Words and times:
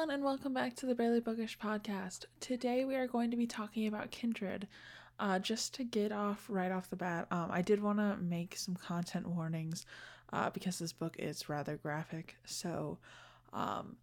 everyone, 0.00 0.14
and 0.14 0.24
welcome 0.24 0.54
back 0.54 0.74
to 0.74 0.86
the 0.86 0.94
Barely 0.94 1.20
Bookish 1.20 1.58
podcast. 1.58 2.24
Today 2.40 2.86
we 2.86 2.94
are 2.94 3.06
going 3.06 3.30
to 3.32 3.36
be 3.36 3.46
talking 3.46 3.86
about 3.86 4.10
Kindred. 4.10 4.66
Uh, 5.18 5.38
just 5.38 5.74
to 5.74 5.84
get 5.84 6.10
off 6.10 6.46
right 6.48 6.72
off 6.72 6.88
the 6.88 6.96
bat, 6.96 7.26
um, 7.30 7.50
I 7.50 7.60
did 7.60 7.82
want 7.82 7.98
to 7.98 8.16
make 8.16 8.56
some 8.56 8.76
content 8.76 9.26
warnings 9.28 9.84
uh, 10.32 10.48
because 10.48 10.78
this 10.78 10.94
book 10.94 11.16
is 11.18 11.50
rather 11.50 11.76
graphic. 11.76 12.36
So, 12.46 12.96
um, 13.52 13.96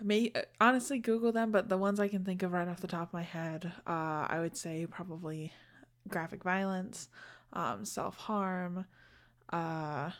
I 0.00 0.02
may 0.02 0.32
honestly 0.60 0.98
Google 0.98 1.30
them, 1.30 1.52
but 1.52 1.68
the 1.68 1.78
ones 1.78 2.00
I 2.00 2.08
can 2.08 2.24
think 2.24 2.42
of 2.42 2.50
right 2.50 2.66
off 2.66 2.80
the 2.80 2.88
top 2.88 3.10
of 3.10 3.12
my 3.12 3.22
head, 3.22 3.70
uh, 3.86 4.26
I 4.28 4.38
would 4.40 4.56
say 4.56 4.88
probably 4.90 5.52
graphic 6.08 6.42
violence, 6.42 7.08
um, 7.52 7.84
self 7.84 8.16
harm, 8.16 8.86
uh, 9.52 10.10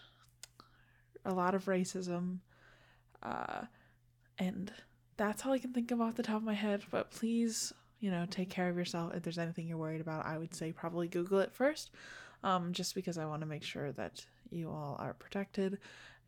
a 1.25 1.34
lot 1.34 1.57
of 1.57 1.64
racism. 1.64 2.39
Uh, 3.21 3.62
and 4.39 4.73
that's 5.23 5.46
all 5.46 5.52
I 5.52 5.59
can 5.59 5.73
think 5.73 5.93
of 5.93 6.00
off 6.00 6.17
the 6.17 6.22
top 6.25 6.36
of 6.36 6.43
my 6.43 6.54
head. 6.54 6.82
But 6.90 7.12
please, 7.12 7.72
you 8.00 8.11
know, 8.11 8.26
take 8.29 8.50
care 8.50 8.68
of 8.68 8.76
yourself. 8.76 9.14
If 9.14 9.22
there's 9.22 9.39
anything 9.39 9.68
you're 9.68 9.79
worried 9.79 10.00
about, 10.00 10.26
I 10.26 10.36
would 10.36 10.53
say 10.53 10.72
probably 10.72 11.07
Google 11.07 11.39
it 11.39 11.53
first, 11.53 11.93
um, 12.43 12.72
just 12.72 12.96
because 12.96 13.18
I 13.18 13.25
want 13.25 13.40
to 13.43 13.46
make 13.46 13.63
sure 13.63 13.93
that 13.93 14.27
you 14.50 14.68
all 14.68 14.96
are 14.99 15.14
protected 15.14 15.79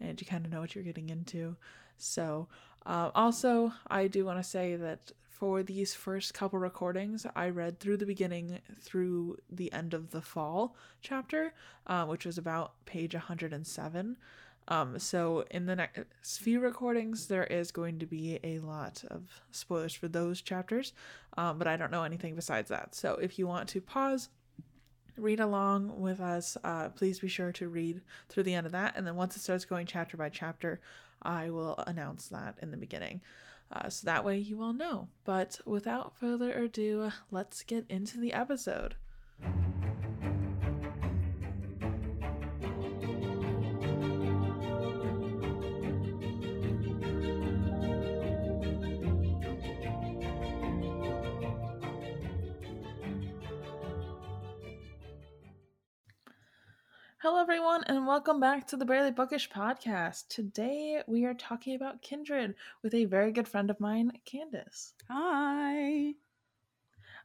and 0.01 0.21
you 0.21 0.27
kind 0.27 0.47
of 0.47 0.53
know 0.53 0.61
what 0.61 0.77
you're 0.77 0.85
getting 0.85 1.09
into. 1.09 1.57
So, 1.97 2.47
uh, 2.87 3.11
also, 3.17 3.73
I 3.89 4.07
do 4.07 4.25
want 4.25 4.39
to 4.39 4.49
say 4.49 4.77
that 4.77 5.11
for 5.29 5.65
these 5.65 5.93
first 5.93 6.33
couple 6.33 6.61
recordings, 6.61 7.27
I 7.35 7.49
read 7.49 7.81
through 7.81 7.97
the 7.97 8.07
beginning 8.07 8.61
through 8.81 9.39
the 9.51 9.73
end 9.73 9.93
of 9.93 10.13
the 10.13 10.23
fall 10.23 10.77
chapter, 11.03 11.53
uh, 11.89 12.05
which 12.07 12.25
was 12.25 12.39
about 12.39 12.75
page 12.87 13.15
107. 13.15 14.17
Um, 14.69 14.99
so 14.99 15.45
in 15.51 15.67
the 15.67 15.77
next 15.77 16.39
few 16.39 16.61
recordings, 16.61 17.27
there 17.27 17.45
is 17.45 17.71
going 17.71 17.99
to 17.99 18.07
be 18.07 18.41
a 18.43 18.61
lot 18.61 19.05
of 19.11 19.43
spoilers 19.51 19.95
for 19.95 20.09
those 20.09 20.41
chapters, 20.41 20.93
um, 21.37 21.59
but 21.59 21.67
I 21.67 21.77
don't 21.77 21.91
know 21.91 22.05
anything 22.05 22.35
besides 22.35 22.71
that. 22.71 22.95
So 22.95 23.15
if 23.21 23.39
you 23.39 23.47
want 23.47 23.69
to 23.71 23.81
pause, 23.81 24.31
read 25.17 25.41
along 25.41 26.01
with 26.01 26.21
us, 26.21 26.57
uh, 26.65 26.89
please 26.89 27.21
be 27.21 27.29
sure 27.29 27.53
to 27.53 27.69
read 27.69 28.01
through 28.29 28.45
the 28.45 28.55
end 28.55 28.67
of 28.67 28.73
that, 28.73 28.95
and 28.97 29.07
then 29.07 29.17
once 29.17 29.37
it 29.37 29.41
starts 29.41 29.67
going 29.67 29.87
chapter 29.87 30.17
by 30.17 30.31
chapter, 30.31 30.81
I 31.23 31.51
will 31.51 31.77
announce 31.87 32.29
that 32.29 32.57
in 32.63 32.71
the 32.71 32.77
beginning. 32.77 33.21
Uh, 33.73 33.89
so 33.89 34.05
that 34.07 34.25
way 34.25 34.39
you 34.39 34.63
all 34.63 34.73
know. 34.73 35.09
But 35.25 35.61
without 35.65 36.17
further 36.17 36.53
ado, 36.53 37.11
let's 37.31 37.63
get 37.63 37.87
into 37.89 38.19
the 38.19 38.33
episode. 38.33 38.97
Hello, 57.25 57.41
everyone, 57.41 57.83
and 57.87 58.07
welcome 58.07 58.39
back 58.39 58.67
to 58.67 58.77
the 58.77 58.85
Barely 58.85 59.11
Bookish 59.11 59.49
podcast. 59.49 60.29
Today, 60.29 61.01
we 61.07 61.25
are 61.25 61.33
talking 61.33 61.75
about 61.75 62.03
Kindred 62.03 62.55
with 62.83 62.93
a 62.93 63.07
very 63.07 63.33
good 63.33 63.49
friend 63.49 63.71
of 63.71 63.81
mine, 63.81 64.13
Candace. 64.27 64.93
Hi. 65.09 66.13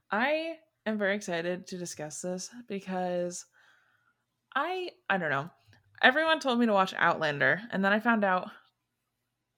I 0.10 0.56
am 0.86 0.98
very 0.98 1.18
excited 1.18 1.68
to 1.68 1.78
discuss 1.78 2.22
this 2.22 2.50
because 2.66 3.46
I 4.56 4.92
I 5.10 5.18
don't 5.18 5.32
know. 5.32 5.50
Everyone 6.02 6.40
told 6.40 6.60
me 6.60 6.66
to 6.68 6.72
watch 6.72 6.94
Outlander, 6.98 7.60
and 7.70 7.84
then 7.84 7.92
I 7.92 8.00
found 8.00 8.24
out 8.24 8.50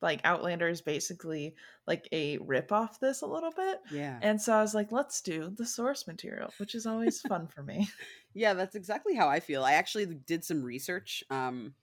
like 0.01 0.21
Outlander 0.23 0.67
is 0.67 0.81
basically 0.81 1.55
like 1.87 2.07
a 2.11 2.37
rip 2.39 2.71
off 2.71 2.99
this 2.99 3.21
a 3.21 3.27
little 3.27 3.51
bit. 3.51 3.79
Yeah. 3.91 4.17
And 4.21 4.41
so 4.41 4.53
I 4.53 4.61
was 4.61 4.73
like, 4.73 4.91
let's 4.91 5.21
do 5.21 5.53
the 5.55 5.65
source 5.65 6.07
material, 6.07 6.51
which 6.57 6.73
is 6.73 6.85
always 6.85 7.21
fun 7.21 7.47
for 7.47 7.63
me. 7.63 7.89
Yeah, 8.33 8.53
that's 8.53 8.75
exactly 8.75 9.13
how 9.13 9.27
I 9.27 9.41
feel. 9.41 9.65
I 9.65 9.73
actually 9.73 10.05
did 10.05 10.45
some 10.45 10.63
research. 10.63 11.21
Um, 11.29 11.73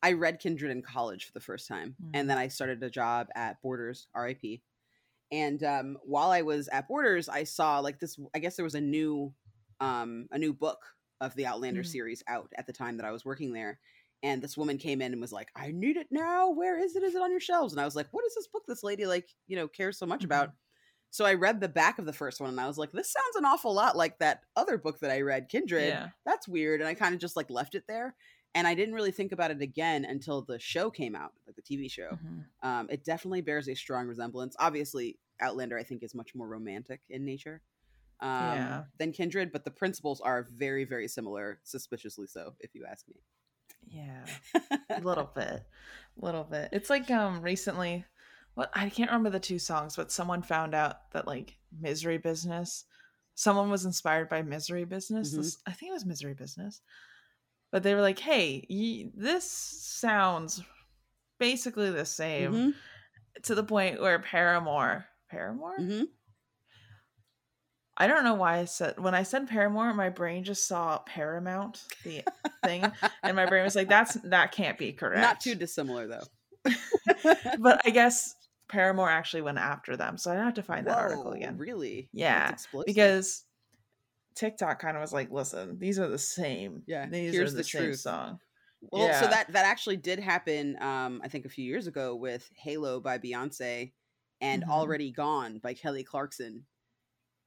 I 0.00 0.12
read 0.12 0.38
Kindred 0.38 0.70
in 0.70 0.80
college 0.80 1.24
for 1.24 1.32
the 1.32 1.40
first 1.40 1.66
time, 1.66 1.96
mm. 2.00 2.10
and 2.14 2.30
then 2.30 2.38
I 2.38 2.46
started 2.46 2.80
a 2.84 2.88
job 2.88 3.26
at 3.34 3.60
Borders, 3.62 4.06
RIP. 4.14 4.60
And 5.32 5.60
um, 5.64 5.98
while 6.04 6.30
I 6.30 6.42
was 6.42 6.68
at 6.68 6.86
Borders, 6.86 7.28
I 7.28 7.42
saw 7.42 7.80
like 7.80 7.98
this. 7.98 8.16
I 8.32 8.38
guess 8.38 8.54
there 8.54 8.64
was 8.64 8.76
a 8.76 8.80
new, 8.80 9.34
um, 9.80 10.28
a 10.30 10.38
new 10.38 10.52
book 10.52 10.78
of 11.20 11.34
the 11.34 11.46
Outlander 11.46 11.82
mm. 11.82 11.86
series 11.86 12.22
out 12.28 12.52
at 12.56 12.68
the 12.68 12.72
time 12.72 12.96
that 12.98 13.06
I 13.06 13.10
was 13.10 13.24
working 13.24 13.52
there. 13.52 13.80
And 14.22 14.42
this 14.42 14.56
woman 14.56 14.78
came 14.78 15.00
in 15.00 15.12
and 15.12 15.20
was 15.20 15.32
like, 15.32 15.48
"I 15.54 15.70
need 15.70 15.96
it 15.96 16.08
now. 16.10 16.50
Where 16.50 16.78
is 16.78 16.96
it? 16.96 17.02
Is 17.02 17.14
it 17.14 17.22
on 17.22 17.30
your 17.30 17.40
shelves?" 17.40 17.72
And 17.72 17.80
I 17.80 17.84
was 17.84 17.94
like, 17.94 18.08
"What 18.10 18.24
is 18.24 18.34
this 18.34 18.48
book? 18.48 18.64
This 18.66 18.82
lady 18.82 19.06
like, 19.06 19.28
you 19.46 19.56
know, 19.56 19.68
cares 19.68 19.98
so 19.98 20.06
much 20.06 20.20
mm-hmm. 20.20 20.26
about." 20.26 20.52
So 21.10 21.24
I 21.24 21.34
read 21.34 21.60
the 21.60 21.68
back 21.68 21.98
of 21.98 22.06
the 22.06 22.12
first 22.12 22.40
one 22.40 22.50
and 22.50 22.60
I 22.60 22.66
was 22.66 22.76
like, 22.76 22.92
this 22.92 23.10
sounds 23.10 23.36
an 23.36 23.44
awful 23.44 23.72
lot 23.72 23.96
like 23.96 24.18
that 24.18 24.42
other 24.56 24.76
book 24.76 25.00
that 25.00 25.10
I 25.10 25.22
read, 25.22 25.48
Kindred. 25.48 25.88
Yeah. 25.88 26.08
That's 26.26 26.46
weird. 26.46 26.80
And 26.80 26.88
I 26.88 26.94
kind 26.94 27.14
of 27.14 27.20
just 27.20 27.36
like 27.36 27.48
left 27.48 27.74
it 27.74 27.84
there. 27.88 28.14
And 28.54 28.66
I 28.66 28.74
didn't 28.74 28.94
really 28.94 29.10
think 29.10 29.32
about 29.32 29.50
it 29.50 29.62
again 29.62 30.04
until 30.04 30.42
the 30.42 30.58
show 30.58 30.90
came 30.90 31.14
out, 31.14 31.32
like 31.46 31.56
the 31.56 31.62
TV 31.62 31.90
show. 31.90 32.10
Mm-hmm. 32.12 32.68
Um, 32.68 32.88
it 32.90 33.04
definitely 33.04 33.40
bears 33.40 33.68
a 33.68 33.74
strong 33.74 34.06
resemblance. 34.06 34.56
Obviously, 34.58 35.18
Outlander, 35.40 35.78
I 35.78 35.82
think, 35.82 36.02
is 36.02 36.14
much 36.14 36.34
more 36.34 36.48
romantic 36.48 37.00
in 37.08 37.24
nature 37.24 37.62
um, 38.20 38.30
yeah. 38.30 38.82
than 38.98 39.12
Kindred, 39.12 39.52
but 39.52 39.64
the 39.64 39.70
principles 39.70 40.20
are 40.20 40.48
very, 40.50 40.84
very 40.84 41.08
similar, 41.08 41.60
suspiciously 41.62 42.26
so, 42.26 42.54
if 42.60 42.74
you 42.74 42.84
ask 42.90 43.06
me. 43.08 43.16
Yeah, 43.90 44.24
a 44.90 45.00
little 45.02 45.30
bit, 45.34 45.62
a 46.20 46.24
little 46.24 46.44
bit. 46.44 46.70
It's 46.72 46.90
like 46.90 47.10
um 47.10 47.40
recently 47.42 48.04
what 48.54 48.70
I 48.74 48.88
can't 48.88 49.10
remember 49.10 49.30
the 49.30 49.40
two 49.40 49.58
songs, 49.58 49.96
but 49.96 50.10
someone 50.10 50.42
found 50.42 50.74
out 50.74 51.10
that 51.12 51.26
like 51.26 51.56
Misery 51.80 52.18
Business, 52.18 52.84
someone 53.34 53.70
was 53.70 53.84
inspired 53.84 54.28
by 54.28 54.42
Misery 54.42 54.84
Business. 54.84 55.30
Mm-hmm. 55.30 55.42
This, 55.42 55.58
I 55.66 55.72
think 55.72 55.90
it 55.90 55.94
was 55.94 56.04
Misery 56.06 56.34
Business, 56.34 56.80
but 57.70 57.82
they 57.82 57.94
were 57.94 58.00
like, 58.00 58.18
"Hey, 58.18 58.66
y- 58.68 59.10
this 59.14 59.48
sounds 59.48 60.62
basically 61.38 61.90
the 61.90 62.04
same." 62.04 62.52
Mm-hmm. 62.52 62.70
To 63.44 63.54
the 63.54 63.62
point 63.62 64.00
where 64.00 64.18
Paramore, 64.18 65.06
Paramore. 65.30 65.78
Mm-hmm. 65.78 66.04
I 68.00 68.06
don't 68.06 68.24
know 68.24 68.34
why 68.34 68.58
I 68.58 68.64
said 68.64 68.98
when 68.98 69.14
I 69.14 69.24
said 69.24 69.48
Paramore, 69.48 69.92
my 69.92 70.08
brain 70.08 70.44
just 70.44 70.68
saw 70.68 70.98
Paramount, 70.98 71.82
the 72.04 72.22
thing, 72.64 72.90
and 73.22 73.36
my 73.36 73.44
brain 73.46 73.64
was 73.64 73.74
like, 73.74 73.88
"That's 73.88 74.14
that 74.24 74.52
can't 74.52 74.78
be 74.78 74.92
correct." 74.92 75.20
Not 75.20 75.40
too 75.40 75.56
dissimilar 75.56 76.06
though. 76.06 76.22
but 77.58 77.82
I 77.84 77.90
guess 77.90 78.34
Paramore 78.68 79.08
actually 79.08 79.42
went 79.42 79.58
after 79.58 79.96
them. 79.96 80.18
So 80.18 80.30
I 80.30 80.36
have 80.36 80.54
to 80.54 80.62
find 80.62 80.86
Whoa, 80.86 80.92
that 80.92 80.98
article 80.98 81.32
again. 81.32 81.56
Really? 81.56 82.08
Yeah. 82.12 82.54
Because 82.86 83.44
TikTok 84.34 84.78
kind 84.78 84.96
of 84.96 85.00
was 85.00 85.12
like, 85.12 85.30
listen, 85.30 85.78
these 85.78 85.98
are 85.98 86.08
the 86.08 86.18
same. 86.18 86.82
Yeah. 86.86 87.06
These 87.08 87.32
here's 87.32 87.52
are 87.52 87.56
the, 87.56 87.58
the 87.58 87.64
same 87.64 87.82
truth. 87.82 88.00
song. 88.00 88.38
Well, 88.92 89.08
yeah. 89.08 89.20
so 89.20 89.26
that 89.26 89.52
that 89.52 89.66
actually 89.66 89.96
did 89.96 90.20
happen 90.20 90.80
um 90.80 91.20
I 91.24 91.28
think 91.28 91.46
a 91.46 91.48
few 91.48 91.64
years 91.64 91.88
ago 91.88 92.14
with 92.14 92.48
Halo 92.54 93.00
by 93.00 93.18
Beyonce 93.18 93.92
and 94.40 94.62
mm-hmm. 94.62 94.70
Already 94.70 95.10
Gone 95.10 95.58
by 95.58 95.74
Kelly 95.74 96.04
Clarkson. 96.04 96.64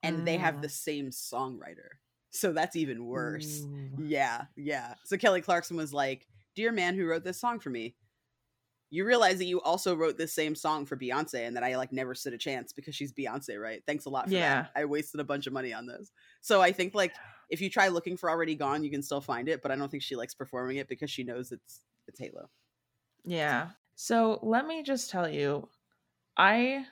And 0.03 0.19
mm. 0.19 0.25
they 0.25 0.38
have 0.38 0.62
the 0.62 0.67
mm. 0.67 0.72
same 0.72 1.09
songwriter. 1.09 1.97
So 2.31 2.53
that's 2.53 2.75
even 2.75 3.06
worse. 3.06 3.62
Ooh. 3.63 4.03
Yeah, 4.03 4.45
yeah. 4.56 4.95
So 5.03 5.17
Kelly 5.17 5.41
Clarkson 5.41 5.75
was 5.75 5.94
like, 5.94 6.28
"Dear 6.56 6.72
man 6.72 6.95
who 6.95 7.06
wrote 7.06 7.25
this 7.25 7.39
song 7.39 7.59
for 7.59 7.69
me, 7.69 7.95
you 8.91 9.06
realize 9.06 9.38
that 9.38 9.45
you 9.45 9.61
also 9.61 9.95
wrote 9.95 10.17
this 10.17 10.34
same 10.34 10.53
song 10.53 10.85
for 10.85 10.97
Beyonce 10.97 11.47
and 11.47 11.56
that 11.56 11.63
I 11.63 11.78
like 11.78 11.94
never 11.94 12.13
stood 12.13 12.34
a 12.34 12.38
chance 12.38 12.73
because 12.73 12.94
she's 12.94 13.13
Beyonce, 13.13 13.59
right? 13.59 13.81
Thanks 13.88 14.06
a 14.06 14.09
lot 14.09 14.28
for 14.28 14.34
yeah. 14.34 14.63
that. 14.63 14.72
I 14.75 14.84
wasted 14.84 15.22
a 15.22 15.23
bunch 15.23 15.47
of 15.47 15.53
money 15.53 15.73
on 15.73 15.88
this. 15.88 16.11
So 16.41 16.61
I 16.61 16.73
think 16.73 16.94
like 16.94 17.13
if 17.50 17.61
you 17.61 17.69
try 17.69 17.88
looking 17.88 18.17
for 18.17 18.29
Already 18.29 18.53
Gone, 18.53 18.84
you 18.84 18.91
can 18.91 19.01
still 19.01 19.22
find 19.22 19.47
it, 19.47 19.61
but 19.61 19.72
I 19.72 19.78
don't 19.78 19.90
think 19.90 20.03
she 20.03 20.17
likes 20.17 20.34
performing 20.34 20.75
it 20.75 20.90
because 20.90 21.09
she 21.09 21.23
knows 21.23 21.53
it's 21.53 21.81
it's 22.07 22.19
Halo. 22.19 22.50
Yeah. 23.23 23.69
So 23.95 24.40
let 24.44 24.67
me 24.67 24.84
just 24.84 25.09
tell 25.09 25.29
you, 25.29 25.69
I 26.35 26.85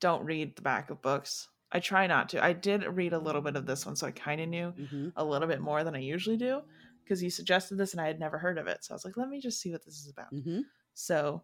don't 0.00 0.24
read 0.24 0.54
the 0.54 0.62
back 0.62 0.90
of 0.90 1.02
books. 1.02 1.48
I 1.72 1.80
try 1.80 2.06
not 2.06 2.28
to. 2.30 2.44
I 2.44 2.52
did 2.52 2.84
read 2.84 3.12
a 3.12 3.18
little 3.18 3.40
bit 3.40 3.56
of 3.56 3.66
this 3.66 3.86
one, 3.86 3.96
so 3.96 4.06
I 4.06 4.10
kind 4.10 4.40
of 4.40 4.48
knew 4.48 4.72
mm-hmm. 4.72 5.08
a 5.16 5.24
little 5.24 5.48
bit 5.48 5.60
more 5.60 5.84
than 5.84 5.94
I 5.94 6.00
usually 6.00 6.36
do 6.36 6.62
because 7.04 7.22
you 7.22 7.30
suggested 7.30 7.76
this 7.76 7.92
and 7.92 8.00
I 8.00 8.06
had 8.06 8.20
never 8.20 8.38
heard 8.38 8.58
of 8.58 8.66
it. 8.66 8.84
So 8.84 8.92
I 8.92 8.96
was 8.96 9.04
like, 9.04 9.16
let 9.16 9.28
me 9.28 9.40
just 9.40 9.60
see 9.60 9.72
what 9.72 9.84
this 9.84 9.94
is 9.94 10.10
about. 10.10 10.32
Mm-hmm. 10.32 10.60
So 10.94 11.42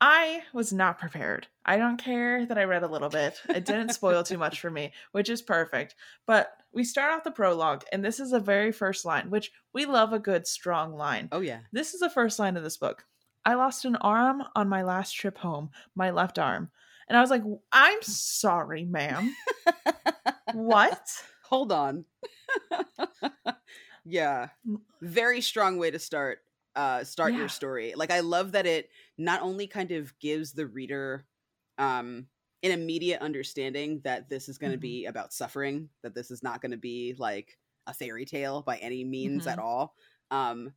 I 0.00 0.42
was 0.52 0.72
not 0.72 0.98
prepared. 0.98 1.48
I 1.64 1.76
don't 1.76 1.96
care 1.96 2.46
that 2.46 2.58
I 2.58 2.64
read 2.64 2.84
a 2.84 2.88
little 2.88 3.08
bit. 3.08 3.40
It 3.48 3.64
didn't 3.64 3.94
spoil 3.94 4.22
too 4.22 4.38
much 4.38 4.60
for 4.60 4.70
me, 4.70 4.92
which 5.12 5.28
is 5.28 5.42
perfect. 5.42 5.96
But 6.26 6.52
we 6.72 6.84
start 6.84 7.12
off 7.12 7.24
the 7.24 7.32
prologue, 7.32 7.84
and 7.92 8.04
this 8.04 8.20
is 8.20 8.30
the 8.30 8.40
very 8.40 8.70
first 8.70 9.04
line, 9.04 9.30
which 9.30 9.50
we 9.72 9.86
love 9.86 10.12
a 10.12 10.20
good, 10.20 10.46
strong 10.46 10.94
line. 10.94 11.28
Oh, 11.32 11.40
yeah. 11.40 11.60
This 11.72 11.94
is 11.94 12.00
the 12.00 12.10
first 12.10 12.38
line 12.38 12.56
of 12.56 12.62
this 12.62 12.76
book. 12.76 13.04
I 13.44 13.54
lost 13.54 13.84
an 13.84 13.96
arm 13.96 14.44
on 14.54 14.68
my 14.68 14.82
last 14.82 15.12
trip 15.12 15.38
home, 15.38 15.70
my 15.94 16.10
left 16.10 16.38
arm. 16.38 16.70
And 17.08 17.16
I 17.16 17.20
was 17.20 17.30
like, 17.30 17.42
I'm 17.72 18.02
sorry, 18.02 18.84
ma'am. 18.84 19.34
what? 20.52 21.08
Hold 21.44 21.72
on. 21.72 22.04
yeah. 24.04 24.48
Very 25.00 25.40
strong 25.40 25.78
way 25.78 25.90
to 25.90 25.98
start 25.98 26.40
uh 26.76 27.02
start 27.02 27.32
yeah. 27.32 27.38
your 27.40 27.48
story 27.48 27.94
like 27.96 28.10
i 28.10 28.20
love 28.20 28.52
that 28.52 28.66
it 28.66 28.90
not 29.16 29.40
only 29.40 29.66
kind 29.66 29.90
of 29.90 30.16
gives 30.20 30.52
the 30.52 30.66
reader 30.66 31.24
um 31.78 32.26
an 32.62 32.70
immediate 32.72 33.22
understanding 33.22 34.00
that 34.04 34.28
this 34.28 34.50
is 34.50 34.58
going 34.58 34.70
to 34.70 34.78
Mhm. 34.78 34.82
be 34.82 35.06
about 35.06 35.32
suffering 35.32 35.88
that 36.02 36.14
this 36.14 36.30
is 36.30 36.42
not 36.42 36.60
going 36.60 36.70
to 36.72 36.76
be 36.76 37.14
like 37.18 37.56
a 37.86 37.94
fairy 37.94 38.26
tale 38.26 38.60
by 38.62 38.76
any 38.76 39.02
means 39.02 39.46
at 39.46 39.58
Mhm. 39.58 39.62
all 39.62 39.94
um 40.30 40.72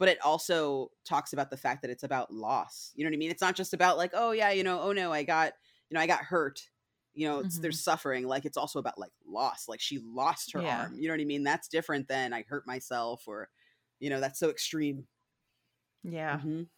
but 0.00 0.08
it 0.08 0.18
also 0.22 0.90
talks 1.04 1.32
about 1.32 1.48
the 1.48 1.56
fact 1.56 1.80
that 1.82 1.90
it's 1.92 2.02
about 2.02 2.34
loss 2.34 2.90
you 2.96 3.04
know 3.04 3.08
what 3.08 3.14
i 3.14 3.18
mean 3.18 3.30
it's 3.30 3.40
not 3.40 3.54
just 3.54 3.72
about 3.72 3.96
like 3.96 4.10
oh 4.14 4.32
yeah 4.32 4.50
you 4.50 4.64
know 4.64 4.80
oh 4.80 4.92
no 4.92 5.12
i 5.12 5.22
got 5.22 5.52
you 5.90 5.94
know 5.94 6.00
i 6.00 6.06
got 6.06 6.24
hurt 6.24 6.70
you 7.14 7.26
know 7.26 7.40
it's, 7.40 7.58
there's 7.58 7.80
suffering 7.80 8.26
like 8.26 8.44
it's 8.44 8.56
also 8.56 8.78
about 8.78 8.98
like 8.98 9.12
loss 9.26 9.68
like 9.68 9.80
she 9.80 9.98
lost 9.98 10.52
her 10.52 10.62
Yeah. 10.62 10.66
arm 10.66 10.96
you 10.98 11.08
know 11.08 11.14
what 11.14 11.20
i 11.20 11.24
mean 11.24 11.42
that's 11.44 11.68
different 11.68 12.08
than 12.08 12.32
i 12.32 12.42
hurt 12.48 12.66
myself 12.66 13.26
or 13.28 13.50
you 14.00 14.10
know 14.10 14.20
that's 14.20 14.38
so 14.38 14.50
extreme 14.50 15.06
Yeah. 16.02 16.44
Mhm. 16.44 16.68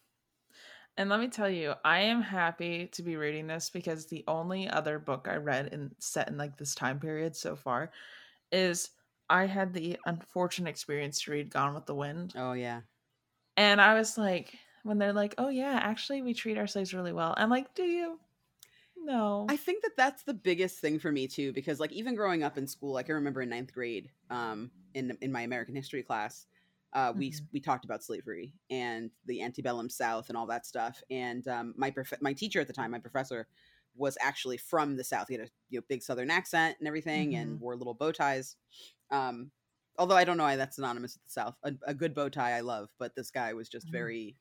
And 0.97 1.09
let 1.09 1.19
me 1.19 1.29
tell 1.29 1.49
you, 1.49 1.75
I 1.85 1.99
am 2.01 2.21
happy 2.21 2.87
to 2.87 3.03
be 3.03 3.15
reading 3.15 3.47
this 3.47 3.69
because 3.69 4.07
the 4.07 4.23
only 4.27 4.67
other 4.67 4.99
book 4.99 5.27
I 5.29 5.35
read 5.37 5.67
in 5.73 5.95
set 5.99 6.27
in 6.27 6.37
like 6.37 6.57
this 6.57 6.75
time 6.75 6.99
period 6.99 7.35
so 7.35 7.55
far 7.55 7.91
is 8.51 8.91
I 9.29 9.45
had 9.45 9.73
the 9.73 9.99
unfortunate 10.05 10.69
experience 10.69 11.21
to 11.23 11.31
read 11.31 11.51
Gone 11.51 11.73
with 11.75 11.85
the 11.85 11.95
Wind. 11.95 12.35
oh 12.35 12.53
yeah 12.53 12.81
And 13.57 13.79
I 13.81 13.93
was 13.93 14.17
like, 14.17 14.57
when 14.83 14.97
they're 14.97 15.13
like, 15.13 15.35
oh 15.37 15.49
yeah, 15.49 15.73
actually 15.73 16.21
we 16.23 16.33
treat 16.33 16.57
our 16.57 16.67
slaves 16.67 16.93
really 16.93 17.13
well. 17.13 17.33
I'm 17.37 17.49
like, 17.49 17.73
do 17.75 17.83
you? 17.83 18.19
No. 19.09 19.45
I 19.49 19.57
think 19.57 19.83
that 19.83 19.97
that's 19.97 20.23
the 20.23 20.33
biggest 20.33 20.79
thing 20.79 20.99
for 20.99 21.11
me 21.11 21.27
too, 21.27 21.51
because 21.53 21.79
like 21.79 21.91
even 21.91 22.15
growing 22.15 22.43
up 22.43 22.57
in 22.57 22.67
school, 22.67 22.93
like 22.93 23.09
I 23.09 23.13
remember 23.13 23.41
in 23.41 23.49
ninth 23.49 23.73
grade, 23.73 24.11
um, 24.29 24.71
in 24.93 25.17
in 25.21 25.31
my 25.31 25.41
American 25.41 25.75
history 25.75 26.03
class, 26.03 26.47
uh, 26.93 27.13
we 27.15 27.31
Mhm. 27.31 27.47
we 27.51 27.59
talked 27.59 27.85
about 27.85 28.03
slavery 28.03 28.53
and 28.69 29.11
the 29.25 29.41
antebellum 29.41 29.89
South 29.89 30.29
and 30.29 30.37
all 30.37 30.47
that 30.47 30.65
stuff. 30.65 31.01
And 31.09 31.47
um, 31.47 31.73
my 31.77 31.91
prof- 31.91 32.21
my 32.21 32.33
teacher 32.33 32.61
at 32.61 32.67
the 32.67 32.73
time, 32.73 32.91
my 32.91 32.99
professor, 32.99 33.47
was 33.95 34.17
actually 34.21 34.57
from 34.57 34.95
the 34.97 35.03
South. 35.03 35.27
He 35.27 35.35
had 35.35 35.47
a 35.47 35.51
you 35.69 35.79
know 35.79 35.85
big 35.89 36.03
Southern 36.03 36.29
accent 36.29 36.77
and 36.79 36.87
everything, 36.87 37.35
and 37.35 37.59
wore 37.59 37.75
little 37.75 37.95
bow 37.95 38.11
ties. 38.11 38.57
Um, 39.11 39.51
although 39.97 40.15
I 40.17 40.25
don't 40.25 40.37
know 40.37 40.43
why 40.43 40.57
that's 40.57 40.75
synonymous 40.77 41.15
with 41.15 41.23
the 41.25 41.31
South. 41.31 41.57
A, 41.63 41.73
a 41.87 41.93
good 41.95 42.13
bow 42.15 42.29
tie 42.29 42.51
I 42.57 42.61
love, 42.61 42.93
but 42.99 43.15
this 43.15 43.31
guy 43.31 43.53
was 43.53 43.69
just 43.69 43.87
Mhm. 43.87 43.91
very 43.91 44.37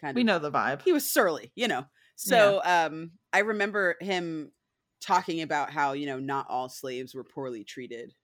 kind 0.00 0.16
of. 0.16 0.16
we 0.16 0.24
know 0.24 0.38
the 0.38 0.50
vibe. 0.50 0.82
he 0.82 0.92
was 0.92 1.10
surly, 1.10 1.52
you 1.54 1.68
know. 1.68 1.86
So 2.16 2.62
um 2.64 3.12
I 3.32 3.40
remember 3.40 3.96
him 4.00 4.52
talking 5.00 5.42
about 5.42 5.70
how, 5.70 5.92
you 5.92 6.06
know, 6.06 6.18
not 6.18 6.48
all 6.48 6.68
slaves 6.68 7.14
were 7.14 7.24
poorly 7.24 7.64
treated. 7.64 8.14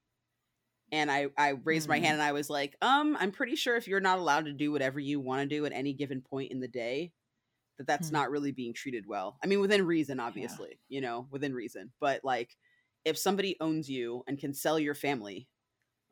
And 0.91 1.11
I 1.11 1.29
I 1.39 1.51
raised 1.51 1.89
my 1.89 1.99
Mm. 1.99 2.01
hand 2.01 2.15
and 2.15 2.23
I 2.23 2.33
was 2.33 2.51
like, 2.51 2.77
"Um, 2.83 3.17
I'm 3.19 3.33
pretty 3.33 3.57
sure 3.57 3.77
if 3.77 3.89
you're 3.89 4.01
not 4.01 4.19
allowed 4.19 4.45
to 4.47 4.53
do 4.53 4.73
whatever 4.73 5.01
you 5.01 5.21
want 5.21 5.43
to 5.43 5.55
do 5.57 5.65
at 5.67 5.73
any 5.73 5.95
given 5.95 6.21
point 6.23 6.53
in 6.53 6.61
the 6.61 6.69
day, 6.69 7.13
that 7.79 7.87
that's 7.87 8.11
Mm. 8.11 8.13
not 8.13 8.31
really 8.31 8.53
being 8.53 8.75
treated 8.75 9.07
well. 9.07 9.39
I 9.45 9.49
mean, 9.49 9.61
within 9.61 9.87
reason, 9.87 10.21
obviously, 10.21 10.81
you 10.89 11.01
know, 11.03 11.29
within 11.33 11.55
reason. 11.55 11.93
But 12.01 12.25
like 12.25 12.57
if 13.05 13.19
somebody 13.19 13.57
owns 13.61 13.91
you 13.91 14.25
and 14.29 14.39
can 14.39 14.55
sell 14.55 14.79
your 14.81 14.95
family 14.97 15.49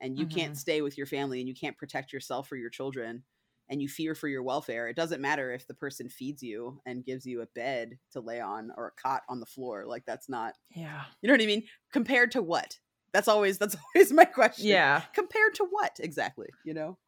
and 0.00 0.18
you 0.18 0.26
can't 0.26 0.56
Mhm. 0.56 0.56
stay 0.56 0.82
with 0.82 0.98
your 0.98 1.06
family 1.06 1.40
and 1.40 1.48
you 1.48 1.54
can't 1.54 1.78
protect 1.78 2.12
yourself 2.12 2.50
or 2.52 2.56
your 2.56 2.70
children 2.70 3.24
and 3.70 3.80
you 3.80 3.88
fear 3.88 4.14
for 4.14 4.28
your 4.28 4.42
welfare, 4.42 4.88
it 4.88 4.96
doesn't 4.96 5.20
matter 5.22 5.52
if 5.52 5.66
the 5.66 5.74
person 5.74 6.08
feeds 6.08 6.42
you 6.42 6.80
and 6.84 7.04
gives 7.04 7.24
you 7.24 7.40
a 7.40 7.46
bed 7.54 7.98
to 8.12 8.20
lay 8.20 8.40
on 8.40 8.70
or 8.76 8.88
a 8.88 9.00
cot 9.00 9.22
on 9.28 9.40
the 9.40 9.46
floor. 9.46 9.84
Like 9.86 10.04
that's 10.06 10.28
not, 10.28 10.54
Yeah. 10.74 11.02
you 11.22 11.28
know 11.28 11.34
what 11.34 11.42
I 11.42 11.46
mean? 11.46 11.62
Compared 11.92 12.32
to 12.32 12.42
what? 12.42 12.78
That's 13.12 13.28
always 13.28 13.58
that's 13.58 13.76
always 13.94 14.12
my 14.12 14.24
question. 14.24 14.66
Yeah. 14.66 15.02
Compared 15.14 15.54
to 15.54 15.66
what 15.70 15.98
exactly? 16.00 16.48
You 16.64 16.74
know? 16.74 16.98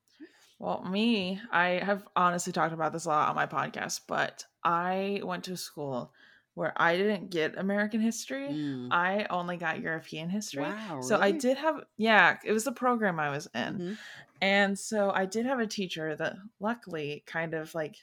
Well, 0.59 0.85
me, 0.85 1.41
I 1.51 1.81
have 1.85 2.07
honestly 2.15 2.53
talked 2.53 2.73
about 2.73 2.93
this 2.93 3.05
a 3.07 3.09
lot 3.09 3.29
on 3.29 3.35
my 3.35 3.47
podcast, 3.47 4.03
but 4.07 4.45
I 4.63 5.21
went 5.25 5.43
to 5.45 5.57
school 5.57 6.13
where 6.55 6.73
I 6.77 6.97
didn't 6.97 7.31
get 7.31 7.57
American 7.59 8.01
history. 8.01 8.49
Mm. 8.49 8.89
I 8.91 9.27
only 9.31 9.57
got 9.57 9.81
European 9.81 10.29
history. 10.29 10.63
Wow. 10.63 11.01
So 11.01 11.19
I 11.19 11.31
did 11.31 11.57
have, 11.57 11.85
yeah, 11.97 12.39
it 12.45 12.53
was 12.53 12.65
the 12.65 12.73
program 12.73 13.19
I 13.19 13.31
was 13.31 13.49
in. 13.55 13.79
Mhm. 13.79 13.99
And 14.43 14.79
so 14.79 15.11
I 15.11 15.25
did 15.25 15.47
have 15.47 15.61
a 15.61 15.67
teacher 15.67 16.15
that 16.17 16.37
luckily 16.61 17.23
kind 17.27 17.55
of 17.55 17.75
like 17.75 17.97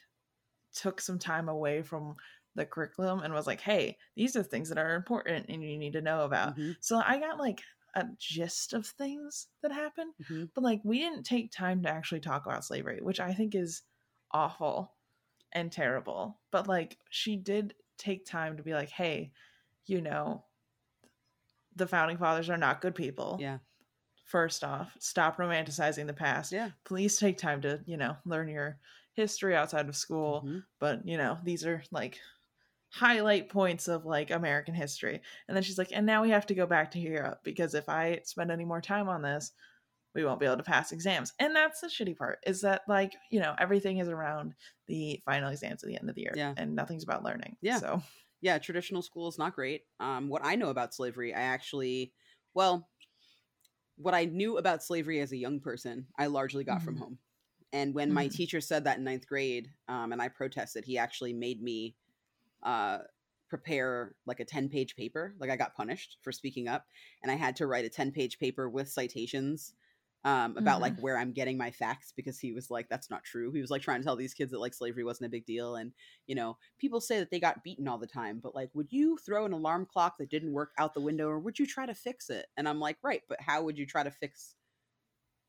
took 0.74 1.00
some 1.00 1.18
time 1.18 1.48
away 1.48 1.82
from 1.82 2.16
the 2.54 2.66
curriculum 2.66 3.20
and 3.20 3.32
was 3.32 3.46
like, 3.46 3.60
hey, 3.60 3.96
these 4.16 4.34
are 4.34 4.42
things 4.42 4.68
that 4.68 4.78
are 4.78 4.94
important 4.94 5.46
and 5.48 5.62
you 5.62 5.78
need 5.78 5.92
to 5.92 6.00
know 6.02 6.24
about. 6.24 6.56
Mhm. 6.56 6.76
So 6.80 7.00
I 7.04 7.18
got 7.20 7.38
like 7.38 7.62
a 7.94 8.06
gist 8.18 8.72
of 8.72 8.86
things 8.86 9.48
that 9.62 9.72
happened, 9.72 10.14
Mhm. 10.22 10.50
but 10.54 10.64
like 10.64 10.80
we 10.84 10.98
didn't 10.98 11.24
take 11.24 11.52
time 11.52 11.82
to 11.82 11.88
actually 11.88 12.20
talk 12.20 12.46
about 12.46 12.64
slavery, 12.64 13.00
which 13.00 13.20
I 13.20 13.32
think 13.34 13.54
is 13.54 13.82
awful 14.32 14.96
and 15.52 15.70
terrible. 15.70 16.40
But 16.50 16.66
like 16.68 16.98
she 17.10 17.36
did 17.36 17.74
take 18.00 18.26
time 18.26 18.56
to 18.56 18.62
be 18.64 18.74
like, 18.74 18.90
hey, 18.90 19.32
you 19.86 20.00
know, 20.00 20.46
the 21.76 21.86
founding 21.86 22.18
fathers 22.18 22.50
are 22.50 22.56
not 22.56 22.80
good 22.80 22.94
people. 22.94 23.36
Yeah. 23.40 23.58
First 24.24 24.62
off, 24.62 24.96
stop 25.00 25.38
romanticizing 25.38 26.06
the 26.06 26.14
past. 26.14 26.52
Yeah. 26.52 26.70
Please 26.84 27.18
take 27.18 27.38
time 27.38 27.62
to, 27.62 27.82
you 27.86 27.96
know, 27.96 28.16
learn 28.24 28.48
your 28.48 28.78
history 29.14 29.56
outside 29.56 29.88
of 29.88 29.96
school. 29.96 30.42
Mhm. 30.46 30.66
But, 30.78 31.06
you 31.06 31.16
know, 31.16 31.38
these 31.42 31.66
are 31.66 31.82
like 31.90 32.20
highlight 32.90 33.48
points 33.48 33.88
of 33.88 34.06
like 34.06 34.30
American 34.30 34.74
history. 34.74 35.22
And 35.48 35.56
then 35.56 35.62
she's 35.62 35.78
like, 35.78 35.92
and 35.92 36.06
now 36.06 36.22
we 36.22 36.30
have 36.30 36.46
to 36.46 36.54
go 36.54 36.66
back 36.66 36.92
to 36.92 37.00
Europe 37.00 37.40
because 37.44 37.74
if 37.74 37.88
I 37.88 38.20
spend 38.24 38.50
any 38.50 38.64
more 38.64 38.80
time 38.80 39.08
on 39.08 39.22
this, 39.22 39.52
we 40.14 40.24
won't 40.24 40.40
be 40.40 40.46
able 40.46 40.56
to 40.56 40.62
pass 40.62 40.92
exams. 40.92 41.32
And 41.38 41.54
that's 41.54 41.80
the 41.80 41.86
shitty 41.86 42.16
part 42.16 42.38
is 42.46 42.60
that 42.62 42.82
like, 42.88 43.12
you 43.30 43.40
know, 43.40 43.54
everything 43.58 43.98
is 43.98 44.08
around 44.08 44.54
the 44.86 45.20
final 45.24 45.50
exams 45.50 45.82
at 45.82 45.88
the 45.88 45.96
end 45.98 46.08
of 46.08 46.16
the 46.16 46.22
year 46.22 46.32
Yeah. 46.34 46.54
and 46.56 46.74
nothing's 46.74 47.04
about 47.04 47.22
learning. 47.22 47.56
Yeah. 47.60 47.78
So, 47.78 48.02
yeah, 48.40 48.58
traditional 48.58 49.02
school 49.02 49.28
is 49.28 49.38
not 49.38 49.54
great. 49.54 49.82
Um, 50.00 50.28
what 50.28 50.44
I 50.44 50.56
know 50.56 50.70
about 50.70 50.94
slavery, 50.94 51.34
I 51.34 51.40
actually, 51.42 52.12
well, 52.54 52.88
what 53.96 54.14
I 54.14 54.24
knew 54.24 54.56
about 54.56 54.82
slavery 54.82 55.20
as 55.20 55.32
a 55.32 55.36
young 55.36 55.60
person, 55.60 56.06
I 56.18 56.26
largely 56.26 56.64
got 56.64 56.82
from 56.82 56.96
Mhm. 56.96 56.98
home. 56.98 57.18
And 57.72 57.94
when 57.94 58.12
my 58.12 58.26
Mhm. 58.26 58.32
teacher 58.32 58.60
said 58.60 58.84
that 58.84 58.98
in 58.98 59.04
ninth 59.04 59.28
grade, 59.28 59.72
um, 59.86 60.12
and 60.12 60.20
I 60.20 60.28
protested, 60.28 60.84
he 60.84 60.98
actually 60.98 61.32
made 61.32 61.62
me 61.62 61.96
uh, 62.62 62.98
prepare 63.48 64.14
like 64.26 64.38
a 64.38 64.44
10 64.44 64.68
page 64.68 64.94
paper. 64.94 65.34
Like 65.38 65.48
I 65.48 65.56
got 65.56 65.74
punished 65.74 66.18
for 66.20 66.30
speaking 66.30 66.68
up, 66.68 66.86
and 67.22 67.32
I 67.32 67.36
had 67.36 67.56
to 67.56 67.66
write 67.66 67.86
a 67.86 67.88
10 67.88 68.12
page 68.12 68.38
paper 68.38 68.68
with 68.68 68.88
citations 68.88 69.72
um, 70.24 70.56
about 70.58 70.80
like 70.82 70.94
where 70.96 71.16
I'm 71.16 71.32
getting 71.32 71.56
my 71.56 71.70
facts 71.70 72.12
because 72.12 72.38
he 72.38 72.52
was 72.52 72.70
like, 72.70 72.88
that's 72.88 73.08
not 73.10 73.24
true. 73.24 73.52
He 73.52 73.60
was 73.60 73.70
like 73.70 73.82
trying 73.82 74.00
to 74.00 74.04
tell 74.04 74.16
these 74.16 74.34
kids 74.34 74.50
that 74.50 74.58
like 74.58 74.74
slavery 74.74 75.02
wasn't 75.04 75.28
a 75.28 75.30
big 75.30 75.46
deal. 75.46 75.76
And, 75.76 75.92
you 76.26 76.34
know, 76.34 76.58
people 76.78 77.00
say 77.00 77.18
that 77.18 77.30
they 77.30 77.40
got 77.40 77.64
beaten 77.64 77.88
all 77.88 77.98
the 77.98 78.06
time, 78.06 78.38
but 78.38 78.54
like, 78.54 78.70
would 78.74 78.92
you 78.92 79.16
throw 79.18 79.46
an 79.46 79.52
alarm 79.52 79.86
clock 79.86 80.18
that 80.18 80.30
didn't 80.30 80.52
work 80.52 80.72
out 80.78 80.92
the 80.94 81.00
window 81.00 81.28
or 81.28 81.38
would 81.38 81.58
you 81.58 81.66
try 81.66 81.86
to 81.86 81.94
fix 81.94 82.28
it? 82.28 82.46
And 82.56 82.68
I'm 82.68 82.80
like, 82.80 82.98
right, 83.02 83.22
but 83.28 83.40
how 83.40 83.62
would 83.62 83.78
you 83.78 83.86
try 83.86 84.02
to 84.02 84.10
fix 84.10 84.56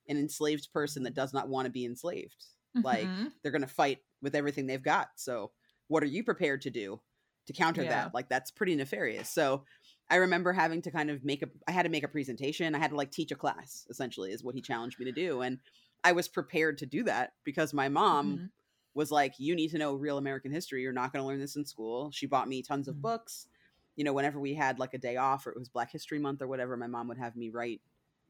an 0.08 0.18
enslaved 0.18 0.72
person 0.72 1.04
that 1.04 1.14
does 1.14 1.34
not 1.34 1.50
want 1.50 1.66
to 1.66 1.72
be 1.72 1.86
enslaved? 1.86 2.46
Like, 2.84 3.14
Mhm. 3.14 3.42
they're 3.42 3.52
going 3.52 3.62
to 3.62 3.68
fight 3.68 4.00
with 4.22 4.36
everything 4.36 4.68
they've 4.68 4.82
got. 4.82 5.10
So, 5.16 5.54
what 5.88 6.04
are 6.04 6.08
you 6.08 6.24
prepared 6.24 6.62
to 6.62 6.70
do 6.70 7.02
to 7.48 7.54
counter 7.54 7.84
Yeah. 7.84 7.86
that? 7.86 8.14
Like, 8.14 8.30
that's 8.30 8.52
pretty 8.52 8.76
nefarious. 8.76 9.30
So, 9.30 9.66
I 10.12 10.18
remember 10.18 10.54
having 10.54 10.82
to 10.84 10.92
kind 10.92 11.10
of 11.10 11.24
make 11.26 11.42
a, 11.42 11.50
I 11.68 11.72
had 11.72 11.84
to 11.84 11.90
make 11.90 12.04
a 12.04 12.10
presentation. 12.10 12.76
I 12.76 12.80
had 12.80 12.92
to 12.92 12.98
like 12.98 13.12
teach 13.12 13.32
a 13.32 13.36
class, 13.36 13.88
essentially, 13.90 14.32
is 14.32 14.44
what 14.44 14.56
he 14.56 14.62
challenged 14.62 15.00
me 15.00 15.06
to 15.06 15.14
do. 15.14 15.42
And 15.42 15.60
I 16.04 16.12
was 16.12 16.28
prepared 16.28 16.78
to 16.80 16.86
do 16.86 17.04
that 17.04 17.36
because 17.46 17.74
my 17.74 17.90
mom 17.90 18.42
Mhm. 18.42 18.52
was 18.94 19.12
like, 19.12 19.40
you 19.40 19.56
need 19.56 19.70
to 19.70 19.78
know 19.78 19.96
real 19.96 20.18
American 20.18 20.52
history. 20.52 20.82
You're 20.82 20.94
not 20.94 21.14
going 21.14 21.24
to 21.24 21.28
learn 21.28 21.40
this 21.40 21.56
in 21.56 21.66
school. 21.66 22.12
She 22.12 22.28
bought 22.28 22.50
me 22.50 22.62
tons 22.62 22.90
of 22.90 23.02
Mhm. 23.02 23.02
books. 23.02 23.48
You 23.96 24.04
know, 24.04 24.14
whenever 24.14 24.40
we 24.40 24.54
had 24.54 24.80
like 24.80 24.94
a 24.94 24.98
day 25.00 25.18
off 25.18 25.48
or 25.48 25.52
it 25.52 25.60
was 25.60 25.70
Black 25.70 25.92
History 25.92 26.20
Month 26.20 26.42
or 26.42 26.48
whatever, 26.48 26.78
my 26.78 26.88
mom 26.88 27.08
would 27.08 27.18
have 27.18 27.36
me 27.38 27.50
write, 27.50 27.82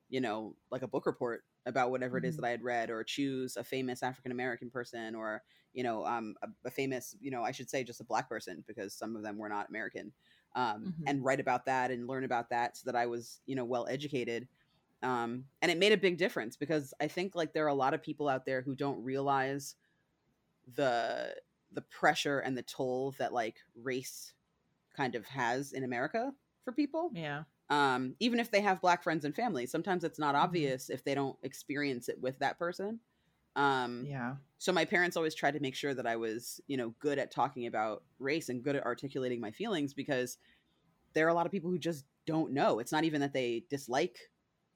you 0.09 0.21
know, 0.21 0.55
like 0.69 0.81
a 0.81 0.87
book 0.87 1.05
report 1.05 1.45
about 1.65 1.91
whatever 1.91 2.17
it 2.17 2.25
is 2.25 2.35
Mhm. 2.35 2.37
that 2.37 2.45
I 2.45 2.49
had 2.49 2.63
read 2.63 2.89
or 2.89 3.03
choose 3.03 3.55
a 3.55 3.63
famous 3.63 4.03
African 4.03 4.31
American 4.31 4.69
person 4.69 5.15
or, 5.15 5.43
you 5.73 5.83
know, 5.83 6.05
um, 6.05 6.35
a, 6.41 6.47
a 6.65 6.71
famous, 6.71 7.15
you 7.19 7.31
know, 7.31 7.43
I 7.43 7.51
should 7.51 7.69
say 7.69 7.83
just 7.83 8.01
a 8.01 8.05
black 8.05 8.27
person 8.27 8.63
because 8.67 8.93
some 8.93 9.15
of 9.15 9.23
them 9.23 9.37
were 9.37 9.49
not 9.49 9.69
American. 9.69 10.13
Um, 10.55 10.95
Mhm. 10.99 11.07
and 11.07 11.23
write 11.23 11.39
about 11.39 11.65
that 11.65 11.91
and 11.91 12.07
learn 12.07 12.23
about 12.25 12.49
that 12.49 12.77
so 12.77 12.83
that 12.87 12.95
I 12.95 13.05
was, 13.07 13.41
you 13.45 13.55
know, 13.55 13.65
well 13.65 13.87
educated. 13.87 14.47
Um, 15.03 15.45
and 15.61 15.71
it 15.71 15.77
made 15.79 15.93
a 15.93 15.97
big 15.97 16.17
difference 16.17 16.57
because 16.57 16.93
I 17.01 17.07
think 17.07 17.35
like 17.35 17.53
there 17.53 17.65
are 17.65 17.69
a 17.69 17.73
lot 17.73 17.93
of 17.93 18.03
people 18.03 18.29
out 18.29 18.45
there 18.45 18.61
who 18.61 18.75
don't 18.75 19.03
realize 19.03 19.75
the 20.67 21.35
the 21.71 21.81
pressure 21.81 22.39
and 22.39 22.57
the 22.57 22.63
toll 22.63 23.11
that 23.13 23.33
like 23.33 23.59
race 23.75 24.33
kind 24.95 25.15
of 25.15 25.25
has 25.25 25.73
in 25.73 25.83
America 25.83 26.33
for 26.63 26.73
people. 26.73 27.13
Yeah. 27.13 27.43
Um, 27.69 28.15
even 28.19 28.39
if 28.39 28.51
they 28.51 28.61
have 28.61 28.81
black 28.81 29.03
friends 29.03 29.25
and 29.25 29.35
family, 29.35 29.65
sometimes 29.67 30.03
it's 30.03 30.19
not 30.19 30.35
Mhm. 30.41 30.73
obvious 30.73 30.89
if 30.89 31.03
they 31.03 31.15
don't 31.15 31.39
experience 31.43 32.09
it 32.09 32.21
with 32.21 32.39
that 32.39 32.59
person. 32.59 33.01
Um, 33.55 34.05
Yeah. 34.05 34.35
so 34.57 34.71
my 34.71 34.85
parents 34.85 35.17
always 35.17 35.35
tried 35.35 35.53
to 35.55 35.59
make 35.59 35.75
sure 35.75 35.93
that 35.93 36.07
I 36.07 36.15
was, 36.15 36.61
you 36.67 36.77
know, 36.77 36.89
good 36.99 37.19
at 37.19 37.31
talking 37.31 37.67
about 37.67 38.03
race 38.19 38.49
and 38.49 38.63
good 38.63 38.75
at 38.75 38.85
articulating 38.85 39.39
my 39.41 39.51
feelings 39.51 39.93
because 39.93 40.37
there 41.13 41.25
are 41.25 41.29
a 41.29 41.33
lot 41.33 41.45
of 41.45 41.51
people 41.51 41.69
who 41.69 41.79
just 41.79 42.05
don't 42.25 42.53
know. 42.53 42.79
It's 42.79 42.91
not 42.91 43.03
even 43.03 43.21
that 43.21 43.33
they 43.33 43.65
dislike 43.69 44.17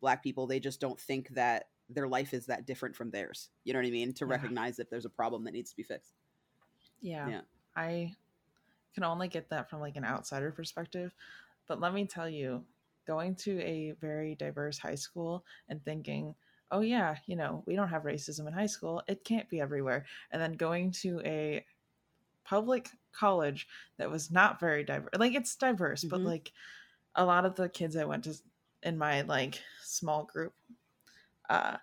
black 0.02 0.22
people, 0.24 0.46
they 0.48 0.60
just 0.60 0.80
don't 0.80 1.00
think 1.00 1.30
that 1.30 1.70
their 1.90 2.08
life 2.08 2.34
is 2.34 2.48
that 2.48 2.66
different 2.66 2.96
from 2.96 3.12
theirs. 3.12 3.50
You 3.64 3.74
know 3.74 3.80
what 3.80 3.88
I 3.88 3.92
mean? 3.92 4.14
To 4.14 4.26
Yeah. 4.26 4.32
recognize 4.32 4.80
if 4.80 4.90
there's 4.90 5.06
a 5.06 5.10
problem 5.10 5.44
that 5.46 5.54
needs 5.54 5.70
to 5.70 5.76
be 5.76 5.84
fixed. 5.84 6.14
Yeah. 7.00 7.30
Yeah. 7.30 7.42
I 7.76 8.16
can 8.94 9.04
only 9.04 9.28
get 9.28 9.50
that 9.50 9.70
from 9.70 9.82
like 9.82 9.96
an 9.96 10.06
outsider 10.06 10.52
perspective. 10.52 11.14
But 11.68 11.80
let 11.80 11.94
me 11.94 12.06
tell 12.06 12.30
you, 12.30 12.66
going 13.06 13.36
to 13.36 13.62
a 13.62 13.92
very 14.02 14.36
diverse 14.36 14.78
high 14.80 14.96
school 14.96 15.46
and 15.70 15.84
thinking, 15.84 16.36
oh 16.72 16.82
yeah, 16.82 17.16
you 17.28 17.36
know, 17.36 17.64
we 17.66 17.76
don't 17.76 17.90
have 17.90 18.04
racism 18.04 18.48
in 18.48 18.54
high 18.54 18.66
school. 18.66 19.02
It 19.08 19.24
can't 19.24 19.50
be 19.50 19.62
everywhere. 19.62 20.06
And 20.32 20.42
then 20.42 20.54
going 20.54 20.92
to 20.92 21.22
a 21.26 21.66
public 22.44 22.90
college 23.12 23.68
that 23.98 24.10
was 24.10 24.32
not 24.32 24.60
very 24.60 24.84
diverse. 24.84 25.10
Like 25.18 25.36
it's 25.36 25.56
diverse, 25.56 26.02
mm-hmm. 26.02 26.10
but 26.10 26.22
like 26.22 26.52
a 27.16 27.26
lot 27.26 27.46
of 27.46 27.56
the 27.56 27.70
kids 27.70 27.96
I 27.96 28.06
went 28.06 28.26
to 28.26 28.36
in 28.84 28.98
my 28.98 29.22
like 29.22 29.62
small 29.84 30.26
group 30.26 30.54
uh 31.50 31.78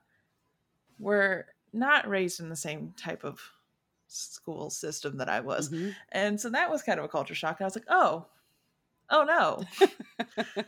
were 0.99 1.47
not 1.73 2.09
raised 2.09 2.39
in 2.39 2.49
the 2.49 2.57
same 2.57 2.95
type 2.97 3.25
of 3.25 3.41
school 4.09 4.71
system 4.71 5.17
that 5.19 5.29
I 5.29 5.41
was. 5.41 5.71
Mm-hmm. 5.71 5.91
And 6.12 6.41
so 6.41 6.51
that 6.51 6.71
was 6.71 6.83
kind 6.83 6.99
of 6.99 7.05
a 7.05 7.09
culture 7.09 7.35
shock. 7.35 7.59
I 7.61 7.65
was 7.65 7.75
like, 7.75 7.87
oh, 7.89 8.27
oh 9.11 9.25
no. 9.25 9.87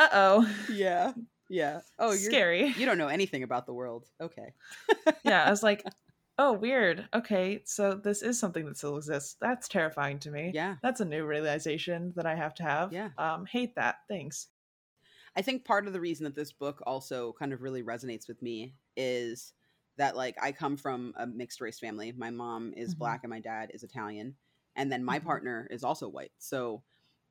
uh 0.00 0.08
oh. 0.12 0.54
Yeah. 0.70 1.12
Yeah. 1.48 1.80
Oh, 1.98 2.12
you're 2.12 2.30
scary. 2.30 2.68
You 2.76 2.86
don't 2.86 2.98
know 2.98 3.08
anything 3.08 3.42
about 3.42 3.66
the 3.66 3.74
world. 3.74 4.06
Okay. 4.20 4.52
yeah. 5.24 5.44
I 5.44 5.50
was 5.50 5.62
like, 5.62 5.84
oh, 6.38 6.52
weird. 6.52 7.08
Okay. 7.14 7.62
So 7.64 7.94
this 7.94 8.22
is 8.22 8.38
something 8.38 8.64
that 8.66 8.76
still 8.76 8.96
exists. 8.96 9.36
That's 9.40 9.68
terrifying 9.68 10.18
to 10.20 10.30
me. 10.30 10.52
Yeah. 10.54 10.76
That's 10.82 11.00
a 11.00 11.04
new 11.04 11.24
realization 11.24 12.12
that 12.16 12.26
I 12.26 12.34
have 12.34 12.54
to 12.56 12.62
have. 12.62 12.92
Yeah. 12.92 13.10
Um, 13.18 13.46
hate 13.46 13.74
that. 13.76 13.96
Thanks. 14.08 14.48
I 15.36 15.42
think 15.42 15.64
part 15.64 15.86
of 15.86 15.92
the 15.92 16.00
reason 16.00 16.24
that 16.24 16.34
this 16.34 16.52
book 16.52 16.82
also 16.86 17.34
kind 17.38 17.52
of 17.52 17.62
really 17.62 17.82
resonates 17.82 18.28
with 18.28 18.40
me 18.40 18.74
is 18.96 19.52
that 19.96 20.16
like 20.16 20.36
I 20.40 20.52
come 20.52 20.76
from 20.76 21.12
a 21.16 21.26
mixed 21.26 21.60
race 21.60 21.78
family. 21.78 22.12
My 22.16 22.30
mom 22.30 22.72
is 22.76 22.90
mm-hmm. 22.90 22.98
black 23.00 23.20
and 23.24 23.30
my 23.30 23.40
dad 23.40 23.70
is 23.74 23.82
Italian. 23.82 24.36
And 24.76 24.90
then 24.90 25.04
my 25.04 25.18
mm-hmm. 25.18 25.26
partner 25.26 25.68
is 25.70 25.84
also 25.84 26.08
white. 26.08 26.32
So, 26.38 26.82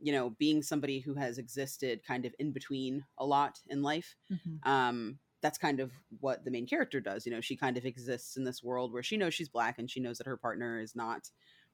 you 0.04 0.12
know, 0.12 0.32
being 0.32 0.62
somebody 0.62 1.00
who 1.00 1.16
has 1.16 1.38
existed 1.38 2.02
kind 2.06 2.26
of 2.26 2.36
in 2.40 2.52
between 2.52 3.04
a 3.18 3.26
lot 3.26 3.60
in 3.70 3.82
life, 3.82 4.16
mm-hmm. 4.32 4.70
um, 4.70 5.18
that's 5.42 5.58
kind 5.58 5.80
of 5.80 5.92
what 6.20 6.46
the 6.46 6.52
main 6.52 6.68
character 6.68 7.00
does. 7.00 7.26
You 7.26 7.32
know, 7.32 7.42
she 7.42 7.56
kind 7.56 7.78
of 7.78 7.86
exists 7.86 8.38
in 8.38 8.44
this 8.44 8.64
world 8.64 8.94
where 8.94 9.04
she 9.04 9.18
knows 9.18 9.34
she's 9.34 9.50
black 9.50 9.80
and 9.80 9.90
she 9.90 10.00
knows 10.00 10.18
that 10.18 10.28
her 10.28 10.38
partner 10.38 10.80
is 10.80 10.96
not. 10.96 11.30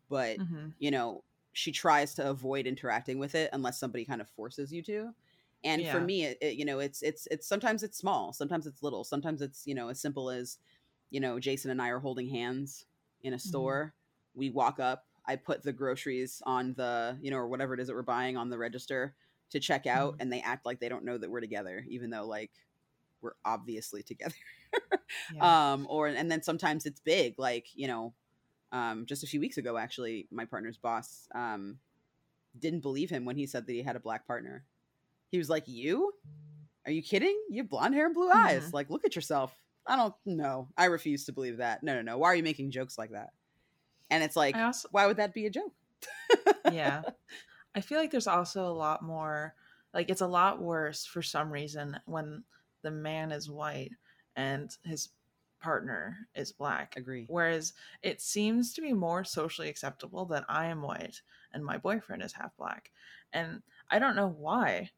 But, 0.09 0.39
mm-hmm. 0.39 0.69
you 0.79 0.91
know, 0.91 1.24
she 1.53 1.71
tries 1.71 2.13
to 2.15 2.29
avoid 2.29 2.65
interacting 2.67 3.19
with 3.19 3.36
it 3.36 3.50
unless 3.53 3.79
somebody 3.79 4.05
kind 4.05 4.21
of 4.21 4.29
forces 4.29 4.71
you 4.71 4.83
to 4.83 5.09
and 5.63 5.81
yeah. 5.81 5.91
for 5.91 6.00
me 6.00 6.24
it, 6.24 6.38
it, 6.39 6.55
you 6.55 6.63
know 6.63 6.79
it's 6.79 7.01
it's 7.01 7.27
it's 7.31 7.45
sometimes 7.45 7.83
it's 7.83 7.98
small 7.98 8.31
sometimes 8.31 8.65
it's 8.65 8.81
little 8.81 9.03
sometimes 9.03 9.41
it's 9.41 9.63
you 9.65 9.75
know 9.75 9.89
as 9.89 10.00
simple 10.00 10.29
as 10.29 10.59
you 11.09 11.19
know, 11.19 11.39
Jason 11.39 11.71
and 11.71 11.81
I 11.81 11.89
are 11.89 12.00
holding 12.00 12.29
hands 12.29 12.86
in 13.21 13.33
a 13.33 13.36
mm-hmm. 13.36 13.50
store. 13.50 13.93
Mm-hmm. 13.93 14.39
We 14.39 14.50
walk 14.51 14.79
up. 14.79 15.05
I 15.29 15.36
put 15.36 15.62
the 15.62 15.71
groceries 15.71 16.41
on 16.43 16.74
the, 16.74 17.15
you 17.21 17.29
know, 17.29 17.38
or 17.38 17.48
whatever 17.48 17.75
it 17.75 17.79
is 17.79 17.86
that 17.86 17.93
we're 17.93 18.01
buying 18.01 18.36
on 18.36 18.50
the 18.50 18.57
register 18.57 19.13
to 19.51 19.59
check 19.59 19.86
out, 19.86 20.13
mm-hmm. 20.13 20.21
and 20.21 20.33
they 20.33 20.41
act 20.41 20.65
like 20.65 20.79
they 20.79 20.89
don't 20.89 21.05
know 21.05 21.19
that 21.19 21.29
we're 21.29 21.39
together, 21.39 21.86
even 21.88 22.09
though 22.09 22.25
like 22.25 22.50
we're 23.21 23.36
obviously 23.45 24.01
together. 24.01 24.33
yeah. 25.36 25.74
Um, 25.74 25.86
or 25.88 26.07
and 26.07 26.31
then 26.31 26.41
sometimes 26.41 26.88
it's 26.88 27.00
big, 27.00 27.38
like 27.38 27.67
you 27.75 27.88
know, 27.88 28.15
um, 28.71 29.05
just 29.05 29.24
a 29.24 29.27
few 29.27 29.39
weeks 29.39 29.57
ago, 29.57 29.77
actually, 29.77 30.27
my 30.31 30.45
partner's 30.45 30.77
boss 30.77 31.27
um, 31.36 31.77
didn't 32.57 32.81
believe 32.81 33.12
him 33.12 33.24
when 33.24 33.36
he 33.36 33.45
said 33.45 33.67
that 33.67 33.74
he 33.74 33.83
had 33.83 33.95
a 33.95 34.00
black 34.00 34.25
partner. 34.25 34.65
He 35.29 35.38
was 35.38 35.48
like, 35.50 35.65
"You? 35.67 36.12
Are 36.88 36.91
you 36.91 37.03
kidding? 37.03 37.39
You 37.51 37.62
have 37.62 37.69
blonde 37.69 37.93
hair 37.93 38.07
and 38.07 38.15
blue 38.15 38.31
eyes. 38.31 38.63
Mm-hmm. 38.63 38.75
Like, 38.75 38.89
look 38.89 39.05
at 39.05 39.15
yourself." 39.15 39.53
I 39.86 39.95
don't 39.95 40.13
know. 40.25 40.67
I 40.77 40.86
refuse 40.86 41.25
to 41.25 41.33
believe 41.33 41.57
that. 41.57 41.83
No, 41.83 41.95
no, 41.95 42.01
no. 42.01 42.17
Why 42.17 42.27
are 42.29 42.36
you 42.36 42.43
making 42.43 42.71
jokes 42.71 42.98
like 42.98 43.12
that? 43.12 43.29
And 44.09 44.23
it's 44.23 44.35
like, 44.35 44.55
also, 44.55 44.87
why 44.91 45.05
would 45.05 45.17
that 45.17 45.33
be 45.33 45.45
a 45.45 45.49
joke? 45.49 45.73
yeah. 46.71 47.01
I 47.75 47.81
feel 47.81 47.99
like 47.99 48.11
there's 48.11 48.27
also 48.27 48.65
a 48.65 48.73
lot 48.73 49.03
more, 49.03 49.53
like, 49.93 50.09
it's 50.09 50.21
a 50.21 50.27
lot 50.27 50.61
worse 50.61 51.05
for 51.05 51.21
some 51.21 51.51
reason 51.51 51.99
when 52.05 52.43
the 52.81 52.91
man 52.91 53.31
is 53.31 53.49
white 53.49 53.91
and 54.35 54.75
his 54.83 55.09
partner 55.61 56.17
is 56.35 56.51
black. 56.51 56.95
Agree. 56.97 57.25
Whereas 57.27 57.73
it 58.01 58.21
seems 58.21 58.73
to 58.73 58.81
be 58.81 58.93
more 58.93 59.23
socially 59.23 59.69
acceptable 59.69 60.25
that 60.25 60.45
I 60.49 60.67
am 60.67 60.81
white 60.81 61.21
and 61.53 61.63
my 61.63 61.77
boyfriend 61.77 62.23
is 62.23 62.33
half 62.33 62.55
black. 62.57 62.91
And 63.33 63.61
I 63.89 63.99
don't 63.99 64.15
know 64.15 64.29
why 64.29 64.89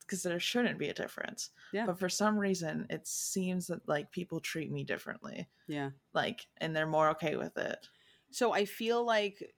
because 0.00 0.22
there 0.22 0.38
shouldn't 0.38 0.78
be 0.78 0.88
a 0.88 0.94
difference. 0.94 1.50
Yeah. 1.72 1.86
But 1.86 1.98
for 1.98 2.08
some 2.08 2.38
reason, 2.38 2.86
it 2.90 3.06
seems 3.06 3.66
that 3.68 3.88
like 3.88 4.10
people 4.12 4.40
treat 4.40 4.70
me 4.70 4.84
differently. 4.84 5.48
Yeah. 5.66 5.90
Like, 6.12 6.46
and 6.58 6.74
they're 6.76 6.86
more 6.86 7.10
okay 7.10 7.36
with 7.36 7.56
it. 7.56 7.88
So 8.34 8.52
I 8.52 8.64
feel 8.64 9.04
like 9.04 9.54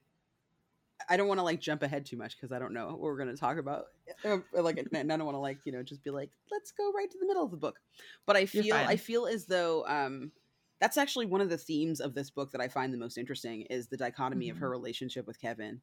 I 1.09 1.17
don't 1.17 1.27
want 1.27 1.39
to 1.39 1.43
like 1.43 1.59
jump 1.59 1.83
ahead 1.83 2.05
too 2.05 2.17
much 2.17 2.35
because 2.37 2.51
I 2.51 2.59
don't 2.59 2.73
know 2.73 2.87
what 2.87 2.99
we're 2.99 3.17
going 3.17 3.33
to 3.33 3.37
talk 3.37 3.57
about. 3.57 3.85
Uh, 4.23 4.37
like, 4.53 4.77
I 4.93 5.03
don't 5.03 5.25
want 5.25 5.35
to 5.35 5.39
like 5.39 5.59
you 5.65 5.71
know 5.71 5.83
just 5.83 6.03
be 6.03 6.11
like, 6.11 6.29
let's 6.51 6.71
go 6.71 6.91
right 6.91 7.09
to 7.09 7.17
the 7.19 7.25
middle 7.25 7.43
of 7.43 7.51
the 7.51 7.57
book. 7.57 7.79
But 8.25 8.35
I 8.35 8.45
feel 8.45 8.75
I 8.75 8.95
feel 8.95 9.25
as 9.25 9.45
though 9.45 9.85
um, 9.87 10.31
that's 10.79 10.97
actually 10.97 11.25
one 11.25 11.41
of 11.41 11.49
the 11.49 11.57
themes 11.57 11.99
of 11.99 12.13
this 12.13 12.29
book 12.29 12.51
that 12.51 12.61
I 12.61 12.67
find 12.67 12.93
the 12.93 12.97
most 12.97 13.17
interesting 13.17 13.63
is 13.63 13.87
the 13.87 13.97
dichotomy 13.97 14.47
mm-hmm. 14.47 14.51
of 14.55 14.59
her 14.59 14.67
mm-hmm. 14.67 14.71
relationship 14.73 15.27
with 15.27 15.41
Kevin 15.41 15.81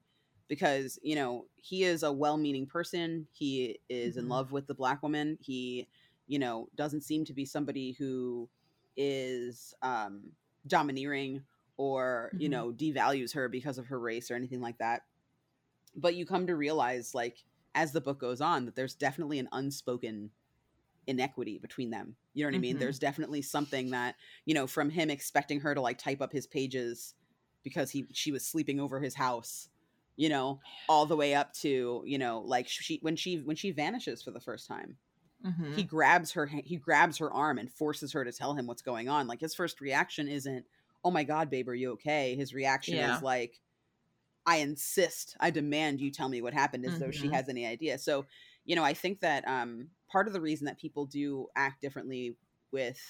because 0.49 0.99
you 1.03 1.17
know 1.17 1.47
he 1.57 1.85
is 1.85 2.03
a 2.03 2.13
well-meaning 2.13 2.67
person 2.67 3.27
he 3.33 3.79
is 3.89 4.13
mm-hmm. 4.13 4.21
in 4.21 4.29
love 4.29 4.53
with 4.53 4.67
the 4.67 4.75
black 4.75 5.03
woman 5.03 5.39
he 5.41 5.89
you 6.27 6.39
know 6.39 6.69
doesn't 6.77 7.01
seem 7.01 7.25
to 7.25 7.33
be 7.33 7.45
somebody 7.45 7.93
who 7.93 8.49
is 8.97 9.75
um 9.83 10.21
domineering 10.67 11.43
or 11.77 12.31
mm-hmm. 12.33 12.43
you 12.43 12.49
know 12.49 12.73
devalues 12.73 13.35
her 13.35 13.49
because 13.49 13.79
of 13.79 13.87
her 13.87 13.99
race 13.99 14.31
or 14.31 14.35
anything 14.35 14.61
like 14.61 14.79
that 14.79 15.03
but 15.97 16.15
you 16.15 16.27
come 16.27 16.47
to 16.47 16.57
realize 16.57 17.15
like 17.15 17.45
as 17.75 17.93
the 17.93 18.01
book 18.01 18.21
goes 18.21 18.41
on 18.41 18.65
that 18.65 18.77
there's 18.77 18.95
definitely 18.95 19.39
an 19.39 19.49
unspoken 19.53 20.31
inequity 21.07 21.59
between 21.59 21.91
them 21.91 22.17
you 22.33 22.43
know 22.43 22.49
what 22.49 22.53
mm-hmm. 22.53 22.59
i 22.59 22.61
mean 22.61 22.79
there's 22.79 22.99
definitely 22.99 23.43
something 23.43 23.91
that 23.91 24.15
you 24.47 24.55
know 24.55 24.67
from 24.67 24.89
him 24.89 25.11
expecting 25.11 25.61
her 25.61 25.75
to 25.75 25.81
like 25.81 25.99
type 25.99 26.23
up 26.23 26.33
his 26.33 26.47
pages 26.47 27.15
because 27.63 27.91
he 27.91 28.07
she 28.13 28.33
was 28.33 28.47
sleeping 28.47 28.81
over 28.81 29.01
his 29.01 29.15
house 29.15 29.69
you 30.17 30.29
know 30.29 30.61
all 30.89 31.07
the 31.07 31.17
way 31.17 31.35
up 31.35 31.53
to 31.53 32.03
you 32.07 32.19
know 32.19 32.43
like 32.47 32.69
she 32.69 32.99
when 33.03 33.17
she 33.17 33.37
when 33.39 33.57
she 33.57 33.71
vanishes 33.71 34.23
for 34.23 34.31
the 34.31 34.41
first 34.41 34.67
time 34.69 34.97
mm-hmm. 35.45 35.75
he 35.75 35.83
grabs 35.83 36.33
her 36.33 36.47
he 36.47 36.77
grabs 36.77 37.19
her 37.19 37.33
arm 37.33 37.59
and 37.59 37.71
forces 37.71 38.13
her 38.13 38.25
to 38.25 38.33
tell 38.33 38.55
him 38.55 38.67
what's 38.67 38.83
going 38.83 39.09
on 39.09 39.27
like 39.27 39.41
his 39.41 39.55
first 39.55 39.81
reaction 39.81 40.29
isn't 40.29 40.65
oh 41.05 41.11
my 41.11 41.25
god 41.25 41.51
babe 41.51 41.69
are 41.69 41.75
you 41.75 41.93
okay 41.93 42.35
his 42.35 42.55
reaction 42.55 42.97
yeah. 42.97 43.17
is 43.17 43.23
like 43.23 43.61
i 44.47 44.57
insist 44.57 45.37
i 45.41 45.51
demand 45.51 46.01
you 46.01 46.11
tell 46.11 46.29
me 46.29 46.43
what 46.43 46.55
happened 46.55 46.85
as 46.85 46.93
mm-hmm. 46.93 47.01
though 47.01 47.11
she 47.11 47.25
mm-hmm. 47.25 47.35
has 47.35 47.49
any 47.49 47.67
idea 47.67 47.99
so 47.99 48.25
you 48.65 48.75
know 48.75 48.85
i 48.85 48.95
think 48.95 49.21
that 49.21 49.47
um 49.47 49.89
part 50.11 50.27
of 50.27 50.33
the 50.33 50.41
reason 50.41 50.67
that 50.67 50.79
people 50.79 51.07
do 51.07 51.47
act 51.57 51.81
differently 51.81 52.37
with 52.73 53.01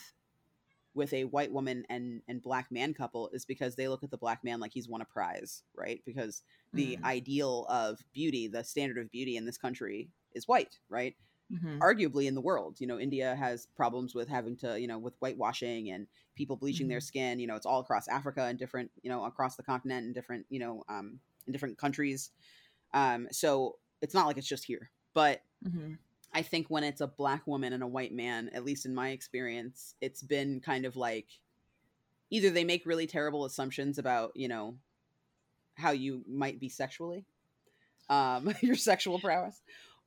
with 0.95 1.13
a 1.13 1.25
white 1.25 1.53
woman 1.53 1.85
and 1.91 2.23
and 2.29 2.41
black 2.41 2.71
man 2.71 2.95
couple 2.95 3.29
is 3.33 3.45
because 3.45 3.75
they 3.75 3.89
look 3.89 4.05
at 4.05 4.11
the 4.11 4.17
black 4.17 4.45
man 4.45 4.61
like 4.61 4.73
he's 4.73 4.89
won 4.89 5.03
a 5.03 5.05
prize, 5.05 5.65
right? 5.75 6.01
Because 6.07 6.43
the 6.73 6.97
mm. 6.97 7.05
ideal 7.05 7.67
of 7.69 7.99
beauty, 8.13 8.47
the 8.47 8.65
standard 8.65 8.99
of 8.99 9.11
beauty 9.11 9.37
in 9.37 9.45
this 9.45 9.59
country 9.59 10.09
is 10.33 10.49
white, 10.49 10.79
right? 10.89 11.17
Mm-hmm. 11.55 11.79
Arguably 11.81 12.27
in 12.27 12.35
the 12.35 12.41
world, 12.41 12.77
you 12.81 12.87
know, 12.87 12.99
India 12.99 13.37
has 13.37 13.69
problems 13.77 14.15
with 14.15 14.29
having 14.29 14.57
to, 14.57 14.81
you 14.81 14.89
know, 14.89 14.99
with 14.99 15.15
whitewashing 15.21 15.91
and 15.91 16.07
people 16.35 16.57
bleaching 16.57 16.87
mm-hmm. 16.87 16.91
their 16.91 17.01
skin. 17.01 17.39
You 17.39 17.47
know, 17.47 17.55
it's 17.55 17.67
all 17.67 17.81
across 17.81 18.09
Africa 18.09 18.45
and 18.45 18.59
different, 18.59 18.91
you 19.03 19.11
know, 19.11 19.25
across 19.25 19.57
the 19.57 19.63
continent 19.63 20.05
and 20.05 20.15
different, 20.15 20.47
you 20.51 20.59
know, 20.59 20.83
um, 20.89 21.21
in 21.47 21.53
different 21.53 21.79
countries. 21.79 22.31
Um, 22.93 23.29
so 23.31 23.77
it's 24.03 24.15
not 24.15 24.27
like 24.27 24.37
it's 24.37 24.49
just 24.49 24.65
here, 24.65 24.91
but 25.15 25.43
mm-hmm. 25.67 25.95
I 26.33 26.43
think 26.43 26.67
when 26.69 26.83
it's 26.83 27.01
a 27.01 27.07
black 27.07 27.47
woman 27.47 27.73
and 27.73 27.83
a 27.83 27.87
white 27.87 28.13
man, 28.13 28.51
at 28.53 28.65
least 28.65 28.87
in 28.87 28.95
my 28.95 29.11
experience, 29.11 29.95
it's 30.01 30.23
been 30.23 30.61
kind 30.61 30.85
of 30.85 30.97
like 30.97 31.27
either 32.31 32.51
they 32.51 32.65
make 32.65 32.87
really 32.87 33.07
terrible 33.07 33.45
assumptions 33.45 33.99
about, 33.99 34.33
you 34.35 34.49
know, 34.49 34.75
how 35.77 35.93
you 35.93 36.25
might 36.29 36.59
be 36.59 36.69
sexually, 36.69 37.25
um, 38.09 38.53
your 38.61 38.75
sexual 38.75 39.21
prowess, 39.21 39.61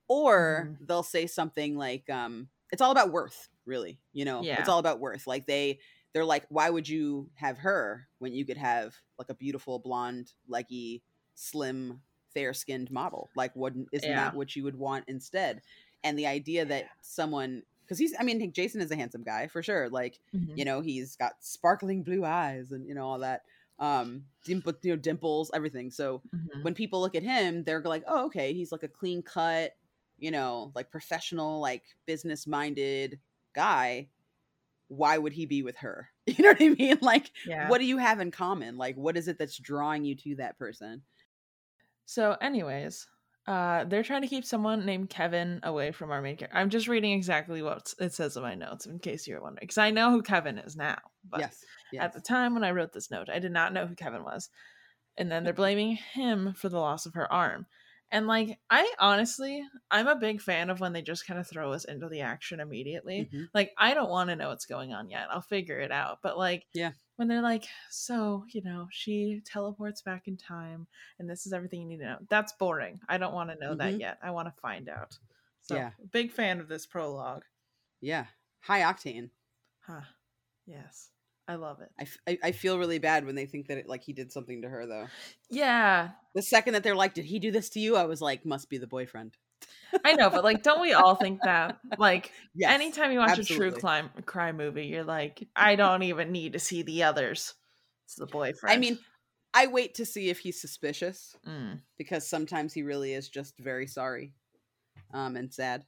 or 0.07 0.69
mm-hmm. 0.69 0.85
they'll 0.85 1.03
say 1.03 1.27
something 1.27 1.77
like, 1.77 2.09
um, 2.09 2.47
it's 2.71 2.81
all 2.81 2.91
about 2.91 3.11
worth, 3.11 3.49
really, 3.65 3.99
you 4.13 4.25
know, 4.25 4.41
yeah. 4.41 4.59
it's 4.59 4.69
all 4.69 4.79
about 4.79 4.99
worth. 4.99 5.27
Like 5.27 5.47
they, 5.47 5.79
they're 6.13 6.25
like, 6.25 6.45
why 6.49 6.69
would 6.69 6.87
you 6.87 7.29
have 7.35 7.57
her 7.59 8.07
when 8.19 8.33
you 8.33 8.45
could 8.45 8.57
have 8.57 8.95
like 9.17 9.29
a 9.29 9.35
beautiful 9.35 9.79
blonde, 9.79 10.31
leggy, 10.47 11.03
slim, 11.35 12.01
fair 12.33 12.53
skinned 12.53 12.91
model? 12.91 13.29
Like, 13.35 13.55
wouldn't 13.55 13.89
isn't 13.91 14.09
yeah. 14.09 14.25
that 14.25 14.35
what 14.35 14.55
you 14.55 14.63
would 14.63 14.77
want 14.77 15.05
instead? 15.07 15.61
and 16.03 16.17
the 16.17 16.27
idea 16.27 16.65
that 16.65 16.85
someone 17.01 17.63
because 17.81 17.97
he's 17.97 18.13
i 18.19 18.23
mean 18.23 18.51
jason 18.51 18.81
is 18.81 18.91
a 18.91 18.95
handsome 18.95 19.23
guy 19.23 19.47
for 19.47 19.61
sure 19.61 19.89
like 19.89 20.19
mm-hmm. 20.35 20.57
you 20.57 20.65
know 20.65 20.81
he's 20.81 21.15
got 21.15 21.33
sparkling 21.39 22.03
blue 22.03 22.23
eyes 22.25 22.71
and 22.71 22.87
you 22.87 22.95
know 22.95 23.05
all 23.05 23.19
that 23.19 23.41
um 23.79 24.23
dimple, 24.45 24.73
you 24.81 24.91
know 24.91 24.97
dimples 24.97 25.51
everything 25.53 25.91
so 25.91 26.21
mm-hmm. 26.35 26.63
when 26.63 26.73
people 26.73 27.01
look 27.01 27.15
at 27.15 27.23
him 27.23 27.63
they're 27.63 27.81
like 27.81 28.03
oh 28.07 28.25
okay 28.25 28.53
he's 28.53 28.71
like 28.71 28.83
a 28.83 28.87
clean 28.87 29.21
cut 29.21 29.75
you 30.17 30.31
know 30.31 30.71
like 30.75 30.91
professional 30.91 31.59
like 31.59 31.83
business 32.05 32.47
minded 32.47 33.19
guy 33.55 34.07
why 34.89 35.17
would 35.17 35.33
he 35.33 35.45
be 35.45 35.63
with 35.63 35.77
her 35.77 36.09
you 36.25 36.43
know 36.43 36.50
what 36.50 36.62
i 36.62 36.69
mean 36.69 36.97
like 37.01 37.31
yeah. 37.45 37.69
what 37.69 37.79
do 37.79 37.86
you 37.86 37.97
have 37.97 38.19
in 38.19 38.31
common 38.31 38.77
like 38.77 38.95
what 38.95 39.17
is 39.17 39.27
it 39.27 39.38
that's 39.38 39.57
drawing 39.57 40.05
you 40.05 40.15
to 40.15 40.36
that 40.36 40.57
person 40.57 41.01
So, 42.09 42.38
anyways, 42.39 43.05
uh, 43.47 43.83
they're 43.83 44.01
trying 44.03 44.21
to 44.21 44.29
keep 44.29 44.45
someone 44.45 44.86
named 44.86 45.09
Kevin 45.09 45.59
away 45.62 45.91
from 45.91 46.09
our 46.09 46.21
main 46.21 46.38
character. 46.38 46.57
I'm 46.57 46.69
just 46.69 46.88
reading 46.88 47.12
exactly 47.12 47.62
what 47.62 47.93
it 48.00 48.13
says 48.13 48.38
in 48.38 48.43
my 48.43 48.55
notes 48.55 48.86
in 48.86 49.00
case 49.00 49.27
you're 49.27 49.41
wondering, 49.41 49.63
because 49.63 49.77
I 49.77 49.91
know 49.91 50.12
who 50.12 50.21
Kevin 50.21 50.57
is 50.57 50.77
now. 50.77 50.97
But 51.29 51.41
yes, 51.41 51.65
yes. 51.91 52.03
at 52.03 52.13
the 52.13 52.21
time 52.21 52.53
when 52.53 52.63
I 52.63 52.71
wrote 52.71 52.93
this 52.93 53.12
note, 53.12 53.29
I 53.29 53.39
did 53.39 53.51
not 53.51 53.74
know 53.74 53.86
who 53.86 53.95
Kevin 53.95 54.24
was. 54.24 54.50
And 55.17 55.29
then 55.29 55.43
they're 55.43 55.51
blaming 55.51 55.97
him 56.13 56.53
for 56.53 56.69
the 56.69 56.79
loss 56.79 57.05
of 57.05 57.15
her 57.15 57.31
arm. 57.31 57.65
And 58.11 58.27
like, 58.27 58.59
I 58.69 58.93
honestly, 58.99 59.63
I'm 59.91 60.07
a 60.07 60.15
big 60.15 60.41
fan 60.41 60.69
of 60.69 60.79
when 60.79 60.93
they 60.93 61.01
just 61.01 61.25
kind 61.27 61.39
of 61.39 61.47
throw 61.47 61.73
us 61.73 61.85
into 61.85 62.07
the 62.09 62.21
action 62.21 62.59
immediately. 62.59 63.29
Mhm. 63.31 63.49
Like, 63.53 63.73
I 63.77 63.93
don't 63.93 64.09
want 64.09 64.29
to 64.29 64.35
know 64.35 64.49
what's 64.49 64.65
going 64.65 64.93
on 64.93 65.09
yet. 65.09 65.27
I'll 65.29 65.41
figure 65.41 65.79
it 65.79 65.91
out. 65.91 66.19
But 66.21 66.37
like, 66.37 66.67
Yeah. 66.73 66.93
when 67.17 67.27
they're 67.27 67.41
like, 67.41 67.65
so, 67.89 68.45
you 68.49 68.61
know, 68.61 68.87
she 68.91 69.41
teleports 69.45 70.01
back 70.01 70.27
in 70.27 70.37
time 70.37 70.87
and 71.19 71.29
this 71.29 71.45
is 71.45 71.53
everything 71.53 71.81
you 71.81 71.87
need 71.87 71.97
to 71.99 72.05
know. 72.05 72.19
That's 72.29 72.53
boring. 72.53 73.01
I 73.09 73.17
don't 73.17 73.33
want 73.33 73.49
to 73.49 73.57
know 73.59 73.75
that 73.75 73.93
Mhm. 73.93 73.99
yet. 73.99 74.19
I 74.21 74.31
want 74.31 74.47
to 74.53 74.61
find 74.61 74.87
out. 74.87 75.17
So, 75.61 75.75
Yeah. 75.75 75.91
big 76.11 76.31
fan 76.31 76.59
of 76.59 76.67
this 76.69 76.85
prologue. 76.85 77.43
Yeah, 77.99 78.27
high 78.61 78.81
octane. 78.81 79.31
Huh. 79.79 80.03
Yes. 80.65 81.11
I 81.47 81.55
love 81.55 81.79
it. 81.81 81.89
I, 81.97 82.03
f- 82.03 82.39
I, 82.43 82.51
feel 82.51 82.77
really 82.77 82.99
bad 82.99 83.25
when 83.25 83.35
they 83.35 83.45
think 83.45 83.67
that 83.67 83.77
it, 83.77 83.87
like 83.87 84.03
he 84.03 84.11
did 84.11 84.31
something 84.33 84.61
to 84.63 84.69
her 84.69 84.85
though. 84.85 85.07
Yeah. 85.49 86.09
The 86.35 86.41
second 86.41 86.73
that 86.73 86.83
they're 86.83 86.95
like, 86.95 87.13
"Did 87.13 87.25
he 87.25 87.39
do 87.39 87.51
this 87.51 87.69
to 87.69 87.79
you?" 87.79 87.95
I 87.95 88.03
was 88.03 88.21
like, 88.21 88.45
"Must 88.45 88.69
be 88.69 88.77
the 88.77 88.87
boyfriend." 88.87 89.37
I 90.03 90.13
know, 90.13 90.29
but 90.29 90.43
like, 90.43 90.61
don't 90.61 90.81
we 90.81 90.93
all 90.93 91.15
think 91.15 91.41
that? 91.43 91.77
Like, 91.97 92.31
Yes. 92.53 92.71
anytime 92.71 93.11
you 93.11 93.19
watch 93.19 93.39
a 93.39 93.43
true 93.43 93.71
crime 93.71 94.09
crime 94.25 94.57
movie, 94.57 94.87
you're 94.87 95.03
like, 95.03 95.47
I 95.55 95.75
don't 95.75 96.03
even 96.03 96.31
need 96.31 96.53
to 96.53 96.59
see 96.59 96.81
the 96.83 97.03
others. 97.03 97.53
It's 98.05 98.15
the 98.15 98.25
boyfriend. 98.25 98.75
I 98.75 98.77
mean, 98.77 98.99
I 99.53 99.67
wait 99.67 99.95
to 99.95 100.05
see 100.05 100.29
if 100.29 100.39
he's 100.39 100.59
suspicious 100.61 101.35
Mm. 101.47 101.81
because 101.97 102.27
sometimes 102.27 102.73
he 102.73 102.83
really 102.83 103.13
is 103.13 103.29
just 103.29 103.57
very 103.57 103.87
sorry, 103.87 104.33
um, 105.13 105.35
and 105.35 105.53
sad. 105.53 105.85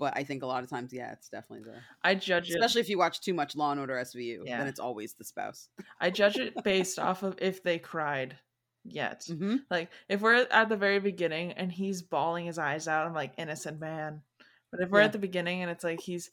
But 0.00 0.16
I 0.16 0.24
think 0.24 0.42
a 0.42 0.46
lot 0.46 0.64
of 0.64 0.70
times, 0.70 0.92
yeah, 0.92 1.12
it's 1.12 1.28
definitely 1.28 1.70
the. 1.70 1.78
I 2.02 2.14
judge 2.16 2.48
it. 2.50 2.54
Especially 2.54 2.80
if 2.80 2.88
you 2.88 2.96
watch 2.98 3.20
too 3.20 3.34
much 3.34 3.54
Law 3.54 3.70
and 3.70 3.78
Order 3.78 3.96
SVU, 3.96 4.44
Yeah. 4.46 4.58
then 4.58 4.66
it's 4.66 4.80
always 4.80 5.12
the 5.12 5.24
spouse. 5.24 5.68
I 6.00 6.08
judge 6.10 6.38
it 6.38 6.54
based 6.64 6.98
off 6.98 7.22
of 7.22 7.36
if 7.42 7.62
they 7.62 7.78
cried 7.78 8.38
yet. 8.82 9.24
hmm 9.28 9.56
Like, 9.70 9.90
if 10.08 10.22
we're 10.22 10.46
at 10.50 10.68
the 10.70 10.76
very 10.76 11.00
beginning 11.00 11.52
and 11.52 11.70
he's 11.70 12.00
bawling 12.00 12.46
his 12.46 12.58
eyes 12.58 12.88
out, 12.88 13.06
I'm 13.06 13.12
like, 13.14 13.34
innocent 13.36 13.78
man. 13.78 14.22
But 14.72 14.80
if 14.80 14.88
we're 14.88 15.00
Yeah. 15.00 15.04
at 15.06 15.12
the 15.12 15.18
beginning 15.18 15.60
and 15.60 15.70
it's 15.70 15.84
like 15.84 16.00
he's 16.00 16.30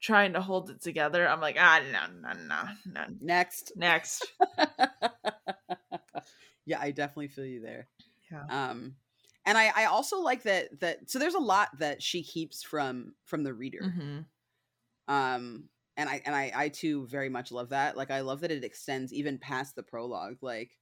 trying 0.00 0.34
to 0.34 0.40
hold 0.40 0.70
it 0.70 0.80
together, 0.80 1.28
I'm 1.28 1.40
like, 1.40 1.56
ah, 1.58 1.80
no, 1.92 2.06
no, 2.20 2.32
no, 2.40 2.62
no. 2.86 3.04
Next. 3.20 3.72
Next. 3.74 4.24
yeah, 6.66 6.78
I 6.80 6.92
definitely 6.92 7.28
feel 7.28 7.46
you 7.46 7.60
there. 7.62 7.88
Yeah. 8.30 8.70
Um, 8.70 8.94
and 9.44 9.58
I, 9.58 9.72
I 9.74 9.84
also 9.86 10.20
like 10.20 10.42
that 10.44 10.80
that 10.80 11.10
so 11.10 11.18
there's 11.18 11.34
a 11.34 11.38
lot 11.40 11.78
that 11.78 12.02
she 12.02 12.22
keeps 12.22 12.62
from 12.62 13.14
from 13.24 13.42
the 13.44 13.54
reader. 13.54 13.96
hmm 13.96 14.26
um 15.08 15.68
and 15.96 16.08
i 16.08 16.22
and 16.24 16.34
i 16.34 16.52
i 16.54 16.68
too 16.68 17.06
very 17.06 17.28
much 17.28 17.50
love 17.52 17.70
that 17.70 17.96
like 17.96 18.10
i 18.10 18.20
love 18.20 18.40
that 18.40 18.50
it 18.52 18.64
extends 18.64 19.12
even 19.12 19.38
past 19.38 19.74
the 19.74 19.82
prologue 19.82 20.38
like 20.42 20.78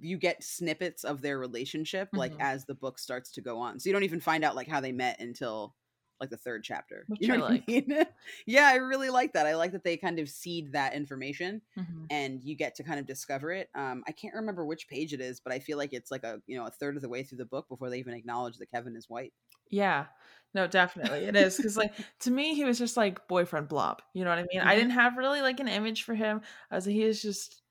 you 0.00 0.16
get 0.16 0.42
snippets 0.42 1.04
of 1.04 1.20
their 1.20 1.38
relationship 1.38 2.10
like 2.14 2.34
Mhm. 2.34 2.40
as 2.40 2.64
the 2.64 2.74
book 2.74 2.98
starts 2.98 3.30
to 3.32 3.40
go 3.42 3.58
on 3.58 3.78
so 3.78 3.88
you 3.88 3.92
don't 3.92 4.04
even 4.04 4.20
find 4.20 4.42
out 4.42 4.56
like 4.56 4.68
how 4.68 4.80
they 4.80 4.92
met 4.92 5.20
until 5.20 5.76
like 6.22 6.30
the 6.30 6.36
third 6.36 6.64
chapter 6.64 7.06
Which 7.06 7.20
you 7.20 7.28
know 7.28 7.36
I 7.36 7.38
like. 7.38 7.64
I 7.68 7.72
mean? 7.72 8.06
yeah 8.46 8.66
i 8.68 8.76
really 8.76 9.10
like 9.10 9.32
that 9.34 9.46
i 9.46 9.54
like 9.56 9.72
that 9.72 9.84
they 9.84 9.96
kind 9.96 10.18
of 10.18 10.28
seed 10.28 10.72
that 10.72 10.94
information 10.94 11.62
hmm 11.76 12.06
and 12.10 12.42
you 12.42 12.54
get 12.56 12.74
to 12.76 12.82
kind 12.84 13.00
of 13.00 13.06
discover 13.06 13.52
it 13.52 13.68
um 13.74 14.02
i 14.06 14.12
can't 14.12 14.34
remember 14.34 14.64
which 14.66 14.88
page 14.88 15.12
it 15.12 15.20
is 15.20 15.40
but 15.40 15.52
i 15.52 15.58
feel 15.58 15.78
like 15.78 15.92
it's 15.92 16.10
like 16.10 16.24
a 16.24 16.40
you 16.46 16.56
know 16.56 16.66
a 16.66 16.70
third 16.70 16.96
of 16.96 17.02
the 17.02 17.08
way 17.08 17.22
through 17.22 17.38
the 17.38 17.44
book 17.46 17.68
before 17.68 17.90
they 17.90 17.98
even 17.98 18.14
acknowledge 18.14 18.58
that 18.58 18.70
kevin 18.70 18.96
is 18.96 19.08
white 19.08 19.32
Yeah. 19.70 20.06
No, 20.54 20.66
definitely. 20.66 21.20
It 21.24 21.34
is. 21.36 21.56
Because, 21.56 21.76
like, 21.76 21.94
to 22.20 22.30
me, 22.30 22.54
he 22.54 22.64
was 22.64 22.78
just 22.78 22.96
like 22.96 23.26
boyfriend 23.28 23.68
blob. 23.68 24.02
You 24.12 24.24
know 24.24 24.30
what 24.30 24.38
I 24.38 24.44
mean? 24.52 24.60
I 24.60 24.74
Mhm. 24.74 24.76
didn't 24.76 24.90
have 24.92 25.16
really 25.16 25.40
like 25.40 25.60
an 25.60 25.68
image 25.68 26.02
for 26.02 26.14
him. 26.14 26.42
I 26.70 26.74
was 26.76 26.86
like, 26.86 26.94
he 26.94 27.02
is 27.02 27.22
just 27.22 27.61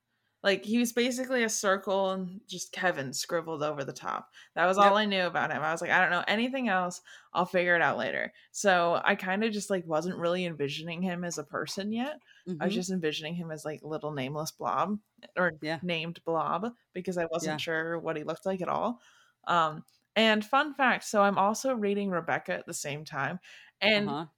like, 0.43 0.65
he 0.65 0.77
was 0.79 0.93
basically 0.93 1.43
a 1.43 1.49
circle 1.49 2.11
and 2.11 2.41
just 2.47 2.71
Kevin 2.71 3.13
scribbled 3.13 3.63
over 3.63 3.83
the 3.83 3.93
top. 3.93 4.31
That 4.55 4.65
was 4.65 4.77
Yep. 4.77 4.93
all 4.93 4.97
I 4.97 5.05
knew 5.05 5.25
about 5.25 5.51
him. 5.51 5.61
I 5.61 5.71
was 5.71 5.81
like, 5.81 5.91
I 5.91 5.99
don't 6.01 6.11
know 6.11 6.23
anything 6.27 6.67
else. 6.69 7.01
I'll 7.33 7.45
figure 7.45 7.75
it 7.75 7.81
out 7.81 7.97
later. 7.97 8.33
So 8.51 9.01
I 9.03 9.15
kind 9.15 9.43
of 9.43 9.51
just 9.51 9.69
like 9.69 9.85
wasn't 9.85 10.17
really 10.17 10.45
envisioning 10.45 11.01
him 11.01 11.23
as 11.23 11.37
a 11.37 11.43
person 11.43 11.91
yet. 11.91 12.19
I 12.59 12.65
was 12.65 12.73
Mhm. 12.73 12.75
just 12.75 12.91
envisioning 12.91 13.35
him 13.35 13.51
as 13.51 13.65
like 13.65 13.81
little 13.83 14.11
nameless 14.11 14.51
blob 14.51 14.99
or 15.37 15.53
Yeah. 15.61 15.81
named 15.81 16.23
blob 16.25 16.73
because 16.93 17.17
I 17.17 17.25
wasn't 17.31 17.59
Yeah. 17.59 17.61
sure 17.61 17.97
what 17.99 18.17
he 18.17 18.23
looked 18.23 18.45
like 18.45 18.61
at 18.61 18.69
all. 18.69 19.01
Um, 19.45 19.83
and 20.15 20.45
fun 20.45 20.73
fact 20.73 21.05
so 21.05 21.21
I'm 21.23 21.37
also 21.37 21.73
reading 21.73 22.09
Rebecca 22.11 22.53
at 22.53 22.65
the 22.65 22.73
same 22.73 23.05
time. 23.05 23.39
And 23.79 24.17
uh-huh. 24.17 24.31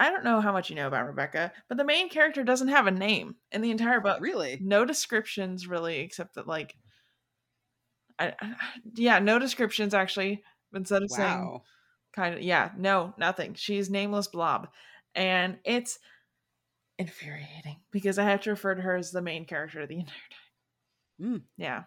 I 0.00 0.10
don't 0.10 0.24
know 0.24 0.40
how 0.40 0.52
much 0.52 0.70
you 0.70 0.76
know 0.76 0.86
about 0.86 1.06
Rebecca, 1.06 1.52
but 1.68 1.76
the 1.76 1.84
main 1.84 2.08
character 2.08 2.44
doesn't 2.44 2.68
have 2.68 2.86
a 2.86 2.90
name 2.92 3.36
in 3.50 3.62
the 3.62 3.70
entire 3.70 4.00
book. 4.00 4.20
really 4.20 4.58
No 4.62 4.84
descriptions 4.84 5.66
really, 5.66 5.98
except 6.00 6.34
that 6.36 6.46
like, 6.46 6.74
I, 8.18 8.34
I- 8.40 8.54
yeah, 8.94 9.18
no 9.18 9.38
descriptions 9.38 9.94
actually. 9.94 10.42
Instead 10.74 11.02
of 11.02 11.10
saying 11.10 11.28
wow 11.38 11.62
kind 12.14 12.34
of 12.34 12.42
yeah 12.42 12.70
no 12.76 13.14
nothing 13.18 13.54
she's 13.54 13.88
nameless 13.90 14.26
blob 14.28 14.68
and 15.14 15.58
it's 15.64 15.98
infuriating 16.98 17.76
because 17.92 18.18
i 18.18 18.24
have 18.24 18.40
to 18.40 18.50
refer 18.50 18.74
to 18.74 18.82
her 18.82 18.96
as 18.96 19.10
the 19.10 19.22
main 19.22 19.44
character 19.44 19.86
the 19.86 19.94
entire 20.00 20.14
time 20.30 20.38
Mm. 21.20 21.42
yeah 21.56 21.82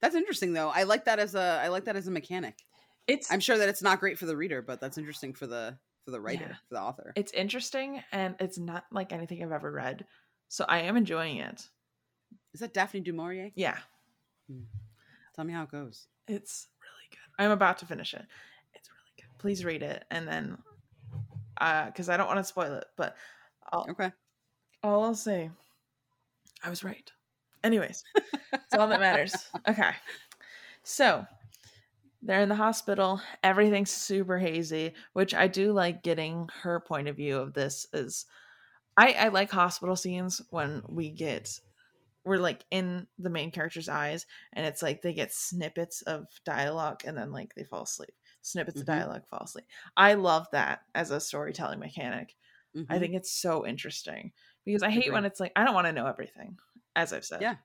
That's 0.00 0.14
interesting 0.14 0.52
though. 0.54 0.70
I 0.70 0.84
like 0.84 1.04
that 1.06 1.18
as 1.18 1.34
a 1.34 1.60
I 1.62 1.68
like 1.68 1.84
that 1.86 1.96
as 1.96 2.08
a 2.08 2.10
mechanic. 2.10 2.56
it's 3.06 3.30
I'm 3.32 3.40
sure 3.40 3.58
that 3.58 3.68
it's 3.68 3.82
not 3.82 4.00
great 4.00 4.18
for 4.18 4.26
the 4.26 4.36
reader, 4.36 4.62
but 4.62 4.80
that's 4.80 4.98
interesting 4.98 5.34
for 5.34 5.46
the 5.46 5.78
for 6.04 6.10
the 6.10 6.20
writer, 6.20 6.46
Yeah. 6.50 6.56
for 6.68 6.74
the 6.74 6.80
author. 6.80 7.12
it's 7.16 7.32
interesting 7.32 8.02
and 8.12 8.34
it's 8.40 8.58
not 8.58 8.84
like 8.90 9.12
anything 9.12 9.42
i've 9.42 9.52
ever 9.52 9.70
read 9.72 10.04
so 10.48 10.64
i 10.68 10.80
am 10.80 10.96
enjoying 10.96 11.38
it 11.38 11.68
Is 12.52 12.60
that 12.60 12.74
Daphne 12.74 13.00
du 13.00 13.12
Maurier? 13.12 13.50
yeah 13.54 13.78
Tell 15.34 15.44
me 15.44 15.52
how 15.52 15.62
it 15.62 15.70
goes. 15.70 16.06
it's 16.28 16.68
really 16.82 17.08
good 17.10 17.42
i'm 17.44 17.50
about 17.50 17.78
to 17.78 17.86
finish 17.86 18.12
it 18.14 18.24
it's 18.74 18.88
really 18.90 19.14
good 19.16 19.38
please 19.38 19.64
read 19.64 19.82
it 19.82 20.04
and 20.10 20.28
then 20.28 20.58
uh 21.60 21.86
because 21.86 22.08
i 22.08 22.16
don't 22.16 22.26
want 22.26 22.38
to 22.38 22.44
spoil 22.44 22.72
it 22.74 22.84
but 22.96 23.16
i'll 23.72 23.86
Okay. 23.90 24.12
all 24.82 25.02
I'll 25.04 25.14
say, 25.14 25.50
I 26.62 26.68
was 26.68 26.84
right. 26.84 27.10
Anyways, 27.62 28.04
it's 28.52 28.74
all 28.78 28.88
that 28.88 29.00
matters. 29.08 29.46
Okay. 29.66 29.92
So 30.82 31.26
they're 32.24 32.40
in 32.42 32.48
the 32.48 32.54
hospital. 32.56 33.20
Everything's 33.42 33.90
super 33.92 34.38
hazy, 34.38 34.94
which 35.12 35.34
I 35.34 35.48
do 35.48 35.72
like 35.72 36.02
getting 36.02 36.48
her 36.62 36.80
point 36.80 37.08
of 37.08 37.16
view 37.16 37.38
of 37.38 37.54
this 37.54 37.86
is 37.92 38.26
I, 38.96 39.12
I 39.14 39.28
like 39.28 39.50
hospital 39.50 39.96
scenes 39.96 40.40
when 40.50 40.82
we 40.88 41.10
get 41.10 41.60
we're 42.24 42.38
like 42.38 42.64
in 42.70 43.06
the 43.18 43.30
main 43.30 43.50
character's 43.50 43.88
eyes 43.88 44.26
and 44.54 44.66
it's 44.66 44.82
like 44.82 45.02
they 45.02 45.12
get 45.14 45.32
snippets 45.32 46.02
of 46.02 46.26
dialogue 46.44 47.02
and 47.04 47.16
then 47.18 47.32
like 47.32 47.54
they 47.54 47.64
fall 47.64 47.82
asleep. 47.84 48.14
Snippets 48.42 48.80
of 48.80 48.86
Mhm. 48.86 48.88
dialogue 48.88 49.26
fall 49.28 49.42
asleep. 49.44 49.66
I 49.96 50.14
love 50.14 50.48
that 50.52 50.82
as 50.94 51.10
a 51.10 51.20
storytelling 51.20 51.80
mechanic. 51.80 52.36
I 52.90 52.98
Mhm. 52.98 53.00
think 53.00 53.14
it's 53.14 53.32
so 53.32 53.66
interesting 53.66 54.32
because 54.64 54.82
I 54.82 54.90
hate 54.90 55.12
when 55.12 55.24
it's 55.26 55.40
like 55.40 55.52
I 55.56 55.64
don't 55.64 55.74
want 55.74 55.86
to 55.88 55.92
know 55.92 56.06
everything, 56.06 56.58
as 56.96 57.12
I've 57.12 57.24
said. 57.26 57.46
Yeah. 57.46 57.58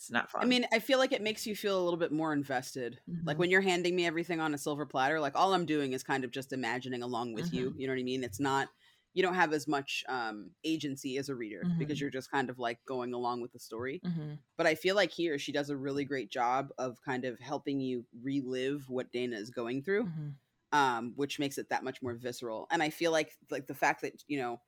It's 0.00 0.10
not 0.10 0.30
fun. 0.30 0.42
I 0.42 0.46
mean, 0.46 0.66
I 0.72 0.78
feel 0.78 0.98
like 0.98 1.12
it 1.12 1.22
makes 1.22 1.46
you 1.46 1.54
feel 1.54 1.78
a 1.80 1.84
little 1.84 1.98
bit 1.98 2.12
more 2.12 2.32
invested. 2.32 3.00
Like 3.26 3.38
Mhm. 3.38 3.38
when 3.38 3.50
you're 3.50 3.60
handing 3.60 3.94
me 3.94 4.06
everything 4.06 4.40
on 4.40 4.54
a 4.54 4.58
silver 4.58 4.86
platter, 4.86 5.20
like 5.20 5.36
all 5.36 5.52
I'm 5.54 5.66
doing 5.66 5.92
is 5.92 6.02
kind 6.02 6.24
of 6.24 6.30
just 6.30 6.52
imagining 6.52 7.02
along 7.02 7.34
with 7.34 7.52
you. 7.52 7.72
Mm-hmm. 7.72 7.76
You 7.76 7.86
know 7.86 7.92
what 7.92 8.00
I 8.00 8.04
mean? 8.04 8.24
It's 8.24 8.40
not 8.40 8.70
you 9.12 9.22
don't 9.24 9.34
have 9.34 9.52
as 9.52 9.66
much 9.68 10.04
um 10.08 10.52
agency 10.64 11.18
as 11.18 11.28
a 11.28 11.34
reader 11.34 11.68
because 11.76 12.00
Mhm. 12.00 12.00
you're 12.00 12.10
just 12.10 12.30
kind 12.30 12.48
of 12.48 12.58
like 12.58 12.84
going 12.86 13.12
along 13.12 13.40
with 13.42 13.52
the 13.52 13.58
story. 13.58 14.02
Mhm. 14.02 14.40
But 14.56 14.66
I 14.66 14.74
feel 14.76 14.94
like 14.96 15.10
here 15.12 15.38
she 15.38 15.52
does 15.52 15.70
a 15.70 15.76
really 15.76 16.04
great 16.04 16.30
job 16.30 16.70
of 16.78 17.02
kind 17.02 17.24
of 17.24 17.40
helping 17.40 17.80
you 17.80 18.06
relive 18.22 18.88
what 18.90 19.12
Dana 19.12 19.36
is 19.36 19.50
going 19.50 19.82
through. 19.82 20.08
Mhm. 20.08 20.40
um, 20.72 21.12
which 21.16 21.38
makes 21.38 21.58
it 21.58 21.68
that 21.70 21.84
much 21.84 22.02
more 22.02 22.14
visceral. 22.14 22.66
And 22.70 22.82
I 22.82 22.90
feel 22.90 23.12
like 23.12 23.36
like 23.50 23.66
the 23.66 23.74
fact 23.74 24.02
that 24.02 24.24
you 24.28 24.38
know 24.38 24.60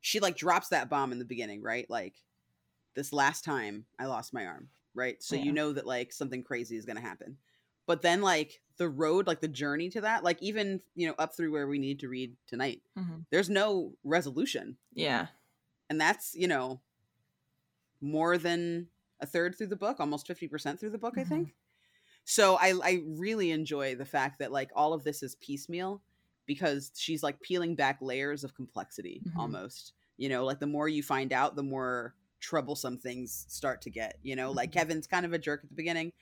she 0.00 0.20
like 0.20 0.36
drops 0.36 0.68
that 0.68 0.88
bomb 0.88 1.12
in 1.12 1.18
the 1.18 1.24
beginning, 1.24 1.62
right? 1.62 1.88
Like 1.88 2.16
this 2.94 3.12
last 3.12 3.44
time 3.44 3.86
I 3.98 4.06
lost 4.06 4.34
my 4.34 4.46
arm, 4.46 4.70
right? 4.94 5.22
So 5.22 5.36
Yeah. 5.36 5.42
you 5.44 5.52
know 5.52 5.72
that 5.72 5.86
like 5.86 6.12
something 6.12 6.42
crazy 6.44 6.76
is 6.76 6.84
gonna 6.86 7.00
happen. 7.00 7.38
But 7.86 8.02
then 8.02 8.20
like 8.22 8.62
the 8.76 8.88
road, 8.88 9.26
like 9.26 9.40
the 9.40 9.48
journey 9.48 9.90
to 9.90 10.00
that, 10.02 10.24
like 10.24 10.42
even 10.42 10.80
you 10.94 11.06
know 11.08 11.14
up 11.18 11.36
through 11.36 11.52
where 11.52 11.66
we 11.68 11.78
need 11.78 12.00
to 12.00 12.08
read 12.08 12.36
tonight, 12.46 12.82
Mhm. 12.96 13.26
there's 13.30 13.50
no 13.50 13.96
resolution, 14.04 14.78
Yeah. 14.94 15.28
and 15.90 16.00
that's 16.00 16.34
you 16.34 16.48
know 16.48 16.82
more 18.00 18.38
than 18.38 18.88
a 19.20 19.26
third 19.26 19.56
through 19.56 19.68
the 19.68 19.76
book, 19.76 20.00
almost 20.00 20.26
fifty 20.26 20.48
percent 20.48 20.80
through 20.80 20.90
the 20.90 20.98
book, 20.98 21.14
I 21.16 21.24
Mhm. 21.24 21.28
think. 21.28 21.54
So 22.24 22.56
I 22.56 22.74
I 22.82 23.02
really 23.06 23.50
enjoy 23.52 23.94
the 23.96 24.06
fact 24.06 24.40
that 24.40 24.52
like 24.52 24.70
all 24.76 24.94
of 24.94 25.04
this 25.04 25.22
is 25.22 25.36
piecemeal 25.36 26.02
because 26.46 26.92
she's 26.96 27.22
like 27.22 27.40
peeling 27.42 27.76
back 27.76 27.98
layers 28.02 28.44
of 28.44 28.54
complexity 28.54 29.24
Mhm. 29.26 29.36
almost. 29.36 29.94
You 30.18 30.28
know, 30.30 30.44
like 30.44 30.60
the 30.60 30.66
more 30.68 30.88
you 30.88 31.02
find 31.02 31.32
out, 31.32 31.56
the 31.56 31.62
more 31.64 32.16
troublesome 32.42 32.98
things 32.98 33.46
start 33.48 33.82
to 33.82 33.90
get. 33.90 34.18
You 34.22 34.36
know, 34.36 34.52
like 34.52 34.72
Mhm. 34.72 34.72
Kevin's 34.72 35.08
kind 35.08 35.26
of 35.26 35.32
a 35.34 35.38
jerk 35.40 35.62
at 35.64 35.70
the 35.70 35.76
beginning, 35.76 36.12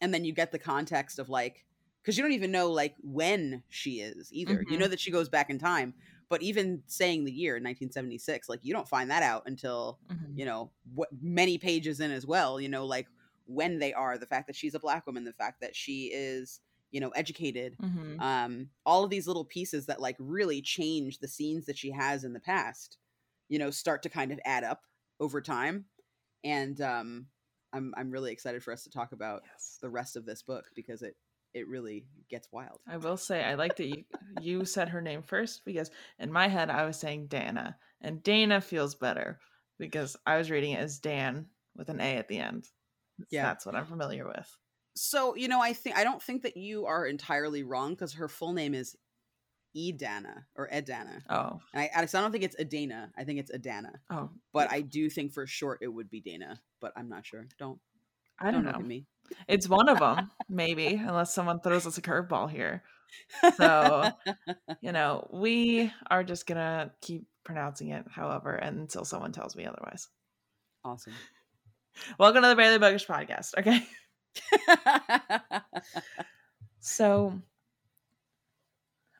and 0.00 0.12
then 0.14 0.24
you 0.24 0.32
get 0.32 0.52
the 0.52 0.58
context 0.58 1.18
of 1.18 1.28
like 1.28 1.64
because 2.02 2.16
you 2.16 2.22
don't 2.22 2.32
even 2.32 2.52
know 2.52 2.70
like 2.70 2.94
when 3.02 3.64
she 3.68 4.00
is 4.00 4.32
either. 4.32 4.64
You 4.68 4.78
Mhm. 4.78 4.78
know 4.78 4.88
that 4.88 5.00
she 5.00 5.10
goes 5.10 5.28
back 5.28 5.50
in 5.50 5.58
time, 5.58 5.94
but 6.28 6.42
even 6.42 6.82
saying 6.86 7.24
the 7.24 7.32
year 7.32 7.58
1976, 7.60 8.48
like 8.48 8.60
you 8.64 8.72
don't 8.74 8.88
find 8.88 9.10
that 9.10 9.22
out 9.22 9.44
until 9.46 10.00
Mhm. 10.08 10.36
you 10.36 10.44
know 10.44 10.72
what 10.94 11.08
many 11.20 11.58
pages 11.58 12.00
in 12.00 12.10
as 12.10 12.26
well. 12.26 12.60
You 12.60 12.68
know, 12.68 12.86
like 12.86 13.08
when 13.46 13.78
they 13.78 13.92
are, 13.94 14.18
the 14.18 14.26
fact 14.26 14.46
that 14.48 14.56
she's 14.56 14.74
a 14.74 14.80
black 14.80 15.06
woman, 15.06 15.24
the 15.24 15.32
fact 15.32 15.60
that 15.60 15.76
she 15.76 16.06
is 16.12 16.60
you 16.90 17.00
know 17.00 17.10
educated, 17.10 17.78
Mhm. 17.78 18.20
um, 18.20 18.70
all 18.84 19.04
of 19.04 19.10
these 19.10 19.26
little 19.26 19.44
pieces 19.44 19.86
that 19.86 20.00
like 20.00 20.16
really 20.18 20.62
change 20.62 21.18
the 21.18 21.28
scenes 21.28 21.66
that 21.66 21.78
she 21.78 21.90
has 21.90 22.24
in 22.24 22.32
the 22.32 22.40
past. 22.40 22.98
You 23.48 23.58
know, 23.58 23.70
start 23.70 24.02
to 24.02 24.08
kind 24.08 24.32
of 24.32 24.40
add 24.44 24.64
up 24.64 24.82
over 25.20 25.40
time, 25.40 25.86
and 26.44 26.80
um, 26.80 27.26
I'm 27.72 27.94
I'm 27.96 28.10
really 28.10 28.32
excited 28.32 28.62
for 28.62 28.72
us 28.72 28.84
to 28.84 28.90
talk 28.90 29.12
about 29.12 29.42
Yes. 29.52 29.78
the 29.80 29.90
rest 29.90 30.16
of 30.16 30.24
this 30.26 30.42
book 30.42 30.66
because 30.74 31.02
it 31.02 31.16
it 31.54 31.68
really 31.68 32.06
gets 32.28 32.48
wild. 32.52 32.80
I 32.86 32.98
will 32.98 33.16
say 33.16 33.42
I 33.42 33.54
like 33.54 33.76
that 33.76 33.86
you 33.86 34.04
you 34.40 34.64
said 34.64 34.90
her 34.90 35.00
name 35.00 35.22
first 35.22 35.64
because 35.64 35.90
in 36.18 36.30
my 36.30 36.48
head 36.48 36.70
I 36.70 36.84
was 36.84 36.98
saying 36.98 37.28
Dana 37.28 37.76
and 38.00 38.22
Dana 38.22 38.60
feels 38.60 38.94
better 38.94 39.38
because 39.78 40.16
I 40.26 40.36
was 40.36 40.50
reading 40.50 40.72
it 40.72 40.80
as 40.80 40.98
Dan 40.98 41.46
with 41.74 41.88
an 41.88 42.00
A 42.00 42.16
at 42.16 42.28
the 42.28 42.38
end. 42.38 42.68
Yeah. 43.30 43.44
That's 43.44 43.64
what 43.64 43.74
I'm 43.74 43.86
familiar 43.86 44.26
with. 44.26 44.54
So 44.94 45.34
you 45.34 45.48
know, 45.48 45.60
I 45.60 45.72
think 45.72 45.96
I 45.96 46.04
don't 46.04 46.22
think 46.22 46.42
that 46.42 46.56
you 46.56 46.86
are 46.86 47.06
entirely 47.06 47.62
wrong 47.62 47.90
because 47.90 48.14
her 48.14 48.28
full 48.28 48.52
name 48.52 48.74
is 48.74 48.96
Edana 49.76 50.44
or 50.56 50.68
Edana, 50.72 51.20
Oh, 51.28 51.60
I, 51.74 51.90
I 51.94 52.04
don't 52.06 52.32
think 52.32 52.44
it's 52.44 52.56
Adana. 52.58 53.12
I 53.16 53.24
think 53.24 53.38
it's 53.40 53.50
Adana, 53.50 53.92
oh, 54.10 54.30
but 54.52 54.70
I 54.72 54.80
do 54.80 55.10
think 55.10 55.32
for 55.34 55.46
short 55.46 55.80
it 55.82 55.88
would 55.88 56.10
be 56.10 56.20
Dana, 56.20 56.60
but 56.80 56.92
I'm 56.96 57.08
not 57.08 57.26
sure. 57.26 57.46
Don't 57.58 57.78
I 58.38 58.50
don't 58.50 58.64
look 58.64 58.80
know. 58.80 58.86
me. 58.86 59.06
It's 59.48 59.68
one 59.68 59.88
of 59.88 59.98
them, 59.98 60.30
maybe, 60.48 60.94
unless 60.94 61.34
someone 61.34 61.60
throws 61.60 61.86
us 61.86 61.98
a 61.98 62.02
curveball 62.02 62.50
here. 62.50 62.82
So, 63.56 64.10
you 64.80 64.92
know, 64.92 65.28
we 65.32 65.92
are 66.10 66.22
just 66.24 66.46
gonna 66.46 66.92
keep 67.00 67.26
pronouncing 67.44 67.88
it, 67.88 68.04
however, 68.10 68.54
until 68.54 69.04
someone 69.04 69.32
tells 69.32 69.56
me 69.56 69.66
otherwise. 69.66 70.08
awesome. 70.84 71.14
Welcome 72.18 72.42
to 72.42 72.48
the 72.48 72.56
Barely 72.56 72.78
Buggish 72.78 73.06
podcast. 73.06 73.54
Okay. 73.58 73.86
So, 76.80 77.40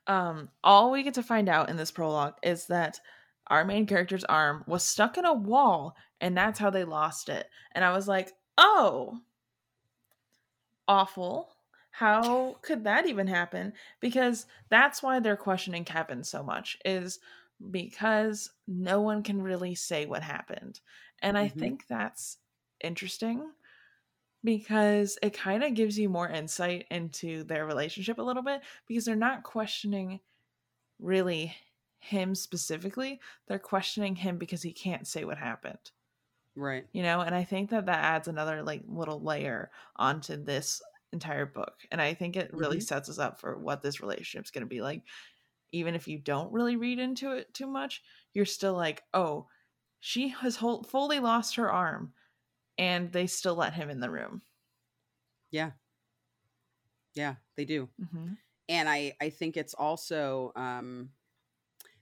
um, 0.07 0.49
all 0.63 0.91
we 0.91 1.03
get 1.03 1.13
to 1.15 1.23
find 1.23 1.49
out 1.49 1.69
in 1.69 1.77
this 1.77 1.91
prologue 1.91 2.35
is 2.43 2.67
that 2.67 2.99
our 3.47 3.63
main 3.65 3.85
character's 3.85 4.23
arm 4.25 4.63
was 4.67 4.83
stuck 4.83 5.17
in 5.17 5.25
a 5.25 5.33
wall, 5.33 5.95
and 6.21 6.37
that's 6.37 6.59
how 6.59 6.69
they 6.69 6.83
lost 6.83 7.29
it. 7.29 7.49
And 7.73 7.85
I 7.85 7.93
was 7.93 8.07
like, 8.07 8.33
oh, 8.57 9.21
awful. 10.87 11.53
How 11.91 12.59
could 12.61 12.83
that 12.83 13.07
even 13.07 13.27
happen? 13.27 13.73
Because 13.99 14.45
that's 14.69 15.01
why 15.01 15.19
they're 15.19 15.37
questioning 15.37 15.83
Kevin 15.85 16.23
so 16.23 16.43
much, 16.43 16.77
is 16.85 17.19
because 17.71 18.51
no 18.67 19.01
one 19.01 19.23
can 19.23 19.41
really 19.41 19.73
say 19.73 20.05
what 20.05 20.21
happened. 20.21 20.79
And 21.21 21.37
I 21.37 21.47
Mhm. 21.47 21.47
think 21.47 21.87
that's 21.87 22.37
interesting 22.83 23.51
because 24.43 25.17
it 25.21 25.33
kind 25.33 25.63
of 25.63 25.73
gives 25.73 25.97
you 25.97 26.09
more 26.09 26.29
insight 26.29 26.85
into 26.91 27.43
their 27.43 27.65
relationship 27.65 28.17
a 28.19 28.23
little 28.23 28.43
bit 28.43 28.61
because 28.87 29.05
they're 29.05 29.15
not 29.15 29.43
questioning 29.43 30.19
really 30.99 31.55
him 31.99 32.35
specifically 32.35 33.19
they're 33.47 33.59
questioning 33.59 34.15
him 34.15 34.37
because 34.37 34.61
he 34.63 34.71
can't 34.73 35.07
say 35.07 35.25
what 35.25 35.37
happened 35.37 35.91
right. 36.55 36.87
you 36.93 37.03
know 37.03 37.21
and 37.21 37.35
i 37.35 37.43
think 37.43 37.69
that 37.69 37.85
that 37.85 38.03
adds 38.03 38.27
another 38.27 38.63
like 38.63 38.83
little 38.87 39.21
layer 39.21 39.71
onto 39.95 40.35
this 40.35 40.81
entire 41.13 41.45
book 41.45 41.85
and 41.91 42.01
i 42.01 42.13
think 42.13 42.35
it 42.35 42.53
really 42.53 42.77
Mhm. 42.77 42.81
sets 42.81 43.09
us 43.09 43.19
up 43.19 43.39
for 43.39 43.57
what 43.57 43.81
this 43.81 44.01
relationship's 44.01 44.51
going 44.51 44.61
to 44.61 44.67
be 44.67 44.81
like 44.81 45.03
even 45.71 45.95
if 45.95 46.07
you 46.07 46.19
don't 46.19 46.53
really 46.53 46.75
read 46.77 46.99
into 46.99 47.31
it 47.33 47.53
too 47.53 47.67
much 47.67 48.03
you're 48.33 48.45
still 48.45 48.73
like 48.75 49.03
oh 49.13 49.47
she 49.99 50.29
has 50.29 50.57
whole, 50.57 50.83
fully 50.83 51.19
lost 51.19 51.55
her 51.55 51.71
arm 51.71 52.13
and 52.77 53.11
they 53.11 53.27
still 53.27 53.55
let 53.55 53.73
him 53.73 53.89
in 53.89 53.99
the 53.99 54.09
room. 54.11 54.41
Yeah, 55.51 55.71
Yeah, 57.13 57.35
they 57.55 57.65
do. 57.65 57.89
hmm 57.99 58.33
and 58.69 58.89
i 58.89 59.15
i 59.21 59.29
think 59.29 59.57
it's 59.57 59.73
also 59.75 60.51
um 60.55 61.11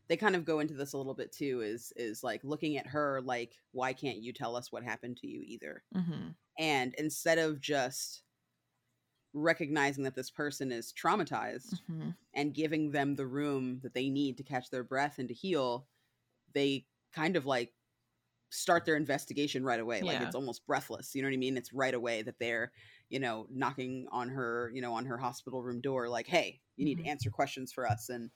they 0.08 0.18
kind 0.18 0.36
of 0.36 0.46
go 0.46 0.60
into 0.60 0.74
this 0.74 0.94
a 0.94 0.98
little 0.98 1.14
bit 1.14 1.32
too 1.32 1.62
is 1.62 1.92
is 1.96 2.24
like 2.24 2.44
looking 2.44 2.78
at 2.78 2.88
her 2.88 3.22
like 3.22 3.56
why 3.72 3.94
can't 3.94 4.18
you 4.18 4.34
tell 4.34 4.56
us 4.56 4.72
what 4.72 4.84
happened 4.84 5.18
to 5.18 5.28
you 5.28 5.42
either? 5.46 5.84
Hmm 5.94 6.36
and 6.60 6.94
instead 6.96 7.40
of 7.40 7.62
just 7.62 8.24
recognizing 9.34 10.04
that 10.04 10.16
this 10.16 10.32
person 10.32 10.72
is 10.72 10.94
traumatized 10.94 11.82
hmm 11.88 12.10
and 12.34 12.54
giving 12.54 12.92
them 12.92 13.16
the 13.16 13.26
room 13.28 13.80
that 13.84 13.94
they 13.94 14.10
need 14.10 14.38
to 14.38 14.44
catch 14.44 14.70
their 14.70 14.84
breath 14.84 15.20
and 15.20 15.28
to 15.30 15.34
heal 15.34 15.88
they 16.54 16.86
kind 17.14 17.36
of 17.38 17.46
like 17.46 17.74
start 18.56 18.86
their 18.86 18.96
investigation 18.96 19.63
right 19.63 19.80
away 19.80 20.04
like 20.04 20.18
Yeah. 20.18 20.24
it's 20.26 20.36
almost 20.36 20.65
breathless 20.65 21.15
you 21.15 21.22
know 21.22 21.28
what 21.28 21.34
i 21.34 21.38
mean 21.38 21.58
it's 21.58 21.74
right 21.74 21.94
away 21.94 22.22
that 22.22 22.39
they're 22.39 22.72
you 23.10 23.20
know 23.20 23.48
knocking 23.52 24.08
on 24.12 24.30
her 24.30 24.72
you 24.74 24.82
know 24.82 24.94
on 24.94 25.06
her 25.06 25.18
hospital 25.18 25.63
room 25.63 25.82
door 25.82 26.10
like 26.10 26.28
hey 26.28 26.62
you 26.78 26.86
need 26.86 26.96
Mhm. 26.96 27.04
to 27.04 27.10
answer 27.10 27.30
questions 27.30 27.72
for 27.74 27.88
us 27.88 28.10
and 28.10 28.32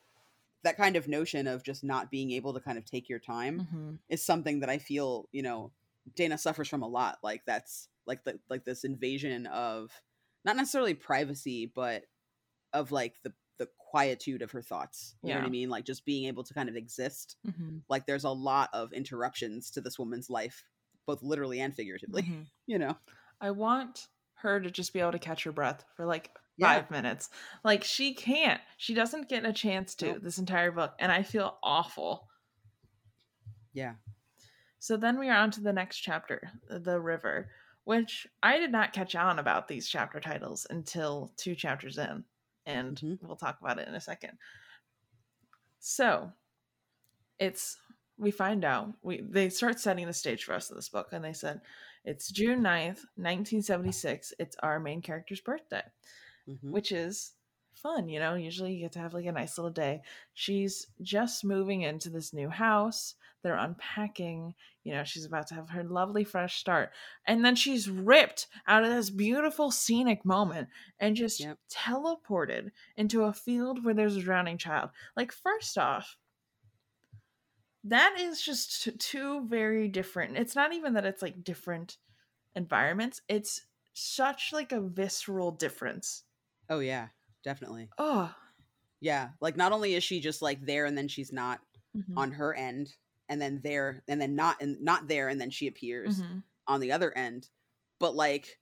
that 0.64 0.78
kind 0.78 0.96
of 0.96 1.08
notion 1.08 1.48
of 1.48 1.64
just 1.64 1.84
not 1.84 2.12
being 2.12 2.32
able 2.32 2.54
to 2.54 2.60
kind 2.60 2.78
of 2.78 2.86
take 2.86 3.10
your 3.10 3.20
time 3.20 3.64
hmm 3.72 3.96
is 4.10 4.26
something 4.26 4.60
that 4.62 4.70
I 4.70 4.78
feel, 4.80 5.30
you 5.32 5.42
know, 5.44 5.72
Dana 6.16 6.38
suffers 6.38 6.68
from 6.68 6.82
a 6.82 6.88
lot. 6.88 7.20
Like 7.24 7.44
that's 7.46 7.90
like 8.06 8.24
the 8.24 8.40
like 8.50 8.66
this 8.66 8.84
invasion 8.84 9.46
of 9.48 9.92
not 10.46 10.56
necessarily 10.58 10.94
privacy, 10.96 11.72
but 11.74 12.06
of 12.74 12.92
like 12.92 13.16
the 13.24 13.34
the 13.60 13.70
quietude 13.78 14.42
of 14.42 14.52
her 14.52 14.64
thoughts. 14.64 15.16
You 15.24 15.34
know 15.34 15.40
what 15.42 15.46
I 15.46 15.50
mean? 15.50 15.70
Like 15.70 15.86
just 15.86 16.06
being 16.06 16.26
able 16.26 16.44
to 16.44 16.54
kind 16.56 16.70
of 16.70 16.76
exist. 16.76 17.38
hmm 17.46 17.80
Like 17.88 18.08
there's 18.08 18.24
a 18.24 18.32
lot 18.32 18.70
of 18.74 18.92
interruptions 18.94 19.70
to 19.72 19.82
this 19.82 20.00
woman's 20.00 20.30
life, 20.30 20.64
both 21.06 21.22
literally 21.22 21.62
and 21.62 21.76
figuratively. 21.76 22.24
hmm 22.24 22.44
You 22.66 22.80
know? 22.80 22.98
I 23.42 23.52
want 23.52 24.08
her 24.36 24.60
to 24.60 24.72
just 24.72 24.94
be 24.94 25.00
able 25.02 25.12
to 25.12 25.20
catch 25.20 25.44
her 25.44 25.52
breath 25.52 25.86
for 25.96 26.06
like 26.06 26.32
Yeah. 26.58 26.68
five 26.68 26.92
minutes. 26.92 27.30
Like 27.64 27.84
she 27.84 28.14
can't. 28.14 28.62
She 28.78 28.94
doesn't 28.94 29.30
get 29.30 29.46
a 29.46 29.54
chance 29.54 29.96
to 29.96 30.06
Nope. 30.08 30.24
this 30.24 30.38
entire 30.40 30.72
book, 30.72 30.96
and 31.00 31.12
I 31.12 31.24
feel 31.24 31.58
awful. 31.64 32.30
Yeah. 33.74 33.96
So 34.80 34.98
then 34.98 35.20
we 35.20 35.30
are 35.30 35.38
on 35.38 35.52
to 35.52 35.62
the 35.62 35.74
next 35.74 36.00
chapter, 36.00 36.52
the 36.70 37.00
river, 37.00 37.52
which 37.86 38.28
I 38.44 38.58
did 38.58 38.72
not 38.72 38.94
catch 38.94 39.16
on 39.16 39.40
about 39.40 39.68
these 39.68 39.88
chapter 39.88 40.20
titles 40.20 40.68
until 40.70 41.34
two 41.38 41.56
chapters 41.56 41.98
in, 41.98 42.26
and 42.66 43.02
Mhm. 43.02 43.20
we'll 43.22 43.36
talk 43.38 43.60
about 43.62 43.80
it 43.80 43.88
in 43.88 43.96
a 43.96 44.02
second. 44.02 44.38
So 45.80 46.34
it's 47.40 47.78
we 48.18 48.32
find 48.32 48.66
out 48.66 48.94
we 49.02 49.22
they 49.22 49.50
start 49.50 49.80
setting 49.80 50.06
the 50.06 50.14
stage 50.14 50.44
for 50.44 50.54
us 50.54 50.70
in 50.70 50.76
this 50.76 50.90
book, 50.90 51.10
and 51.14 51.24
they 51.24 51.34
said 51.34 51.62
it's 52.04 52.32
June 52.32 52.62
9th, 52.62 53.06
1976. 53.16 54.34
It's 54.40 54.56
our 54.58 54.80
main 54.80 55.02
character's 55.02 55.42
birthday 55.42 55.84
Mhm. 56.48 56.72
which 56.72 56.92
is 56.92 57.34
fun. 57.76 58.10
You 58.10 58.20
know, 58.20 58.36
usually 58.36 58.74
you 58.74 58.82
get 58.82 58.94
to 58.94 59.00
have 59.00 59.14
like 59.14 59.26
a 59.28 59.32
nice 59.34 59.58
little 59.58 59.72
day. 59.72 60.04
She's 60.34 60.88
just 61.02 61.46
moving 61.46 61.84
into 61.84 62.10
this 62.10 62.34
new 62.34 62.50
house. 62.50 63.16
They're 63.42 63.56
unpacking. 63.58 64.56
You 64.84 64.94
know, 64.94 65.04
she's 65.04 65.26
about 65.26 65.48
to 65.48 65.56
have 65.56 65.70
her 65.70 65.84
lovely 65.84 66.24
fresh 66.24 66.58
start. 66.60 66.92
And 67.26 67.44
then 67.46 67.56
she's 67.56 67.90
ripped 67.90 68.48
out 68.68 68.84
of 68.84 68.90
this 68.92 69.10
beautiful 69.10 69.72
scenic 69.72 70.26
moment 70.26 70.70
and 71.00 71.16
just 71.16 71.48
Yep. 71.48 71.60
teleported 71.72 72.72
into 72.98 73.24
a 73.24 73.34
field 73.34 73.84
where 73.86 73.94
there's 73.94 74.16
a 74.18 74.22
drowning 74.22 74.58
child. 74.58 74.90
Like, 75.16 75.32
first 75.32 75.78
off, 75.78 76.18
that 77.84 78.16
is 78.20 78.42
just 78.42 79.00
two 79.00 79.48
very 79.48 79.88
different. 79.88 80.38
It's 80.38 80.56
not 80.56 80.74
even 80.74 80.94
that 80.94 81.06
it's 81.06 81.22
like 81.22 81.44
different 81.44 81.98
environments. 82.56 83.22
It's 83.30 83.68
such 83.94 84.54
like 84.54 84.72
a 84.74 84.82
visceral 84.82 85.52
difference. 85.52 86.26
Oh 86.68 86.80
yeah, 86.80 87.10
definitely. 87.44 87.92
Oh, 88.00 88.36
Yeah. 89.00 89.32
Like 89.42 89.56
not 89.58 89.72
only 89.72 89.94
is 89.96 90.04
she 90.04 90.20
just 90.20 90.42
like 90.42 90.62
there 90.62 90.86
and 90.86 90.98
then 90.98 91.08
she's 91.08 91.32
not 91.32 91.62
mhm, 91.94 92.18
on 92.18 92.34
her 92.34 92.54
end, 92.54 92.96
and 93.30 93.42
then 93.42 93.62
there 93.64 94.04
and 94.08 94.20
then 94.20 94.36
not 94.36 94.62
and 94.62 94.82
not 94.82 95.08
there 95.08 95.30
and 95.30 95.40
then 95.40 95.50
she 95.50 95.68
appears. 95.68 96.20
mhm, 96.20 96.44
on 96.68 96.80
the 96.82 96.92
other 96.92 97.12
end 97.18 97.50
but 98.00 98.14
like 98.16 98.60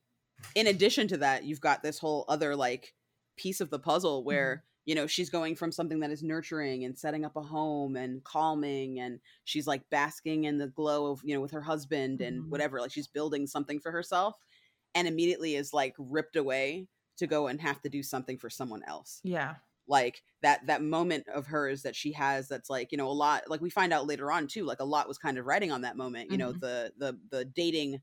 in 0.56 0.68
addition 0.68 1.08
to 1.10 1.18
that 1.18 1.44
you've 1.44 1.60
got 1.60 1.84
this 1.84 2.00
whole 2.00 2.24
other 2.30 2.56
like 2.56 2.94
piece 3.36 3.60
of 3.60 3.70
the 3.70 3.80
puzzle 3.80 4.24
where 4.24 4.64
you 4.86 4.96
know 4.96 5.08
she's 5.08 5.30
going 5.30 5.56
from 5.56 5.72
something 5.74 6.00
that 6.00 6.10
is 6.12 6.24
nurturing 6.24 6.86
and 6.86 6.98
setting 6.98 7.26
up 7.26 7.36
a 7.36 7.42
home 7.42 7.98
and 7.98 8.24
calming 8.24 9.00
and 9.02 9.20
she's 9.44 9.68
like 9.68 9.84
basking 9.90 10.46
in 10.46 10.58
the 10.58 10.68
glow 10.68 11.12
of 11.12 11.22
you 11.26 11.36
know 11.36 11.42
with 11.42 11.52
her 11.52 11.62
husband 11.62 12.22
and 12.22 12.44
Mhm. 12.44 12.50
whatever 12.50 12.80
like 12.80 12.92
she's 12.92 13.08
building 13.10 13.46
something 13.46 13.80
for 13.82 13.92
herself 13.92 14.36
and 14.96 15.06
immediately 15.08 15.56
is 15.56 15.74
like 15.74 15.96
ripped 16.00 16.38
away 16.38 16.88
to 17.18 17.28
go 17.28 17.48
and 17.48 17.60
have 17.60 17.82
to 17.82 17.90
do 17.90 18.02
something 18.02 18.38
for 18.38 18.50
someone 18.50 18.84
else 18.88 19.20
yeah, 19.24 19.56
like 19.88 20.24
that 20.42 20.66
that 20.68 20.82
moment 20.84 21.28
of 21.30 21.48
hers 21.48 21.84
that 21.84 21.96
she 21.96 22.12
has 22.12 22.48
that's 22.48 22.70
like 22.70 22.92
you 22.92 22.98
know 22.98 23.08
a 23.10 23.12
lot 23.14 23.50
like 23.50 23.62
we 23.62 23.70
find 23.70 23.94
out 23.94 24.08
later 24.08 24.32
on 24.32 24.48
too 24.48 24.64
like 24.66 24.80
a 24.80 24.86
lot 24.86 25.08
was 25.08 25.18
kind 25.18 25.38
of 25.38 25.46
writing 25.46 25.72
on 25.72 25.82
that 25.82 25.98
moment 25.98 26.30
you 26.30 26.38
know 26.38 26.52
Mhm. 26.52 26.62
the 26.62 26.94
the 26.98 27.20
the 27.32 27.46
dating 27.46 28.02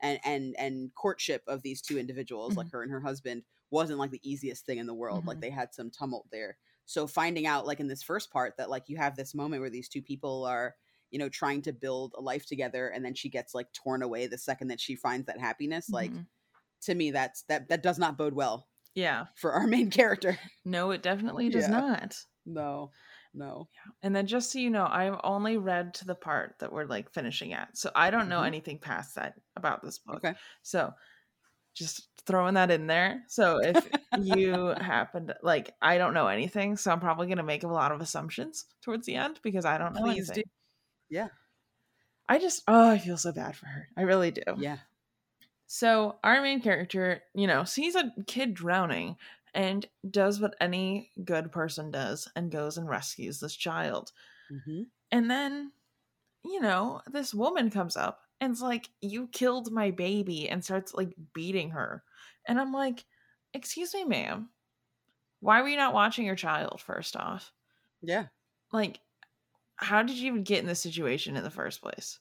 and 0.00 0.18
and 0.24 0.54
and 0.58 0.94
courtship 0.94 1.42
of 1.46 1.62
these 1.62 1.80
two 1.80 1.98
individuals 1.98 2.56
like 2.56 2.68
her 2.70 2.82
and 2.82 2.90
her 2.92 3.00
husband 3.00 3.42
wasn't 3.70 3.98
like 3.98 4.10
the 4.10 4.28
easiest 4.28 4.66
thing 4.66 4.78
in 4.78 4.86
the 4.86 4.94
world 4.94 5.26
like 5.26 5.40
Mhm. 5.40 5.40
they 5.40 5.50
had 5.50 5.74
some 5.74 5.90
tumult 5.90 6.26
there 6.30 6.58
so 6.84 7.06
finding 7.06 7.46
out 7.46 7.66
like 7.66 7.80
in 7.80 7.88
this 7.88 8.02
first 8.02 8.30
part 8.30 8.56
that 8.56 8.70
like 8.70 8.88
you 8.88 8.96
have 8.96 9.16
this 9.16 9.34
moment 9.34 9.60
where 9.60 9.70
these 9.70 9.88
two 9.88 10.02
people 10.02 10.44
are 10.44 10.74
you 11.10 11.18
know 11.18 11.28
trying 11.28 11.62
to 11.62 11.72
build 11.72 12.14
a 12.16 12.20
life 12.20 12.46
together 12.46 12.88
and 12.88 13.04
then 13.04 13.14
she 13.14 13.28
gets 13.28 13.54
like 13.54 13.72
torn 13.72 14.02
away 14.02 14.26
the 14.26 14.38
second 14.38 14.68
that 14.68 14.80
she 14.80 14.94
finds 14.96 15.26
that 15.26 15.38
happiness 15.40 15.92
like 15.92 16.14
Mhm. 16.14 16.26
to 16.82 16.94
me 16.94 17.10
that's 17.10 17.42
that 17.44 17.68
that 17.68 17.82
does 17.82 17.98
not 17.98 18.18
bode 18.18 18.34
well 18.34 18.68
yeah. 18.94 19.26
for 19.36 19.52
our 19.52 19.66
main 19.66 19.90
character 19.90 20.38
No, 20.64 20.90
it 20.92 21.02
definitely 21.02 21.48
does 21.50 21.64
Yeah. 21.68 21.80
not. 21.80 22.16
no 22.46 22.90
no 23.34 23.68
And 24.02 24.14
then 24.14 24.26
just 24.26 24.52
so 24.52 24.58
you 24.60 24.70
know, 24.70 24.86
I've 24.88 25.18
only 25.24 25.56
read 25.56 25.94
to 25.94 26.04
the 26.04 26.14
part 26.14 26.54
that 26.60 26.72
we're 26.72 26.84
like 26.86 27.10
finishing 27.12 27.52
at. 27.52 27.76
So 27.76 27.90
I 27.94 28.10
don't 28.10 28.28
know 28.28 28.40
Mhm. 28.42 28.46
anything 28.46 28.78
past 28.78 29.16
that 29.16 29.34
about 29.56 29.82
this 29.82 29.98
book. 29.98 30.16
okay 30.24 30.34
So 30.62 30.92
just 31.74 32.08
throwing 32.26 32.54
that 32.54 32.70
in 32.70 32.86
there. 32.86 33.24
So 33.26 33.58
if 33.60 33.88
you 34.22 34.52
happen 34.80 35.26
to 35.26 35.36
like 35.42 35.72
I 35.82 35.98
don't 35.98 36.14
know 36.14 36.28
anything, 36.28 36.76
so 36.76 36.92
I'm 36.92 37.00
probably 37.00 37.26
gonna 37.26 37.42
make 37.42 37.64
a 37.64 37.68
lot 37.68 37.90
of 37.90 38.00
assumptions 38.00 38.66
towards 38.82 39.06
the 39.06 39.16
end 39.16 39.40
because 39.42 39.64
I 39.64 39.78
don't 39.78 39.94
know 39.94 40.02
Please 40.02 40.28
do. 40.28 40.32
anything. 40.34 40.44
Yeah. 41.10 41.28
I 42.28 42.38
just 42.38 42.62
oh 42.68 42.90
I 42.90 42.98
feel 42.98 43.16
so 43.18 43.32
bad 43.32 43.56
for 43.56 43.66
her. 43.66 43.88
I 43.96 44.02
really 44.02 44.30
do. 44.30 44.42
yeah 44.58 44.78
So 45.74 46.20
our 46.22 46.40
main 46.40 46.60
character, 46.62 47.24
you 47.34 47.48
know, 47.48 47.64
sees 47.64 47.96
a 47.96 48.12
kid 48.28 48.54
drowning 48.54 49.16
and 49.54 49.88
does 50.08 50.40
what 50.40 50.54
any 50.60 51.10
good 51.24 51.50
person 51.50 51.90
does 51.90 52.28
and 52.36 52.52
goes 52.52 52.78
and 52.78 52.88
rescues 52.88 53.40
this 53.40 53.56
child. 53.56 54.12
hmm 54.50 54.84
And 55.10 55.30
then, 55.30 55.72
you 56.44 56.60
know, 56.60 57.02
this 57.08 57.34
woman 57.34 57.70
comes 57.70 57.96
up 57.96 58.22
and's 58.40 58.62
like, 58.62 58.90
You 59.02 59.28
killed 59.28 59.72
my 59.72 59.90
baby, 59.92 60.48
and 60.48 60.64
starts 60.64 60.94
like 60.94 61.14
beating 61.34 61.70
her. 61.70 62.04
And 62.46 62.60
I'm 62.60 62.72
like, 62.72 63.06
Excuse 63.54 63.94
me, 63.94 64.04
ma'am. 64.04 64.50
Why 65.40 65.62
were 65.62 65.68
you 65.68 65.76
not 65.76 65.94
watching 65.94 66.26
your 66.26 66.36
child, 66.36 66.80
first 66.82 67.16
off? 67.16 67.52
yeah 68.02 68.28
Like, 68.72 69.00
how 69.76 70.02
did 70.02 70.18
you 70.18 70.28
even 70.28 70.44
get 70.44 70.60
in 70.60 70.66
this 70.66 70.82
situation 70.82 71.36
in 71.36 71.44
the 71.44 71.50
first 71.50 71.80
place? 71.82 72.20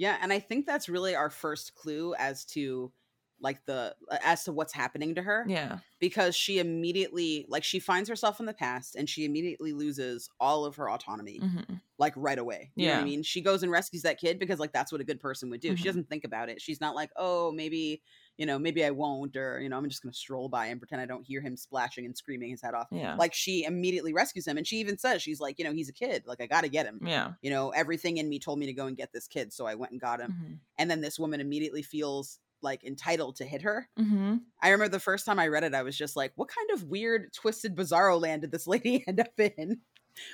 Yeah, 0.00 0.16
and 0.20 0.32
I 0.32 0.38
think 0.38 0.64
that's 0.66 0.88
really 0.88 1.14
our 1.14 1.28
first 1.30 1.74
clue 1.74 2.14
as 2.14 2.44
to 2.46 2.92
like 3.40 3.64
the 3.66 3.94
as 4.22 4.44
to 4.44 4.52
what's 4.52 4.72
happening 4.72 5.14
to 5.16 5.22
her 5.22 5.52
Yeah. 5.52 5.80
because 5.98 6.34
she 6.34 6.58
immediately 6.58 7.44
like 7.48 7.64
she 7.64 7.78
finds 7.80 8.08
herself 8.08 8.40
in 8.40 8.46
the 8.46 8.54
past 8.54 8.96
and 8.96 9.08
she 9.08 9.24
immediately 9.26 9.72
loses 9.72 10.30
all 10.40 10.64
of 10.64 10.76
her 10.76 10.88
autonomy 10.90 11.42
hmm 11.42 11.80
like 11.98 12.14
right 12.16 12.38
away. 12.38 12.72
You 12.76 12.86
know 12.86 12.94
what 12.94 12.98
Yeah. 12.98 13.00
I 13.00 13.04
mean? 13.04 13.22
She 13.22 13.42
goes 13.42 13.62
and 13.62 13.70
rescues 13.70 14.02
that 14.02 14.18
kid 14.18 14.38
because 14.38 14.58
like 14.58 14.72
that's 14.72 14.90
what 14.90 15.02
a 15.02 15.04
good 15.04 15.20
person 15.20 15.50
would 15.50 15.60
do. 15.60 15.76
She 15.76 15.86
Mhm. 15.86 15.90
doesn't 15.90 16.08
think 16.08 16.24
about 16.24 16.48
it. 16.48 16.62
She's 16.62 16.80
not 16.80 16.94
like, 16.94 17.10
"Oh, 17.16 17.52
maybe, 17.52 18.02
you 18.40 18.46
know, 18.46 18.58
maybe 18.58 18.84
I 18.84 18.90
won't 18.90 19.36
or, 19.36 19.60
you 19.60 19.68
know, 19.70 19.78
I'm 19.78 19.88
just 19.88 20.02
going 20.02 20.12
to 20.12 20.18
stroll 20.18 20.50
by 20.50 20.66
and 20.66 20.80
pretend 20.80 21.02
I 21.02 21.06
don't 21.06 21.24
hear 21.26 21.42
him 21.42 21.56
splashing 21.56 22.06
and 22.06 22.18
screaming 22.18 22.50
his 22.50 22.62
head 22.62 22.74
off." 22.74 22.88
Yeah. 22.90 23.20
Like 23.20 23.34
she 23.34 23.64
immediately 23.64 24.14
rescues 24.14 24.48
him 24.48 24.58
and 24.58 24.66
she 24.66 24.78
even 24.78 24.98
says 24.98 25.22
she's 25.22 25.40
like, 25.40 25.58
"You 25.60 25.66
know, 25.66 25.72
he's 25.74 25.90
a 25.90 25.94
kid. 25.94 26.24
Like 26.26 26.42
I 26.42 26.48
got 26.48 26.62
to 26.62 26.70
get 26.70 26.86
him." 26.86 27.02
yeah. 27.02 27.34
You 27.42 27.50
know, 27.50 27.70
everything 27.70 28.18
in 28.18 28.28
me 28.28 28.40
told 28.40 28.58
me 28.58 28.66
to 28.66 28.74
go 28.74 28.86
and 28.88 28.96
get 28.96 29.12
this 29.12 29.28
kid, 29.28 29.52
so 29.52 29.66
I 29.66 29.76
went 29.76 29.92
and 29.92 30.00
got 30.00 30.20
him 30.20 30.36
hmm 30.36 30.60
and 30.78 30.90
then 30.90 31.00
this 31.02 31.18
woman 31.18 31.40
immediately 31.40 31.82
feels 31.82 32.40
like 32.62 32.84
entitled 32.84 33.36
to 33.36 33.44
hit 33.46 33.62
her. 33.62 33.88
hmm 33.96 34.50
I 34.62 34.70
remember 34.70 34.90
the 34.92 35.00
first 35.00 35.24
time 35.26 35.38
I 35.38 35.48
read 35.48 35.64
it, 35.64 35.74
I 35.74 35.82
was 35.82 35.96
just 35.96 36.16
like, 36.16 36.32
what 36.36 36.48
kind 36.48 36.70
of 36.72 36.84
weird, 36.84 37.32
twisted, 37.32 37.74
bizarro 37.76 38.20
land 38.20 38.42
did 38.42 38.52
this 38.52 38.66
lady 38.66 39.04
end 39.08 39.20
up 39.20 39.38
in? 39.38 39.80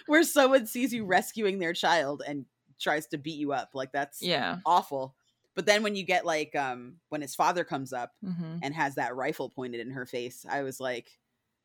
Where 0.07 0.25
someone 0.25 0.66
sees 0.66 0.92
you 0.92 1.05
rescuing 1.07 1.59
their 1.61 1.75
child 1.75 2.23
and 2.27 2.47
tries 2.81 3.07
to 3.09 3.19
beat 3.19 3.38
you 3.38 3.53
up. 3.53 3.71
Like 3.75 3.92
that's 3.92 4.29
Yeah. 4.29 4.59
awful. 4.64 5.16
But 5.57 5.66
then 5.66 5.83
when 5.85 5.97
you 5.97 6.05
get 6.05 6.27
like 6.27 6.57
um 6.57 7.01
when 7.11 7.23
his 7.23 7.37
father 7.37 7.64
comes 7.64 7.92
up 7.95 8.12
hmm 8.23 8.59
and 8.62 8.75
has 8.75 8.97
that 8.97 9.16
rifle 9.16 9.51
pointed 9.51 9.81
in 9.83 9.92
her 9.92 10.07
face, 10.07 10.47
I 10.49 10.62
was 10.62 10.81
like, 10.81 11.21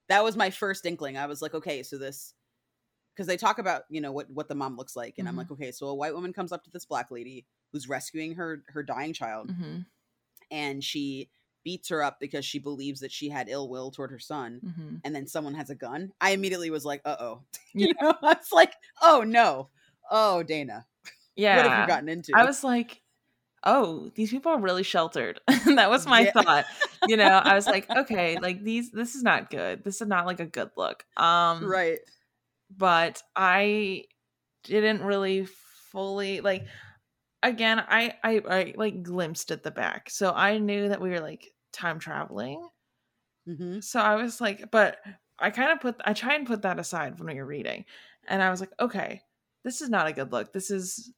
that 0.10 0.23
was 0.23 0.38
my 0.38 0.51
first 0.51 0.86
inkling. 0.86 1.17
I 1.17 1.27
was 1.27 1.41
like, 1.41 1.54
okay, 1.56 1.84
so 1.84 1.97
this 1.99 2.36
because 3.15 3.27
they 3.27 3.38
talk 3.38 3.60
about 3.60 3.84
you 3.89 4.01
know 4.01 4.12
what 4.12 4.30
what 4.32 4.47
the 4.49 4.56
mom 4.56 4.77
looks 4.77 4.95
like, 4.95 5.19
and 5.19 5.27
I'm 5.27 5.36
Mhm. 5.36 5.38
like, 5.38 5.51
okay, 5.51 5.71
so 5.71 5.88
a 5.88 5.95
white 5.95 6.15
woman 6.15 6.34
comes 6.34 6.51
up 6.51 6.63
to 6.65 6.71
this 6.71 6.86
black 6.86 7.12
lady 7.12 7.47
who's 7.73 7.89
rescuing 7.89 8.36
her 8.36 8.63
her 8.69 8.84
dying 8.84 9.13
child, 9.13 9.51
hmm 9.51 9.86
and 10.49 10.84
she 10.84 11.30
beats 11.63 11.89
her 11.89 12.01
up 12.04 12.19
because 12.19 12.45
she 12.45 12.60
believes 12.60 12.99
that 13.01 13.12
she 13.12 13.30
had 13.30 13.49
ill 13.49 13.69
will 13.69 13.91
toward 13.91 14.12
her 14.12 14.19
son 14.19 14.63
hmm 14.63 15.01
and 15.04 15.15
then 15.15 15.27
someone 15.27 15.54
has 15.54 15.69
a 15.69 15.75
gun 15.75 16.12
i 16.21 16.32
immediately 16.32 16.69
was 16.69 16.86
like 16.86 17.01
uh-oh 17.06 17.43
Yeah. 17.73 17.88
you 17.88 17.93
know 18.01 18.13
i 18.23 18.34
was 18.34 18.51
like 18.51 18.73
oh 19.01 19.23
no 19.25 19.69
oh 20.10 20.43
dana 20.43 20.86
Yeah. 21.36 21.58
what 21.58 21.65
have 21.65 21.73
you 21.75 21.84
gotten 21.86 22.10
into 22.10 22.39
I 22.39 22.45
was 22.45 22.63
like, 22.63 23.01
oh, 23.63 24.12
these 24.15 24.32
people 24.32 24.52
are 24.52 24.60
really 24.60 24.84
sheltered. 24.84 25.39
that 25.76 25.89
was 25.89 26.08
my 26.08 26.26
Yeah. 26.26 26.32
thought. 26.34 26.65
You 27.06 27.17
know, 27.17 27.30
I 27.30 27.56
was 27.56 27.69
like, 27.69 27.89
okay, 27.95 28.38
like 28.41 28.63
these 28.63 28.91
this 28.91 29.15
is 29.15 29.24
not 29.24 29.50
good. 29.50 29.84
This 29.84 30.02
is 30.02 30.08
not 30.08 30.26
like 30.26 30.39
a 30.39 30.45
good 30.45 30.71
look. 30.78 31.06
Um 31.17 31.67
right 31.67 32.00
but 32.76 33.21
I 33.36 34.06
didn't 34.63 35.04
really 35.04 35.45
fully 35.91 36.41
like 36.41 36.65
again, 37.43 37.80
I 37.80 38.15
I 38.24 38.41
I 38.50 38.74
like 38.78 39.04
glimpsed 39.04 39.52
at 39.52 39.63
the 39.63 39.71
back. 39.71 40.10
So 40.10 40.32
I 40.32 40.58
knew 40.58 40.89
that 40.89 41.02
we 41.02 41.10
were 41.10 41.19
like 41.21 41.54
time 41.74 42.00
traveling. 42.00 42.67
hmm 43.45 43.80
So 43.80 44.00
I 44.00 44.15
was 44.15 44.39
like, 44.41 44.71
but 44.71 44.97
I 45.39 45.50
kind 45.50 45.71
of 45.71 45.80
put 45.82 45.95
I 46.06 46.13
try 46.13 46.36
and 46.36 46.45
put 46.47 46.62
that 46.63 46.80
aside 46.80 47.19
when 47.19 47.36
you're 47.36 47.45
reading. 47.45 47.86
And 48.28 48.41
I 48.41 48.50
was 48.50 48.60
like, 48.60 48.71
okay, 48.80 49.21
this 49.63 49.82
is 49.82 49.89
not 49.89 50.08
a 50.08 50.13
good 50.13 50.32
look. 50.32 50.54
This 50.54 50.69
is 50.71 51.12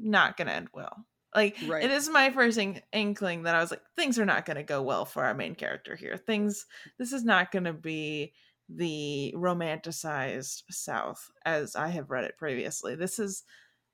not 0.00 0.36
gonna 0.36 0.52
end 0.52 0.68
well. 0.72 1.06
Like 1.34 1.56
Right. 1.66 1.84
it 1.84 1.90
is 1.92 2.08
my 2.08 2.30
first 2.30 2.58
ink- 2.58 2.82
inkling 2.92 3.44
that 3.44 3.54
I 3.54 3.60
was 3.60 3.70
like, 3.70 3.82
things 3.96 4.18
are 4.18 4.24
not 4.26 4.46
gonna 4.46 4.64
go 4.64 4.82
well 4.82 5.04
for 5.04 5.24
our 5.24 5.34
main 5.34 5.54
character 5.54 5.94
here. 5.94 6.16
Things 6.16 6.66
this 6.98 7.12
is 7.12 7.24
not 7.24 7.52
gonna 7.52 7.72
be 7.72 8.32
the 8.68 9.32
romanticized 9.36 10.62
South 10.70 11.30
as 11.44 11.76
I 11.76 11.88
have 11.88 12.10
read 12.10 12.24
it 12.24 12.36
previously. 12.38 12.94
This 12.94 13.18
is 13.18 13.44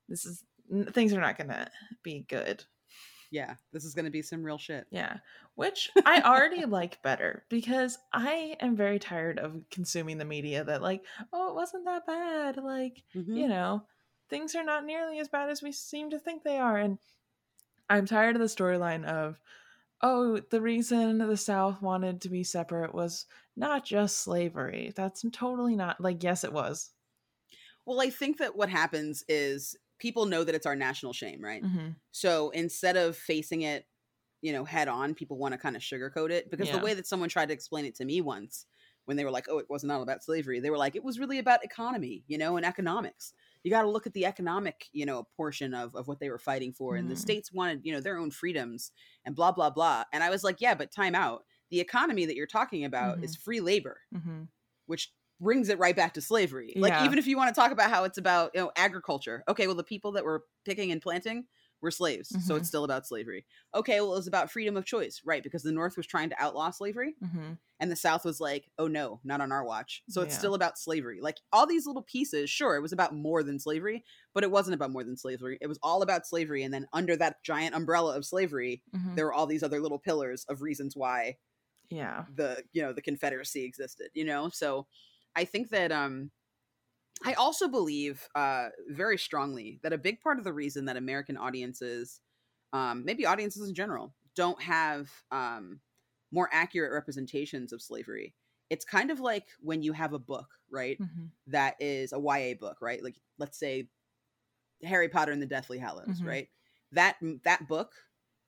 this 0.08 0.24
is 0.24 0.44
things 0.92 1.12
are 1.12 1.20
not 1.20 1.38
gonna 1.38 1.70
be 2.02 2.24
good. 2.28 2.64
yeah 3.32 3.54
this 3.72 3.84
is 3.84 3.92
gonna 3.94 4.10
be 4.10 4.22
some 4.22 4.42
real 4.42 4.56
shit 4.58 4.86
Yeah, 4.90 5.18
which 5.56 5.90
I 6.06 6.22
already 6.22 6.64
like 6.64 7.02
better 7.02 7.44
because 7.48 7.98
I 8.12 8.56
am 8.60 8.76
very 8.76 8.98
tired 8.98 9.38
of 9.38 9.60
consuming 9.70 10.16
the 10.18 10.24
media 10.24 10.62
that 10.64 10.80
like, 10.82 11.04
oh, 11.32 11.50
it 11.50 11.54
wasn't 11.54 11.84
that 11.86 12.06
bad. 12.06 12.56
Like, 12.58 13.02
Mhm. 13.14 13.36
you 13.36 13.48
know, 13.48 13.82
things 14.28 14.54
are 14.54 14.64
not 14.64 14.84
nearly 14.84 15.18
as 15.18 15.28
bad 15.28 15.50
as 15.50 15.62
we 15.62 15.72
seem 15.72 16.10
to 16.10 16.18
think 16.18 16.42
they 16.42 16.58
are. 16.58 16.76
And 16.78 16.98
I'm 17.88 18.06
tired 18.06 18.36
of 18.36 18.40
the 18.40 18.46
storyline 18.48 19.04
of, 19.04 19.40
oh, 20.02 20.38
the 20.40 20.60
reason 20.62 21.18
the 21.18 21.36
South 21.36 21.82
wanted 21.82 22.20
to 22.22 22.28
be 22.30 22.44
separate 22.44 22.94
was 22.94 23.26
not 23.56 23.84
just 23.84 24.18
slavery. 24.20 24.92
That's 24.96 25.24
totally 25.32 25.76
not 25.76 26.00
like, 26.00 26.22
yes, 26.22 26.44
it 26.44 26.52
was. 26.52 26.92
well 27.84 28.00
i 28.00 28.10
think 28.10 28.38
that 28.38 28.56
what 28.56 28.68
happens 28.68 29.24
is 29.28 29.76
people 29.98 30.26
know 30.26 30.44
that 30.44 30.54
it's 30.54 30.66
our 30.66 30.76
national 30.76 31.12
shame 31.12 31.42
right 31.42 31.62
hmm 31.62 31.96
so 32.12 32.50
instead 32.50 32.96
of 32.96 33.16
facing 33.16 33.62
it 33.62 33.86
you 34.42 34.52
know 34.52 34.64
head 34.64 34.88
on 34.88 35.14
people 35.14 35.36
want 35.38 35.52
to 35.52 35.58
kind 35.58 35.76
of 35.76 35.82
sugarcoat 35.82 36.30
it 36.30 36.50
because 36.50 36.68
Yeah. 36.68 36.78
the 36.78 36.84
way 36.84 36.94
that 36.94 37.06
someone 37.06 37.28
tried 37.28 37.46
to 37.48 37.54
explain 37.54 37.84
it 37.84 37.94
to 37.96 38.04
me 38.04 38.20
once 38.20 38.66
when 39.04 39.16
they 39.16 39.24
were 39.24 39.30
like 39.30 39.46
oh 39.48 39.58
it 39.58 39.70
wasn't 39.70 39.92
all 39.92 40.02
about 40.02 40.22
slavery 40.24 40.60
they 40.60 40.70
were 40.70 40.78
like 40.78 40.96
it 40.96 41.04
was 41.04 41.18
really 41.18 41.38
about 41.38 41.64
economy 41.64 42.24
you 42.26 42.38
know 42.38 42.56
and 42.56 42.66
economics 42.66 43.32
you 43.66 43.70
got 43.72 43.82
to 43.82 43.90
look 43.90 44.06
at 44.06 44.14
the 44.14 44.26
economic 44.26 44.88
you 44.92 45.06
know 45.06 45.24
portion 45.36 45.74
of, 45.74 45.94
of 45.96 46.08
what 46.08 46.20
they 46.20 46.30
were 46.30 46.38
fighting 46.38 46.72
for 46.72 46.96
and 46.96 47.10
the 47.10 47.16
Mhm. 47.16 47.16
states 47.16 47.52
wanted 47.52 47.80
you 47.84 47.92
know 47.92 48.00
their 48.00 48.18
own 48.18 48.30
freedoms 48.30 48.92
and 49.24 49.36
blah 49.36 49.52
blah 49.52 49.70
blah 49.70 50.04
and 50.12 50.22
i 50.24 50.30
was 50.30 50.44
like 50.44 50.60
yeah 50.60 50.74
but 50.74 50.92
time 50.92 51.14
out 51.14 51.44
the 51.70 51.80
economy 51.80 52.26
that 52.26 52.36
you're 52.36 52.46
talking 52.46 52.84
about 52.84 53.18
is 53.22 53.36
free 53.36 53.60
labor 53.60 54.00
hmm 54.12 54.48
which 54.86 55.12
brings 55.40 55.68
it 55.68 55.78
right 55.78 55.94
back 55.96 56.14
to 56.14 56.20
slavery. 56.20 56.76
Like 56.80 56.98
Yeah. 56.98 56.98
even 56.98 57.18
if 57.18 57.26
you 57.26 57.36
want 57.36 57.54
to 57.54 57.60
talk 57.60 57.70
about 57.72 57.90
how 57.90 58.04
it's 58.04 58.18
about, 58.18 58.52
you 58.54 58.60
know, 58.60 58.72
agriculture. 58.76 59.44
Okay, 59.48 59.66
well 59.66 59.76
the 59.76 59.84
people 59.84 60.12
that 60.12 60.24
were 60.24 60.44
picking 60.64 60.90
and 60.92 61.02
planting 61.02 61.46
were 61.80 61.90
slaves. 61.90 62.38
So 62.40 62.54
Mhm. 62.54 62.56
it's 62.56 62.68
still 62.68 62.84
about 62.84 63.06
slavery. 63.06 63.46
Okay, 63.74 64.00
well 64.00 64.12
it 64.14 64.16
was 64.16 64.26
about 64.26 64.50
freedom 64.50 64.76
of 64.76 64.84
choice, 64.86 65.22
right? 65.24 65.42
Because 65.42 65.62
the 65.62 65.72
North 65.72 65.96
was 65.96 66.06
trying 66.06 66.30
to 66.30 66.42
outlaw 66.42 66.70
slavery 66.70 67.16
hmm 67.20 67.58
and 67.78 67.90
the 67.90 67.96
South 67.96 68.24
was 68.24 68.40
like, 68.40 68.70
"Oh 68.78 68.88
no, 68.88 69.20
not 69.24 69.40
on 69.42 69.52
our 69.52 69.64
watch." 69.64 70.02
So 70.08 70.22
it's 70.22 70.34
Yeah. 70.34 70.36
still 70.36 70.54
about 70.54 70.78
slavery. 70.78 71.20
Like 71.20 71.38
all 71.52 71.66
these 71.66 71.86
little 71.86 72.02
pieces, 72.02 72.48
sure, 72.50 72.76
it 72.76 72.80
was 72.80 72.92
about 72.92 73.14
more 73.14 73.42
than 73.42 73.58
slavery, 73.60 74.04
but 74.34 74.44
it 74.44 74.50
wasn't 74.50 74.74
about 74.74 74.92
more 74.92 75.04
than 75.04 75.16
slavery. 75.16 75.58
It 75.60 75.66
was 75.66 75.78
all 75.82 76.02
about 76.02 76.26
slavery 76.26 76.62
and 76.62 76.72
then 76.72 76.86
under 76.94 77.16
that 77.16 77.42
giant 77.44 77.74
umbrella 77.74 78.16
of 78.16 78.24
slavery, 78.24 78.82
hmm 78.92 79.16
there 79.16 79.26
were 79.26 79.34
all 79.34 79.46
these 79.46 79.62
other 79.62 79.80
little 79.80 79.98
pillars 79.98 80.44
of 80.46 80.62
reasons 80.62 80.96
why 80.96 81.36
Yeah. 81.90 82.26
the 82.28 82.64
you 82.72 82.82
know 82.82 82.92
the 82.92 83.02
confederacy 83.02 83.64
existed 83.64 84.10
you 84.14 84.24
know 84.24 84.48
so 84.48 84.86
i 85.36 85.44
think 85.44 85.68
that 85.70 85.92
um 85.92 86.30
i 87.24 87.32
also 87.34 87.68
believe 87.68 88.28
uh 88.34 88.68
very 88.88 89.18
strongly 89.18 89.80
that 89.82 89.92
a 89.92 89.98
big 89.98 90.20
part 90.20 90.38
of 90.38 90.44
the 90.44 90.52
reason 90.52 90.84
that 90.84 90.96
american 90.96 91.36
audiences 91.36 92.20
um 92.72 93.04
maybe 93.04 93.26
audiences 93.26 93.68
in 93.68 93.74
general 93.74 94.14
don't 94.34 94.60
have 94.62 95.10
um 95.30 95.80
more 96.32 96.48
accurate 96.52 96.92
representations 96.92 97.72
of 97.72 97.80
slavery 97.82 98.34
it's 98.70 98.84
kind 98.84 99.10
of 99.10 99.20
like 99.20 99.46
when 99.60 99.82
you 99.82 99.92
have 99.92 100.12
a 100.12 100.18
book 100.18 100.48
right 100.70 100.98
hmm 100.98 101.26
that 101.48 101.76
is 101.78 102.12
a 102.12 102.18
YA 102.18 102.54
book, 102.54 102.78
right? 102.80 103.04
Like 103.04 103.14
let's 103.38 103.56
say 103.56 103.88
Harry 104.82 105.08
Potter 105.08 105.32
and 105.32 105.40
the 105.42 105.46
Deathly 105.46 105.78
Hallows, 105.78 106.22
Mhm. 106.22 106.26
right? 106.26 106.48
That 106.92 107.16
that 107.44 107.68
book 107.68 107.94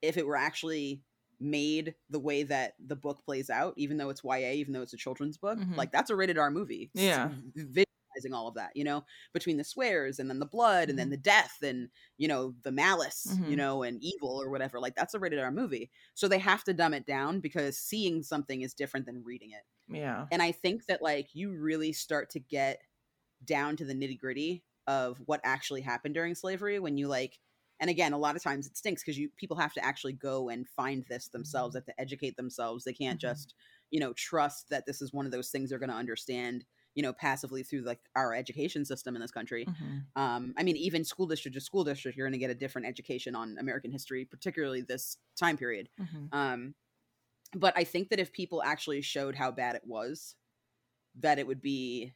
if 0.02 0.16
it 0.16 0.26
were 0.26 0.36
actually 0.36 1.02
made 1.40 1.94
the 2.10 2.18
way 2.20 2.42
that 2.44 2.74
the 2.84 2.96
book 2.96 3.24
plays 3.24 3.50
out, 3.50 3.74
even 3.76 3.96
though 3.96 4.10
it's 4.10 4.24
YA, 4.24 4.52
even 4.54 4.72
though 4.72 4.82
it's 4.82 4.92
a 4.92 4.98
children's 4.98 5.38
book, 5.38 5.58
Mhm. 5.58 5.76
like 5.76 5.92
that's 5.92 6.10
a 6.10 6.16
rated 6.16 6.38
R 6.38 6.50
movie. 6.50 6.90
Yeah. 6.94 7.30
All 8.34 8.48
of 8.48 8.54
that, 8.54 8.76
you 8.76 8.84
know, 8.84 9.04
between 9.32 9.56
the 9.56 9.64
swears 9.64 10.18
and 10.18 10.28
then 10.30 10.38
the 10.38 10.46
blood 10.46 10.90
and 10.90 10.98
then 10.98 11.08
Mhm. 11.08 11.10
the 11.10 11.16
death 11.16 11.56
and, 11.62 11.90
you 12.16 12.28
know, 12.28 12.54
the 12.62 12.72
malice, 12.72 13.40
you 13.44 13.56
Mhm. 13.56 13.58
know, 13.58 13.82
and 13.82 14.02
evil 14.02 14.40
or 14.40 14.50
whatever. 14.50 14.80
Like 14.80 14.94
that's 14.94 15.14
a 15.14 15.18
rated 15.18 15.38
R 15.38 15.50
movie. 15.50 15.90
So 16.14 16.28
they 16.28 16.38
have 16.38 16.64
to 16.64 16.74
dumb 16.74 16.94
it 16.94 17.06
down 17.06 17.40
because 17.40 17.78
seeing 17.78 18.22
something 18.22 18.62
is 18.62 18.74
different 18.74 19.06
than 19.06 19.24
reading 19.24 19.52
it. 19.52 19.62
Yeah. 19.88 20.28
And 20.30 20.42
I 20.42 20.52
think 20.52 20.86
that 20.86 21.02
like 21.02 21.34
you 21.34 21.52
really 21.56 21.92
start 21.92 22.30
to 22.30 22.40
get 22.40 22.80
down 23.44 23.76
to 23.76 23.84
the 23.84 23.94
nitty 23.94 24.18
gritty 24.18 24.64
of 24.86 25.18
what 25.26 25.40
actually 25.44 25.80
happened 25.82 26.14
during 26.14 26.34
slavery 26.34 26.78
when 26.78 26.96
you 26.98 27.08
like 27.08 27.38
and 27.80 27.90
again 27.90 28.12
a 28.12 28.18
lot 28.18 28.36
of 28.36 28.42
times 28.42 28.66
it 28.66 28.76
stinks 28.76 29.02
because 29.02 29.18
you 29.18 29.30
people 29.36 29.56
have 29.56 29.72
to 29.74 29.84
actually 29.84 30.12
go 30.12 30.48
and 30.48 30.68
find 30.68 31.04
this 31.08 31.28
themselves 31.28 31.74
they 31.74 31.78
have 31.78 31.84
to 31.84 32.00
educate 32.00 32.36
themselves 32.36 32.84
they 32.84 32.92
can't 32.92 33.20
Mhm. 33.20 33.20
just 33.20 33.54
you 33.90 34.00
know 34.00 34.12
trust 34.14 34.68
that 34.70 34.86
this 34.86 35.00
is 35.00 35.12
one 35.12 35.26
of 35.26 35.32
those 35.32 35.50
things 35.50 35.70
they're 35.70 35.78
going 35.78 35.90
to 35.90 35.94
understand 35.94 36.64
you 36.98 37.02
know 37.02 37.12
passively 37.14 37.62
through 37.62 37.82
like 37.82 38.00
our 38.16 38.34
education 38.34 38.84
system 38.84 39.14
in 39.16 39.22
this 39.22 39.30
country 39.30 39.64
Mhm. 39.66 40.08
um, 40.16 40.52
I 40.56 40.64
mean, 40.64 40.76
even 40.76 41.04
school 41.04 41.26
district 41.28 41.54
to 41.54 41.60
school 41.60 41.84
district, 41.84 42.16
you're 42.18 42.26
going 42.26 42.32
to 42.32 42.38
get 42.40 42.50
a 42.50 42.54
different 42.54 42.88
education 42.88 43.36
on 43.36 43.56
American 43.58 43.92
history, 43.92 44.24
particularly 44.24 44.80
this 44.80 45.18
time 45.38 45.56
period. 45.56 45.90
Mhm. 45.98 46.32
Um, 46.32 46.74
but 47.54 47.74
I 47.76 47.84
think 47.84 48.10
that 48.10 48.20
if 48.20 48.32
people 48.32 48.62
actually 48.62 49.02
showed 49.02 49.36
how 49.36 49.52
bad 49.52 49.76
it 49.76 49.86
was, 49.86 50.36
that 51.16 51.38
it 51.38 51.46
would 51.46 51.62
be 51.62 52.14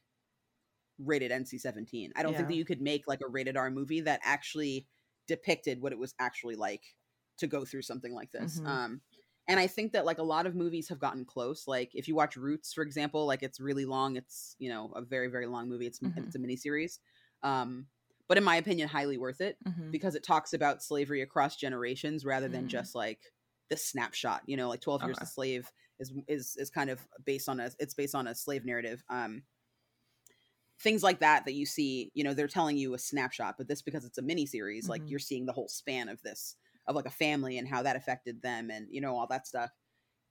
rated 0.99 1.31
NC-17. 1.31 2.13
I 2.15 2.23
don't 2.23 2.35
think 2.35 2.47
that 2.49 2.55
you 2.55 2.65
could 2.65 2.81
make 2.81 3.07
like 3.07 3.21
a 3.21 3.27
rated 3.27 3.57
R 3.57 3.71
movie 3.71 4.01
that 4.01 4.19
actually 4.23 4.87
depicted 5.27 5.81
what 5.81 5.91
it 5.91 5.99
was 5.99 6.13
actually 6.19 6.55
like 6.55 6.83
to 7.37 7.47
go 7.47 7.65
through 7.65 7.81
something 7.81 8.13
like 8.13 8.31
this. 8.31 8.61
Mhm. 8.61 8.65
Um, 8.65 9.01
and 9.47 9.59
I 9.59 9.67
think 9.67 9.91
that 9.93 10.05
like 10.05 10.19
a 10.19 10.23
lot 10.23 10.45
of 10.45 10.55
movies 10.55 10.89
have 10.89 10.99
gotten 10.99 11.25
close. 11.25 11.67
Like 11.67 11.91
if 11.93 12.07
you 12.07 12.15
watch 12.15 12.37
Roots, 12.37 12.73
for 12.73 12.81
example, 12.83 13.25
like 13.25 13.43
it's 13.43 13.59
really 13.59 13.85
long. 13.85 14.15
It's 14.15 14.55
you 14.59 14.69
know 14.69 14.91
a 14.95 15.01
very 15.01 15.27
very 15.27 15.47
long 15.47 15.69
movie. 15.69 15.87
It's 15.87 15.99
Mhm. 16.01 16.27
it's 16.27 16.35
a 16.35 16.39
miniseries. 16.39 16.99
Um, 17.41 17.87
but 18.27 18.37
in 18.37 18.43
my 18.43 18.55
opinion, 18.55 18.87
highly 18.87 19.17
worth 19.17 19.41
it 19.41 19.59
Mhm. 19.65 19.93
because 19.93 20.15
it 20.15 20.23
talks 20.23 20.53
about 20.53 20.81
slavery 20.83 21.21
across 21.21 21.55
generations 21.57 22.25
rather 22.25 22.47
than 22.49 22.67
Mhm. 22.67 22.67
just 22.67 22.95
like 22.95 23.33
the 23.69 23.77
snapshot 23.77 24.43
you 24.45 24.57
know 24.57 24.67
like 24.69 24.81
12 24.81 25.03
years 25.03 25.17
Okay. 25.17 25.23
a 25.23 25.25
slave 25.25 25.71
is 25.99 26.11
is 26.27 26.55
is 26.57 26.69
kind 26.69 26.89
of 26.89 27.07
based 27.23 27.47
on 27.49 27.59
a 27.59 27.69
it's 27.79 27.93
based 27.93 28.13
on 28.13 28.27
a 28.27 28.35
slave 28.35 28.65
narrative 28.65 29.03
um 29.09 29.43
things 30.79 31.03
like 31.03 31.19
that 31.19 31.45
that 31.45 31.53
you 31.53 31.65
see 31.65 32.11
you 32.13 32.23
know 32.23 32.33
they're 32.33 32.47
telling 32.47 32.77
you 32.77 32.93
a 32.93 32.99
snapshot 32.99 33.55
but 33.57 33.67
this 33.67 33.81
because 33.81 34.03
it's 34.05 34.17
a 34.17 34.21
mini 34.21 34.45
series 34.45 34.89
like 34.89 35.03
Mhm. 35.03 35.09
you're 35.09 35.19
seeing 35.19 35.45
the 35.45 35.53
whole 35.53 35.67
span 35.67 36.09
of 36.09 36.21
this 36.23 36.55
of 36.87 36.95
like 36.95 37.05
a 37.05 37.11
family 37.11 37.57
and 37.57 37.67
how 37.67 37.81
that 37.83 37.95
affected 37.95 38.41
them 38.41 38.69
and 38.71 38.87
you 38.91 39.01
know 39.01 39.15
all 39.15 39.27
that 39.27 39.47
stuff 39.47 39.71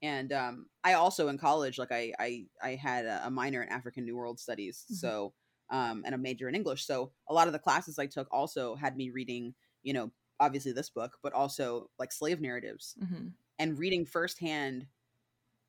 and 0.03 0.33
um 0.33 0.67
i 0.85 0.95
also 0.95 1.29
in 1.29 1.39
college 1.39 1.79
like 1.79 1.93
i 1.93 2.13
i 2.19 2.47
i 2.63 2.75
had 2.75 3.07
a, 3.07 3.31
minor 3.31 3.63
in 3.63 3.69
african 3.69 4.05
new 4.05 4.17
world 4.17 4.39
studies 4.41 4.87
Mhm. 4.89 5.11
so 5.11 5.35
um 5.71 6.03
and 6.05 6.15
a 6.15 6.19
major 6.19 6.49
in 6.49 6.55
english 6.55 6.85
so 6.87 7.13
a 7.29 7.35
lot 7.35 7.47
of 7.47 7.53
the 7.53 7.59
classes 7.59 7.99
i 7.99 8.07
took 8.07 8.29
also 8.33 8.75
had 8.75 8.97
me 8.97 9.11
reading 9.11 9.55
you 9.83 9.93
know 9.93 10.11
obviously 10.41 10.73
this 10.73 10.91
book 10.91 11.19
but 11.23 11.33
also 11.33 11.91
like 11.99 12.13
slave 12.13 12.41
narratives 12.41 12.97
Mhm. 12.97 13.35
and 13.59 13.79
reading 13.79 14.07
firsthand 14.07 14.89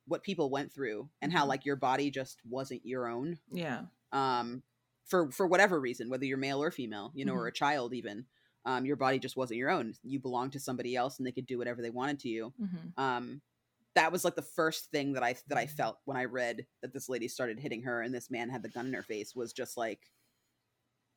what 0.05 0.23
people 0.23 0.49
went 0.49 0.71
through 0.71 1.09
and 1.21 1.31
how 1.31 1.45
Mhm. 1.45 1.47
like 1.47 1.65
your 1.65 1.75
body 1.75 2.11
just 2.11 2.41
wasn't 2.45 2.85
your 2.85 3.07
own 3.07 3.39
Yeah. 3.51 3.85
um 4.11 4.63
for 5.05 5.31
for 5.31 5.47
whatever 5.47 5.79
reason 5.79 6.09
whether 6.09 6.25
you're 6.25 6.37
male 6.37 6.61
or 6.61 6.71
female 6.71 7.11
you 7.15 7.25
know 7.25 7.33
or 7.33 7.47
Mhm. 7.47 7.47
a 7.47 7.53
child 7.53 7.93
even 7.93 8.25
um 8.65 8.85
your 8.85 8.95
body 8.95 9.19
just 9.19 9.35
wasn't 9.37 9.57
your 9.57 9.69
own. 9.69 9.93
You 10.03 10.19
belonged 10.19 10.53
to 10.53 10.59
somebody 10.59 10.95
else 10.95 11.17
and 11.17 11.27
they 11.27 11.31
could 11.31 11.45
do 11.45 11.57
whatever 11.57 11.81
they 11.81 11.89
wanted 11.89 12.19
to 12.21 12.29
you. 12.29 12.53
Mhm. 12.59 12.97
um 12.97 13.41
that 13.95 14.11
was 14.11 14.23
like 14.25 14.35
the 14.35 14.41
first 14.41 14.89
thing 14.89 15.13
that 15.13 15.21
i 15.23 15.35
that 15.49 15.57
i 15.59 15.67
felt 15.67 15.99
when 16.05 16.17
i 16.17 16.25
read 16.25 16.65
that 16.81 16.91
this 16.93 17.09
lady 17.09 17.27
started 17.27 17.59
hitting 17.59 17.83
her 17.83 18.01
and 18.01 18.13
this 18.13 18.31
man 18.31 18.49
had 18.49 18.63
the 18.63 18.69
gun 18.69 18.87
in 18.87 18.93
her 18.93 19.03
face 19.03 19.35
was 19.35 19.53
just 19.53 19.77
like 19.77 20.09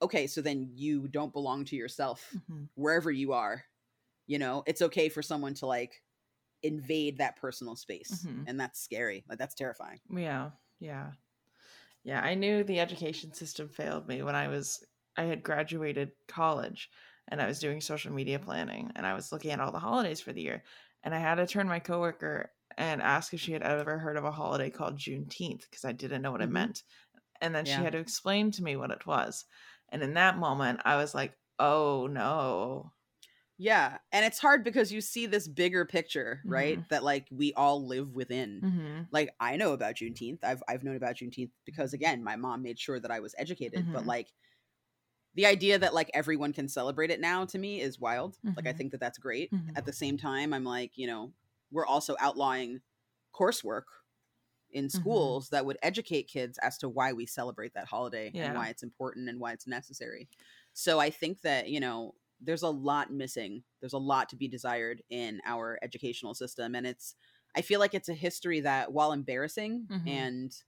okay 0.02 0.26
so 0.26 0.42
then 0.42 0.68
you 0.74 1.08
don't 1.08 1.32
belong 1.32 1.64
to 1.64 1.76
yourself 1.76 2.34
Mhm. 2.50 2.68
wherever 2.74 3.10
you 3.10 3.32
are 3.32 3.64
you 4.28 4.40
know? 4.40 4.64
It's 4.66 4.82
okay 4.82 5.08
for 5.08 5.22
someone 5.22 5.54
to 5.54 5.66
like 5.66 6.02
invade 6.64 7.18
that 7.18 7.36
personal 7.36 7.76
space. 7.76 8.24
Mhm. 8.26 8.44
and 8.48 8.58
that's 8.58 8.80
scary. 8.80 9.24
Like 9.28 9.38
that's 9.38 9.54
terrifying. 9.54 10.00
Yeah, 10.10 10.50
yeah, 10.80 11.12
yeah. 12.02 12.20
I 12.20 12.34
knew 12.34 12.64
the 12.64 12.80
education 12.80 13.32
system 13.32 13.68
failed 13.68 14.08
me 14.08 14.22
when 14.22 14.34
I 14.34 14.48
was 14.48 14.84
I 15.16 15.24
had 15.24 15.44
graduated 15.44 16.10
college 16.26 16.90
and 17.28 17.40
I 17.42 17.46
was 17.46 17.58
doing 17.60 17.80
social 17.80 18.12
media 18.12 18.38
planning 18.38 18.92
and 18.96 19.06
I 19.06 19.14
was 19.14 19.32
looking 19.32 19.50
at 19.50 19.60
all 19.60 19.72
the 19.72 19.78
holidays 19.78 20.20
for 20.20 20.32
the 20.32 20.42
year 20.42 20.62
and 21.02 21.14
I 21.14 21.18
had 21.18 21.36
to 21.36 21.46
turn 21.46 21.68
my 21.68 21.80
coworker 21.80 22.52
and 22.78 23.02
ask 23.02 23.32
if 23.34 23.40
she 23.40 23.52
had 23.52 23.62
ever 23.62 23.98
heard 23.98 24.16
of 24.16 24.24
a 24.24 24.32
holiday 24.32 24.70
called 24.70 24.98
Juneteenth 24.98 25.62
because 25.70 25.84
I 25.84 25.92
didn't 25.92 26.22
know 26.22 26.32
what 26.32 26.42
it 26.42 26.50
Mhm. 26.50 26.50
meant, 26.50 26.82
and 27.40 27.54
then 27.54 27.64
Yeah. 27.64 27.66
she 27.66 27.84
had 27.84 27.92
to 27.94 27.98
explain 28.00 28.50
to 28.52 28.62
me 28.64 28.76
what 28.76 28.90
it 28.92 29.06
was, 29.06 29.46
and 29.90 30.02
in 30.02 30.14
that 30.14 30.38
moment 30.38 30.80
I 30.84 30.96
was 30.96 31.14
like, 31.14 31.38
oh 31.58 32.06
no, 32.08 32.92
yeah 33.58 33.98
and 34.12 34.24
it's 34.24 34.38
hard 34.38 34.62
because 34.64 34.92
you 34.92 35.00
see 35.00 35.26
this 35.26 35.48
bigger 35.48 35.84
picture 35.86 36.42
right 36.46 36.80
Mhm. 36.80 36.86
that 36.90 37.02
like 37.04 37.26
we 37.30 37.52
all 37.54 37.86
live 37.86 38.14
within 38.14 38.62
hmm 38.62 39.08
like 39.10 39.30
i 39.40 39.56
know 39.56 39.72
about 39.72 39.94
juneteenth 39.94 40.38
i've 40.44 40.62
i've 40.68 40.84
known 40.84 40.96
about 40.96 41.16
juneteenth 41.16 41.50
because 41.64 41.92
again 41.94 42.22
my 42.22 42.36
mom 42.36 42.62
made 42.62 42.78
sure 42.78 43.00
that 43.00 43.10
i 43.10 43.20
was 43.20 43.34
educated 43.38 43.88
but 43.92 44.04
Mhm. 44.04 44.06
like 44.06 44.32
the 45.36 45.46
idea 45.46 45.78
that 45.78 45.94
like 45.94 46.10
everyone 46.14 46.52
can 46.54 46.68
celebrate 46.68 47.10
it 47.12 47.20
now 47.20 47.46
to 47.46 47.58
me 47.58 47.80
is 47.82 48.00
wild 48.00 48.38
like 48.56 48.66
i 48.66 48.72
Mhm. 48.72 48.74
think 48.74 48.92
that 48.92 49.00
that's 49.00 49.18
great 49.18 49.52
Mhm. 49.52 49.76
at 49.76 49.86
the 49.86 49.94
same 49.94 50.18
time 50.18 50.54
i'm 50.54 50.64
like 50.64 50.98
you 50.98 51.06
know 51.06 51.32
we're 51.72 51.86
also 51.86 52.16
outlawing 52.20 52.82
coursework 53.34 53.84
in 54.70 54.90
Mm-hmm. 54.94 55.36
schools 55.36 55.50
that 55.50 55.64
would 55.64 55.78
educate 55.82 56.24
kids 56.24 56.58
as 56.58 56.76
to 56.78 56.88
why 56.88 57.12
we 57.12 57.24
celebrate 57.24 57.72
that 57.74 57.86
holiday 57.86 58.32
Yeah. 58.32 58.42
and 58.42 58.54
why 58.54 58.68
it's 58.68 58.82
important 58.82 59.28
and 59.28 59.40
why 59.40 59.52
it's 59.52 59.66
necessary 59.66 60.28
so 60.72 60.98
i 60.98 61.08
think 61.10 61.40
that 61.42 61.68
you 61.68 61.80
know 61.80 62.14
there's 62.40 62.62
a 62.62 62.68
lot 62.70 63.12
missing 63.12 63.62
there's 63.80 63.92
a 63.92 63.98
lot 63.98 64.28
to 64.28 64.36
be 64.36 64.48
desired 64.48 65.02
in 65.08 65.40
our 65.46 65.78
educational 65.82 66.34
system 66.34 66.74
and 66.74 66.86
it's 66.86 67.14
i 67.54 67.62
feel 67.62 67.80
like 67.80 67.94
it's 67.94 68.08
a 68.08 68.14
history 68.14 68.60
that 68.60 68.92
while 68.92 69.12
embarrassing 69.12 69.88
Mhm. 69.88 70.06
and 70.06 70.62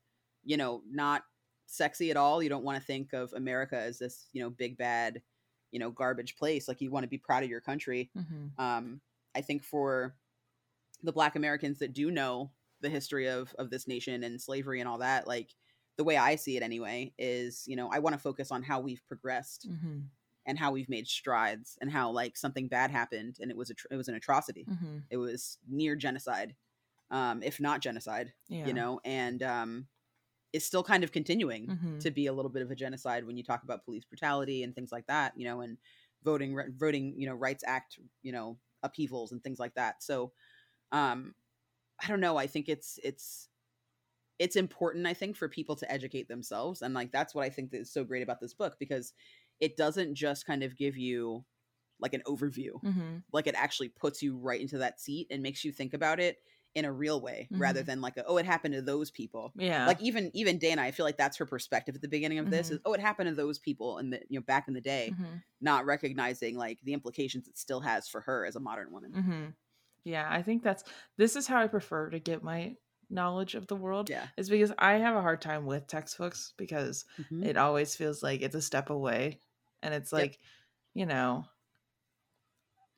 you 0.44 0.56
know 0.56 0.82
not 0.88 1.24
sexy 1.70 2.10
at 2.10 2.16
all 2.16 2.42
you 2.42 2.48
don't 2.48 2.64
want 2.64 2.78
to 2.78 2.84
think 2.84 3.12
of 3.12 3.32
america 3.34 3.78
as 3.78 3.98
this 3.98 4.28
you 4.32 4.42
know 4.42 4.48
big 4.48 4.78
bad 4.78 5.20
you 5.70 5.78
know 5.78 5.90
garbage 5.90 6.34
place 6.36 6.66
like 6.66 6.80
you 6.80 6.90
want 6.90 7.04
to 7.04 7.08
be 7.08 7.18
proud 7.18 7.42
of 7.42 7.50
your 7.50 7.60
country. 7.60 8.10
Hmm 8.14 8.46
um 8.58 9.00
i 9.36 9.40
think 9.42 9.62
for 9.62 10.14
the 11.02 11.12
black 11.12 11.36
americans 11.36 11.78
that 11.78 11.92
do 11.92 12.10
know 12.10 12.50
the 12.80 12.88
history 12.88 13.28
of 13.28 13.54
of 13.58 13.68
this 13.70 13.86
nation 13.86 14.24
and 14.24 14.40
slavery 14.40 14.80
and 14.80 14.88
all 14.88 14.98
that 14.98 15.26
like 15.28 15.54
the 15.98 16.04
way 16.04 16.16
i 16.16 16.34
see 16.36 16.56
it 16.56 16.62
anyway 16.62 17.12
is 17.18 17.64
you 17.66 17.76
know 17.76 17.88
i 17.92 17.98
want 17.98 18.14
to 18.14 18.18
focus 18.18 18.50
on 18.50 18.62
how 18.62 18.80
we've 18.80 19.06
progressed 19.06 19.66
hmm 19.68 19.98
and 20.46 20.58
how 20.58 20.72
we've 20.72 20.88
made 20.88 21.06
strides 21.06 21.76
and 21.82 21.92
how 21.92 22.10
like 22.10 22.34
something 22.34 22.68
bad 22.68 22.90
happened 22.90 23.36
and 23.40 23.50
it 23.50 23.56
was 23.56 23.68
a 23.68 23.74
tr- 23.74 23.88
it 23.90 23.96
was 23.96 24.08
an 24.08 24.14
atrocity. 24.14 24.64
Hmm 24.64 24.98
it 25.10 25.18
was 25.18 25.58
near 25.68 25.94
genocide 25.94 26.54
um 27.10 27.42
if 27.42 27.60
not 27.60 27.82
genocide 27.82 28.32
yeah, 28.48 28.66
you 28.66 28.72
know 28.72 28.98
and 29.04 29.42
um 29.42 29.86
is 30.52 30.64
still 30.64 30.82
kind 30.82 31.04
of 31.04 31.12
continuing 31.12 31.72
Mhm. 31.72 32.00
to 32.00 32.10
be 32.10 32.26
a 32.26 32.32
little 32.32 32.50
bit 32.50 32.62
of 32.62 32.70
a 32.70 32.74
genocide 32.76 33.24
when 33.24 33.36
you 33.36 33.42
talk 33.44 33.62
about 33.62 33.84
police 33.84 34.04
brutality 34.04 34.62
and 34.62 34.74
things 34.74 34.92
like 34.92 35.06
that 35.06 35.32
you 35.36 35.44
know 35.44 35.60
and 35.60 35.78
voting 36.22 36.58
voting 36.76 37.14
you 37.18 37.26
know 37.26 37.34
rights 37.34 37.64
act 37.66 37.98
you 38.22 38.32
know 38.32 38.58
upheavals 38.82 39.32
and 39.32 39.42
things 39.42 39.58
like 39.58 39.74
that 39.74 40.02
so 40.02 40.32
um 40.92 41.34
i 42.02 42.08
don't 42.08 42.20
know 42.20 42.36
i 42.36 42.46
think 42.46 42.68
it's 42.68 42.98
it's 43.04 43.50
it's 44.38 44.56
important 44.56 45.06
i 45.06 45.14
think 45.14 45.36
for 45.36 45.48
people 45.48 45.76
to 45.76 45.90
educate 45.90 46.28
themselves 46.28 46.82
and 46.82 46.94
like 46.94 47.10
that's 47.12 47.34
what 47.34 47.44
i 47.44 47.50
think 47.50 47.70
that 47.70 47.80
is 47.80 47.92
so 47.92 48.04
great 48.04 48.22
about 48.22 48.40
this 48.40 48.54
book 48.54 48.76
because 48.78 49.12
it 49.60 49.76
doesn't 49.76 50.14
just 50.14 50.46
kind 50.46 50.62
of 50.62 50.76
give 50.76 50.96
you 50.96 51.44
like 52.00 52.14
an 52.14 52.22
overview 52.26 52.80
Mhm. 52.82 53.24
like 53.32 53.46
it 53.46 53.54
actually 53.56 53.88
puts 53.88 54.22
you 54.22 54.36
right 54.36 54.60
into 54.60 54.78
that 54.78 55.00
seat 55.00 55.26
and 55.30 55.42
makes 55.42 55.64
you 55.64 55.72
think 55.72 55.94
about 55.94 56.20
it 56.20 56.38
in 56.78 56.84
a 56.84 56.92
real 56.92 57.20
way 57.20 57.50
rather 57.56 57.82
Mhm. 57.82 57.84
than 57.84 58.00
like 58.00 58.16
a, 58.16 58.24
oh 58.26 58.38
it 58.38 58.46
happened 58.46 58.74
to 58.74 58.82
those 58.82 59.10
people 59.10 59.54
yeah, 59.54 59.86
like 59.86 60.00
even 60.00 60.30
even 60.34 60.58
dana 60.58 60.82
i 60.82 60.90
feel 60.90 61.06
like 61.06 61.16
that's 61.18 61.36
her 61.36 61.46
perspective 61.46 61.94
at 61.94 62.02
the 62.02 62.08
beginning 62.08 62.38
of 62.38 62.50
this 62.50 62.70
Mhm. 62.70 62.72
is 62.72 62.80
oh 62.84 62.92
it 62.94 63.00
happened 63.00 63.28
to 63.28 63.34
those 63.34 63.58
people 63.58 63.98
and 63.98 64.12
the 64.12 64.20
you 64.28 64.38
know 64.38 64.44
back 64.44 64.68
in 64.68 64.74
the 64.74 64.80
day 64.80 65.14
Mhm. 65.14 65.42
not 65.60 65.86
recognizing 65.86 66.56
like 66.56 66.80
the 66.82 66.92
implications 66.94 67.48
it 67.48 67.58
still 67.58 67.80
has 67.80 68.08
for 68.08 68.20
her 68.22 68.46
as 68.46 68.56
a 68.56 68.60
modern 68.60 68.92
woman 68.92 69.14
hmm 69.14 69.46
Yeah, 70.04 70.28
I 70.30 70.42
think 70.42 70.62
that's 70.62 70.84
this 71.18 71.36
is 71.36 71.46
how 71.46 71.58
I 71.60 71.68
prefer 71.68 72.10
to 72.10 72.20
get 72.20 72.42
my 72.42 72.76
knowledge 73.10 73.54
of 73.54 73.66
the 73.68 73.76
world. 73.76 74.10
yeah 74.10 74.28
Is 74.38 74.50
because 74.50 74.72
I 74.78 74.94
have 74.94 75.16
a 75.16 75.22
hard 75.22 75.42
time 75.42 75.66
with 75.66 75.86
textbooks 75.88 76.54
because 76.58 77.06
Mhm. 77.18 77.48
it 77.48 77.56
always 77.58 77.96
feels 77.96 78.22
like 78.22 78.42
it's 78.42 78.56
a 78.56 78.62
step 78.62 78.90
away, 78.90 79.40
and 79.82 79.94
it's 79.94 80.12
Yep. 80.14 80.28
like, 80.28 80.40
you 80.94 81.06
know, 81.06 81.46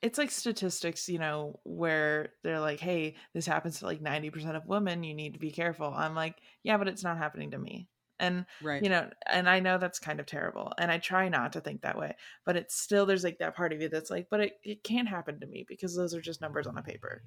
it's 0.03 0.19
like 0.19 0.31
statistics, 0.31 1.09
you 1.09 1.19
know, 1.19 1.61
where 1.65 2.33
they're 2.43 2.61
like, 2.61 2.81
"Hey, 2.81 3.17
this 3.35 3.47
happens 3.47 3.79
to 3.79 3.87
like 3.87 4.01
ninety 4.01 4.31
percent 4.31 4.57
of 4.57 4.67
women. 4.67 5.05
You 5.05 5.15
need 5.15 5.35
to 5.35 5.39
be 5.41 5.51
careful." 5.51 5.93
I'm 5.95 6.15
like, 6.15 6.37
"Yeah, 6.63 6.79
but 6.79 6.89
it's 6.89 7.05
not 7.05 7.19
happening 7.19 7.51
to 7.53 7.59
me." 7.59 7.89
And 8.19 8.45
right. 8.63 8.83
you 8.83 8.89
know, 8.91 9.09
and 9.31 9.49
I 9.49 9.61
know 9.61 9.79
that's 9.79 9.99
kind 9.99 10.21
of 10.21 10.27
terrible. 10.27 10.73
And 10.79 10.91
I 10.91 10.99
try 10.99 11.29
not 11.29 11.53
to 11.55 11.61
think 11.61 11.83
that 11.83 11.99
way, 11.99 12.15
but 12.45 12.57
it's 12.57 12.79
still 12.79 13.07
there's 13.07 13.25
like 13.25 13.39
that 13.39 13.57
part 13.57 13.73
of 13.73 13.81
you 13.81 13.89
that's 13.89 14.11
like, 14.11 14.29
but 14.31 14.41
it, 14.41 14.53
it 14.63 14.85
can't 14.85 15.09
happen 15.09 15.41
to 15.41 15.47
me 15.47 15.65
because 15.67 15.97
those 15.97 16.15
are 16.15 16.21
just 16.21 16.41
numbers 16.41 16.67
on 16.67 16.79
a 16.79 16.83
paper. 16.83 17.23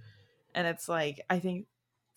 And 0.56 0.68
it's 0.68 0.88
like 0.88 1.20
I 1.30 1.40
think 1.40 1.66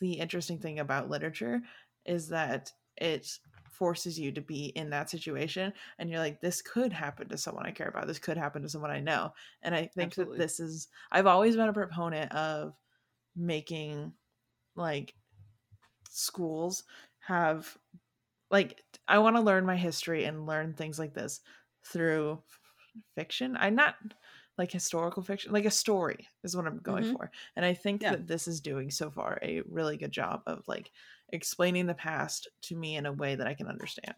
the 0.01 0.15
interesting 0.15 0.59
thing 0.59 0.79
about 0.79 1.11
literature 1.11 1.63
is 2.05 2.29
that 2.29 2.71
it 2.97 3.39
forces 3.77 4.19
you 4.19 4.33
to 4.33 4.41
be 4.41 4.67
in 4.69 4.91
that 4.91 5.11
situation 5.11 5.73
and 5.99 6.11
you're 6.11 6.19
like 6.21 6.41
this 6.41 6.63
could 6.63 6.93
happen 6.93 7.29
to 7.29 7.39
someone 7.39 7.67
i 7.67 7.71
care 7.71 7.89
about 7.89 8.07
this 8.07 8.19
could 8.19 8.37
happen 8.37 8.63
to 8.63 8.69
someone 8.69 8.91
i 8.91 9.01
know 9.01 9.33
and 9.63 9.75
i 9.75 9.87
think 9.87 10.15
Absolutely. 10.15 10.37
that 10.37 10.37
this 10.37 10.61
is 10.61 10.89
i've 11.13 11.27
always 11.27 11.57
been 11.57 11.69
a 11.69 11.73
proponent 11.73 12.33
of 12.33 12.75
making 13.37 14.15
like 14.77 15.17
schools 16.09 16.85
have 17.19 17.77
like 18.51 18.83
i 19.09 19.19
want 19.19 19.37
to 19.37 19.43
learn 19.43 19.67
my 19.67 19.77
history 19.77 20.25
and 20.25 20.47
learn 20.47 20.75
things 20.75 20.99
like 20.99 21.15
this 21.15 21.41
through 21.85 22.43
fiction 23.15 23.57
i'm 23.59 23.75
not 23.75 23.97
like 24.59 24.73
historical 24.73 25.23
fiction 25.23 25.53
like 25.53 25.65
a 25.67 25.71
story 25.71 26.29
is 26.45 26.57
what 26.57 26.67
i'm 26.67 26.79
going 26.79 27.05
Mhm. 27.05 27.17
for 27.19 27.31
and 27.57 27.65
i 27.65 27.75
think 27.75 28.03
Yeah. 28.03 28.09
that 28.09 28.27
this 28.29 28.49
is 28.49 28.61
doing 28.61 28.91
so 28.91 29.11
far 29.11 29.39
a 29.43 29.63
really 29.63 29.97
good 29.97 30.13
job 30.13 30.43
of 30.47 30.67
like 30.69 30.93
explaining 31.33 31.87
the 31.87 31.95
past 31.95 32.49
to 32.63 32.77
me 32.77 32.97
in 32.97 33.07
a 33.07 33.13
way 33.13 33.35
that 33.35 33.47
i 33.47 33.55
can 33.55 33.67
understand 33.69 34.15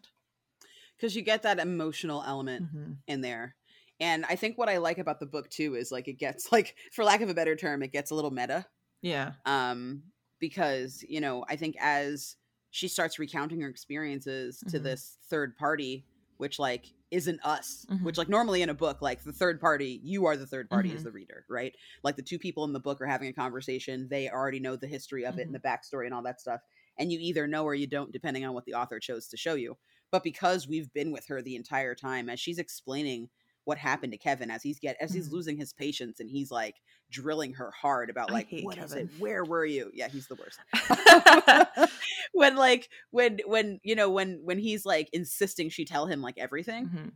Because 0.97 1.15
you 1.15 1.21
get 1.21 1.43
that 1.43 1.59
emotional 1.59 2.23
element 2.25 2.65
Mhm. 2.73 2.97
in 3.07 3.21
there. 3.21 3.55
And 4.01 4.25
I 4.25 4.35
think 4.35 4.57
what 4.57 4.69
I 4.69 4.77
like 4.77 4.97
about 4.97 5.19
the 5.19 5.25
book 5.25 5.49
too 5.49 5.75
is 5.75 5.91
like 5.91 6.07
it 6.07 6.19
gets 6.19 6.51
like, 6.51 6.75
for 6.93 7.03
lack 7.05 7.21
of 7.21 7.29
a 7.29 7.33
better 7.33 7.55
term, 7.55 7.83
it 7.83 7.91
gets 7.91 8.11
a 8.11 8.15
little 8.15 8.31
meta. 8.31 8.65
yeah 9.01 9.33
um 9.45 10.03
because 10.39 11.03
you 11.07 11.21
know 11.21 11.45
i 11.49 11.55
think 11.55 11.75
as 11.79 12.35
she 12.71 12.87
starts 12.89 13.17
recounting 13.19 13.61
her 13.61 13.69
experiences 13.69 14.59
to 14.67 14.79
Mhm. 14.79 14.83
this 14.83 15.17
third 15.29 15.55
party 15.57 16.05
which 16.37 16.59
like 16.59 16.93
isn't 17.11 17.39
us 17.45 17.85
Mhm. 17.89 18.03
which 18.03 18.17
like 18.17 18.29
normally 18.29 18.61
in 18.61 18.69
a 18.69 18.73
book 18.73 19.01
like 19.01 19.23
the 19.23 19.31
third 19.33 19.59
party 19.61 20.01
you 20.03 20.25
are 20.25 20.35
the 20.37 20.47
third 20.47 20.69
party 20.69 20.93
as 20.93 21.01
Mhm. 21.01 21.03
the 21.03 21.11
reader 21.11 21.45
right 21.49 21.75
like 22.03 22.15
the 22.17 22.21
two 22.23 22.39
people 22.39 22.65
in 22.65 22.73
the 22.73 22.79
book 22.79 22.99
are 23.01 23.05
having 23.07 23.29
a 23.29 23.33
conversation 23.33 24.07
they 24.09 24.29
already 24.29 24.59
know 24.59 24.75
the 24.75 24.87
history 24.87 25.25
of 25.25 25.39
it 25.39 25.45
and 25.47 25.55
the 25.55 25.59
backstory 25.59 26.05
and 26.05 26.13
all 26.13 26.23
that 26.23 26.41
stuff 26.41 26.61
and 26.99 27.11
you 27.11 27.17
either 27.21 27.47
know 27.47 27.63
or 27.63 27.73
you 27.73 27.87
don't 27.87 28.11
depending 28.11 28.45
on 28.45 28.53
what 28.53 28.65
the 28.65 28.73
author 28.75 28.99
chose 28.99 29.27
to 29.27 29.37
show 29.37 29.55
you 29.55 29.75
but 30.11 30.23
because 30.23 30.67
we've 30.67 30.91
been 30.93 31.11
with 31.11 31.25
her 31.27 31.41
the 31.41 31.55
entire 31.55 31.95
time 31.95 32.29
as 32.29 32.39
she's 32.39 32.59
explaining 32.59 33.29
what 33.65 33.77
happened 33.77 34.11
to 34.11 34.17
Kevin 34.17 34.49
as 34.49 34.63
he's 34.63 34.79
get 34.79 34.97
as 34.99 35.13
he's 35.13 35.29
Mhm. 35.29 35.33
losing 35.33 35.57
his 35.57 35.73
patience 35.73 36.19
and 36.19 36.29
he's 36.29 36.49
like 36.49 36.75
drilling 37.11 37.53
her 37.53 37.69
hard 37.71 38.09
about 38.09 38.31
like 38.31 38.47
what 38.63 38.77
is 38.77 38.91
Kevin. 38.91 39.05
it 39.05 39.09
where 39.19 39.43
were 39.45 39.65
you 39.65 39.91
yeah 39.93 40.07
he's 40.07 40.27
the 40.27 40.35
worst 40.35 40.59
when 42.33 42.55
like 42.55 42.89
when 43.11 43.39
when 43.45 43.79
you 43.83 43.95
know 43.95 44.09
when 44.09 44.39
when 44.43 44.57
he's 44.59 44.85
like 44.85 45.09
insisting 45.13 45.69
she 45.69 45.85
tell 45.85 46.05
him 46.07 46.21
like 46.21 46.37
everything 46.37 46.85
Mhm. 46.87 47.11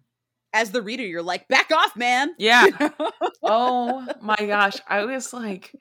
as 0.53 0.71
the 0.71 0.81
reader 0.81 1.03
you're 1.03 1.23
like 1.23 1.47
back 1.47 1.71
off 1.71 1.95
man 1.95 2.31
yeah 2.37 2.65
You 2.65 2.73
know? 2.79 3.11
oh 3.43 4.07
my 4.21 4.35
gosh 4.35 4.77
i 4.87 5.05
was 5.05 5.33
like 5.33 5.71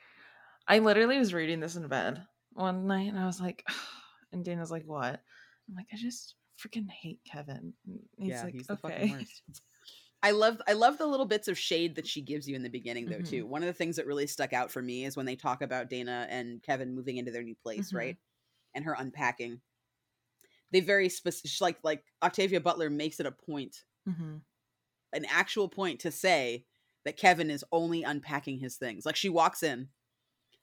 i 0.67 0.79
literally 0.79 1.19
was 1.19 1.35
reading 1.35 1.61
this 1.61 1.77
in 1.77 1.87
bed 1.89 2.23
one 2.55 2.87
night 2.87 3.09
and 3.09 3.19
i 3.19 3.27
was 3.27 3.41
like 3.41 3.65
and 4.33 4.45
dana's 4.45 4.71
like 4.71 4.85
what 4.87 5.23
i'm 5.69 5.75
like 5.75 5.87
i 5.93 5.97
just 5.97 6.35
freaking 6.59 6.89
hate 6.89 7.21
kevin 7.25 7.73
and 7.87 8.01
he's 8.17 8.29
yeah 8.29 8.45
like 8.45 8.55
he's 8.55 8.67
the 8.67 8.75
okay 8.75 8.89
fucking 8.89 9.11
worst 9.11 9.43
I 10.25 10.31
love 10.31 10.63
I 10.69 10.75
love 10.75 10.99
the 10.99 11.07
little 11.09 11.27
bits 11.27 11.49
of 11.49 11.59
shade 11.59 11.97
that 11.97 12.07
she 12.07 12.21
gives 12.23 12.49
you 12.49 12.55
in 12.55 12.63
the 12.63 12.69
beginning 12.69 13.07
though 13.07 13.19
Mhm. 13.19 13.27
too. 13.29 13.45
One 13.45 13.65
of 13.65 13.67
the 13.67 13.73
things 13.73 13.97
that 13.97 14.07
really 14.07 14.29
stuck 14.29 14.53
out 14.53 14.71
for 14.71 14.81
me 14.81 15.05
is 15.05 15.17
when 15.17 15.27
they 15.27 15.35
talk 15.35 15.63
about 15.63 15.91
Dana 15.91 16.29
and 16.31 16.63
Kevin 16.63 16.95
moving 16.95 17.17
into 17.17 17.33
their 17.33 17.43
new 17.43 17.57
place, 17.57 17.91
Mhm. 17.91 17.97
right? 17.97 18.17
And 18.73 18.85
her 18.85 18.95
unpacking. 18.97 19.61
They 20.71 20.79
very 20.79 21.09
specific 21.09 21.61
like 21.61 21.79
like 21.83 22.05
Octavia 22.23 22.61
Butler 22.61 22.89
makes 22.89 23.19
it 23.19 23.27
a 23.27 23.33
point, 23.33 23.83
hmm 24.07 24.37
an 25.13 25.25
actual 25.29 25.69
point 25.69 25.99
to 26.01 26.13
say 26.13 26.67
that 27.05 27.17
Kevin 27.17 27.51
is 27.51 27.65
only 27.73 28.05
unpacking 28.05 28.61
his 28.61 28.77
things. 28.77 29.05
Like 29.05 29.17
she 29.17 29.29
walks 29.29 29.65
in 29.65 29.89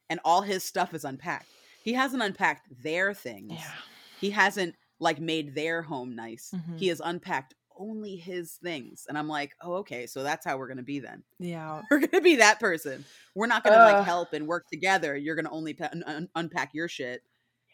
and 0.10 0.22
all 0.24 0.42
his 0.44 0.64
stuff 0.64 0.94
is 0.94 1.04
unpacked. 1.04 1.50
He 1.84 1.94
hasn't 1.94 2.22
unpacked 2.24 2.68
their 2.84 3.14
things. 3.14 3.54
yeah 3.54 3.72
He 4.20 4.30
hasn't 4.32 4.76
like 5.00 5.20
made 5.20 5.56
their 5.56 5.82
home 5.82 6.16
nice. 6.16 6.52
Mhm. 6.54 6.78
He 6.78 6.88
has 6.90 7.02
unpacked 7.04 7.54
only 7.78 8.18
his 8.18 8.56
things. 8.62 9.06
And 9.08 9.18
I'm 9.18 9.30
like, 9.30 9.54
oh, 9.62 9.76
okay, 9.76 10.06
so 10.06 10.22
that's 10.24 10.46
how 10.46 10.58
we're 10.58 10.68
gonna 10.68 10.84
be 10.84 11.00
then. 11.00 11.24
yeah 11.40 11.82
We're 11.90 12.00
gonna 12.06 12.22
be 12.22 12.36
that 12.38 12.60
person. 12.60 13.06
We're 13.36 13.48
not 13.48 13.64
gonna 13.64 13.78
like 13.78 14.04
help 14.06 14.34
and 14.34 14.46
work 14.48 14.66
together. 14.70 15.16
You're 15.16 15.36
gonna 15.36 15.52
only 15.52 15.74
pa- 15.74 15.90
un- 16.06 16.28
unpack 16.36 16.72
your 16.74 16.90
shit, 16.90 17.22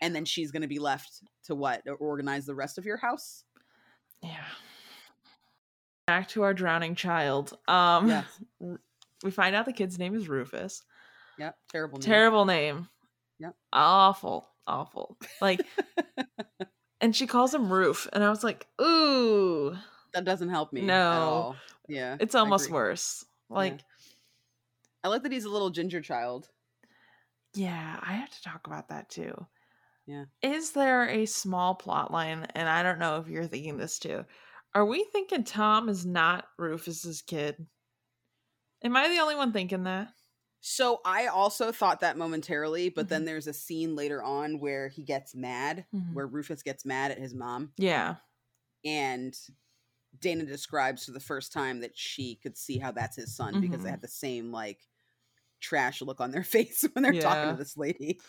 and 0.01 0.16
then 0.16 0.24
she's 0.26 0.51
gonna 0.51 0.68
be 0.68 0.78
left 0.78 1.24
to 1.45 1.56
what? 1.56 1.82
Organize 1.99 2.45
the 2.45 2.53
rest 2.56 2.78
of 2.78 2.86
your 2.86 2.97
house. 2.97 3.43
yeah 4.22 4.45
back 6.08 6.28
to 6.30 6.43
our 6.43 6.53
drowning 6.53 6.93
child 6.93 7.58
um 7.68 8.08
Yes. 8.10 8.26
we 9.24 9.32
find 9.32 9.56
out 9.56 9.66
the 9.66 9.74
kid's 9.74 9.97
name 9.97 10.14
is 10.16 10.28
rufus 10.30 10.84
Yep. 11.39 11.56
Terrible. 11.70 11.97
Name. 11.97 12.06
terrible 12.06 12.45
name 12.45 12.88
Yep. 13.40 13.56
awful 13.74 14.50
awful 14.68 15.18
like 15.42 15.62
and 17.02 17.16
she 17.16 17.28
calls 17.28 17.54
him 17.54 17.72
roof 17.72 18.08
and 18.14 18.24
i 18.24 18.30
was 18.30 18.44
like 18.44 18.68
ooh 18.82 19.76
That 20.14 20.24
doesn't 20.26 20.50
help 20.50 20.72
me. 20.74 20.82
At 20.82 20.88
No. 20.88 21.12
all. 21.12 21.56
Yeah. 21.90 22.18
it's 22.20 22.36
almost 22.36 22.72
worse 22.72 23.26
like 23.50 23.82
I 25.04 25.08
like 25.10 25.22
that 25.24 25.32
he's 25.32 25.46
a 25.46 25.50
little 25.52 25.70
ginger 25.70 26.02
child. 26.02 26.50
Yeah, 27.54 28.00
I 28.02 28.14
have 28.14 28.30
to 28.32 28.42
talk 28.42 28.66
about 28.66 28.90
that 28.90 29.08
too. 29.10 29.46
Yeah. 30.08 30.26
Is 30.42 30.72
there 30.72 31.08
a 31.08 31.26
small 31.28 31.76
plot 31.76 32.12
line? 32.12 32.48
And 32.56 32.68
I 32.68 32.82
don't 32.82 32.98
know 33.00 33.18
if 33.18 33.28
you're 33.28 33.46
thinking 33.46 33.78
this 33.78 34.00
too. 34.00 34.26
Are 34.74 34.86
we 34.86 35.06
thinking 35.12 35.44
Tom 35.44 35.90
is 35.90 36.06
not 36.06 36.48
Rufus's 36.58 37.22
kid? 37.22 37.68
Am 38.84 38.96
I 38.98 39.08
the 39.10 39.20
only 39.20 39.36
one 39.36 39.52
thinking 39.54 39.84
that? 39.84 40.10
So 40.68 40.99
I 41.05 41.28
also 41.28 41.72
thought 41.72 41.99
that 41.99 42.18
momentarily, 42.18 42.89
but 42.89 43.07
Mm-hmm. 43.07 43.07
then 43.07 43.26
there's 43.26 43.45
a 43.45 43.53
scene 43.53 43.95
later 43.95 44.24
on 44.24 44.59
where 44.59 44.88
he 44.89 45.03
gets 45.03 45.36
mad, 45.36 45.86
Mhm. 45.91 46.16
where 46.16 46.26
Rufus 46.26 46.63
gets 46.63 46.84
mad 46.86 47.11
at 47.11 47.20
his 47.20 47.36
mom, 47.36 47.74
Yeah. 47.78 48.18
and 48.84 49.38
Dana 50.20 50.45
describes 50.45 51.05
for 51.05 51.13
the 51.13 51.22
first 51.22 51.53
time 51.53 51.82
that 51.82 51.97
she 51.97 52.36
could 52.36 52.57
see 52.57 52.80
how 52.80 52.91
that's 52.91 53.18
his 53.18 53.36
son 53.36 53.59
because 53.59 53.84
they 53.84 53.89
Mhm. 53.89 53.91
have 53.91 54.01
the 54.01 54.09
same 54.09 54.51
like 54.51 54.88
trash 55.61 56.01
look 56.01 56.22
on 56.22 56.32
their 56.32 56.43
face 56.45 56.86
when 56.93 57.03
they're 57.03 57.13
talking 57.13 57.49
to 57.49 57.55
this 57.55 57.78
lady. 57.78 58.24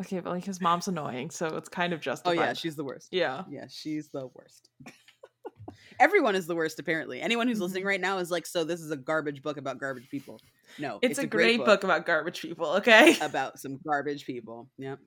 Okay, 0.00 0.20
but 0.20 0.30
like 0.30 0.44
his 0.44 0.60
mom's 0.60 0.88
annoying, 0.88 1.30
so 1.30 1.56
it's 1.56 1.68
kind 1.68 1.92
of 1.92 2.00
Oh 2.24 2.32
justified. 2.32 2.32
yeah, 2.32 2.52
she's 2.54 2.76
the 2.76 2.84
worst. 2.84 3.12
yeah. 3.12 3.44
Yeah, 3.44 3.66
she's 3.68 4.08
the 4.10 4.26
worst. 4.28 4.70
Everyone 5.98 6.34
is 6.34 6.46
the 6.46 6.54
worst 6.54 6.78
apparently. 6.78 7.20
Anyone 7.20 7.48
who's 7.48 7.60
listening 7.60 7.84
Mhm. 7.84 7.84
right 7.84 8.00
now 8.00 8.18
is 8.18 8.30
like, 8.30 8.46
so 8.46 8.64
this 8.64 8.80
is 8.80 8.90
a 8.90 8.96
garbage 8.96 9.42
book 9.42 9.56
about 9.56 9.78
garbage 9.78 10.08
people. 10.08 10.42
No, 10.78 10.98
It's, 11.02 11.18
a, 11.18 11.26
great, 11.26 11.64
book. 11.64 11.84
about 11.84 12.06
garbage 12.06 12.40
people, 12.40 12.66
okay? 12.76 13.16
about 13.22 13.58
some 13.58 13.78
garbage 13.86 14.24
people. 14.24 14.68
Yep. 14.78 14.98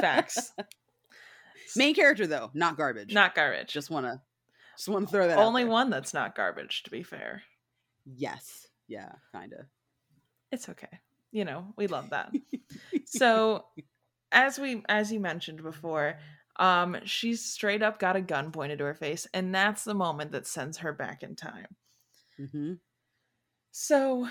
Facts. 0.00 0.52
Main 1.76 1.94
character 1.94 2.26
though, 2.26 2.50
not 2.54 2.76
garbage. 2.76 3.12
Not 3.12 3.34
garbage. 3.34 3.72
just 3.72 3.90
want 3.90 4.06
to 4.06 4.20
just 4.76 4.88
want 4.88 5.06
to 5.06 5.12
throw 5.12 5.26
that 5.28 5.38
out 5.38 5.44
Only 5.44 5.64
one 5.64 5.90
that's 5.90 6.14
not 6.14 6.36
garbage, 6.36 6.84
to 6.84 6.90
be 6.90 7.02
fair. 7.02 7.42
Yes. 8.06 8.68
Yeah, 8.86 9.12
kind 9.32 9.52
of. 9.52 9.66
It's 10.50 10.68
okay. 10.68 11.00
You 11.30 11.44
know, 11.44 11.74
we 11.76 11.88
love 11.88 12.10
that. 12.10 12.32
so 13.04 13.64
as 14.32 14.58
we 14.58 14.82
as 14.88 15.12
you 15.12 15.20
mentioned 15.20 15.62
before 15.62 16.18
um 16.56 16.96
she's 17.04 17.44
straight 17.44 17.82
up 17.82 17.98
got 17.98 18.16
a 18.16 18.20
gun 18.20 18.50
pointed 18.50 18.78
to 18.78 18.84
her 18.84 18.94
face 18.94 19.26
and 19.32 19.54
that's 19.54 19.84
the 19.84 19.94
moment 19.94 20.32
that 20.32 20.46
sends 20.46 20.78
her 20.78 20.92
back 20.92 21.22
in 21.22 21.34
time 21.34 21.66
hmm 22.36 22.74
so 23.70 24.28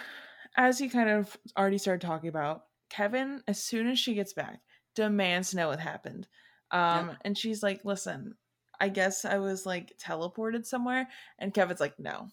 as 0.58 0.82
you 0.82 0.90
kind 0.90 1.10
of 1.10 1.38
already 1.58 1.78
started 1.78 2.06
talking 2.06 2.30
about 2.30 2.64
kevin 2.90 3.42
as 3.48 3.64
soon 3.64 3.88
as 3.88 4.00
she 4.00 4.14
gets 4.16 4.34
back 4.34 4.60
demands 4.96 5.52
to 5.52 5.58
know 5.58 5.68
what 5.68 5.80
happened. 5.80 6.28
Um 6.72 7.12
and 7.24 7.38
she's 7.38 7.62
like 7.62 7.86
listen 7.86 8.36
i 8.80 8.90
guess 8.90 9.24
i 9.26 9.38
was 9.38 9.66
like 9.66 9.94
teleported 10.04 10.66
somewhere. 10.66 11.08
And 11.40 11.54
kevin's 11.54 11.80
like 11.80 12.00
no. 12.00 12.28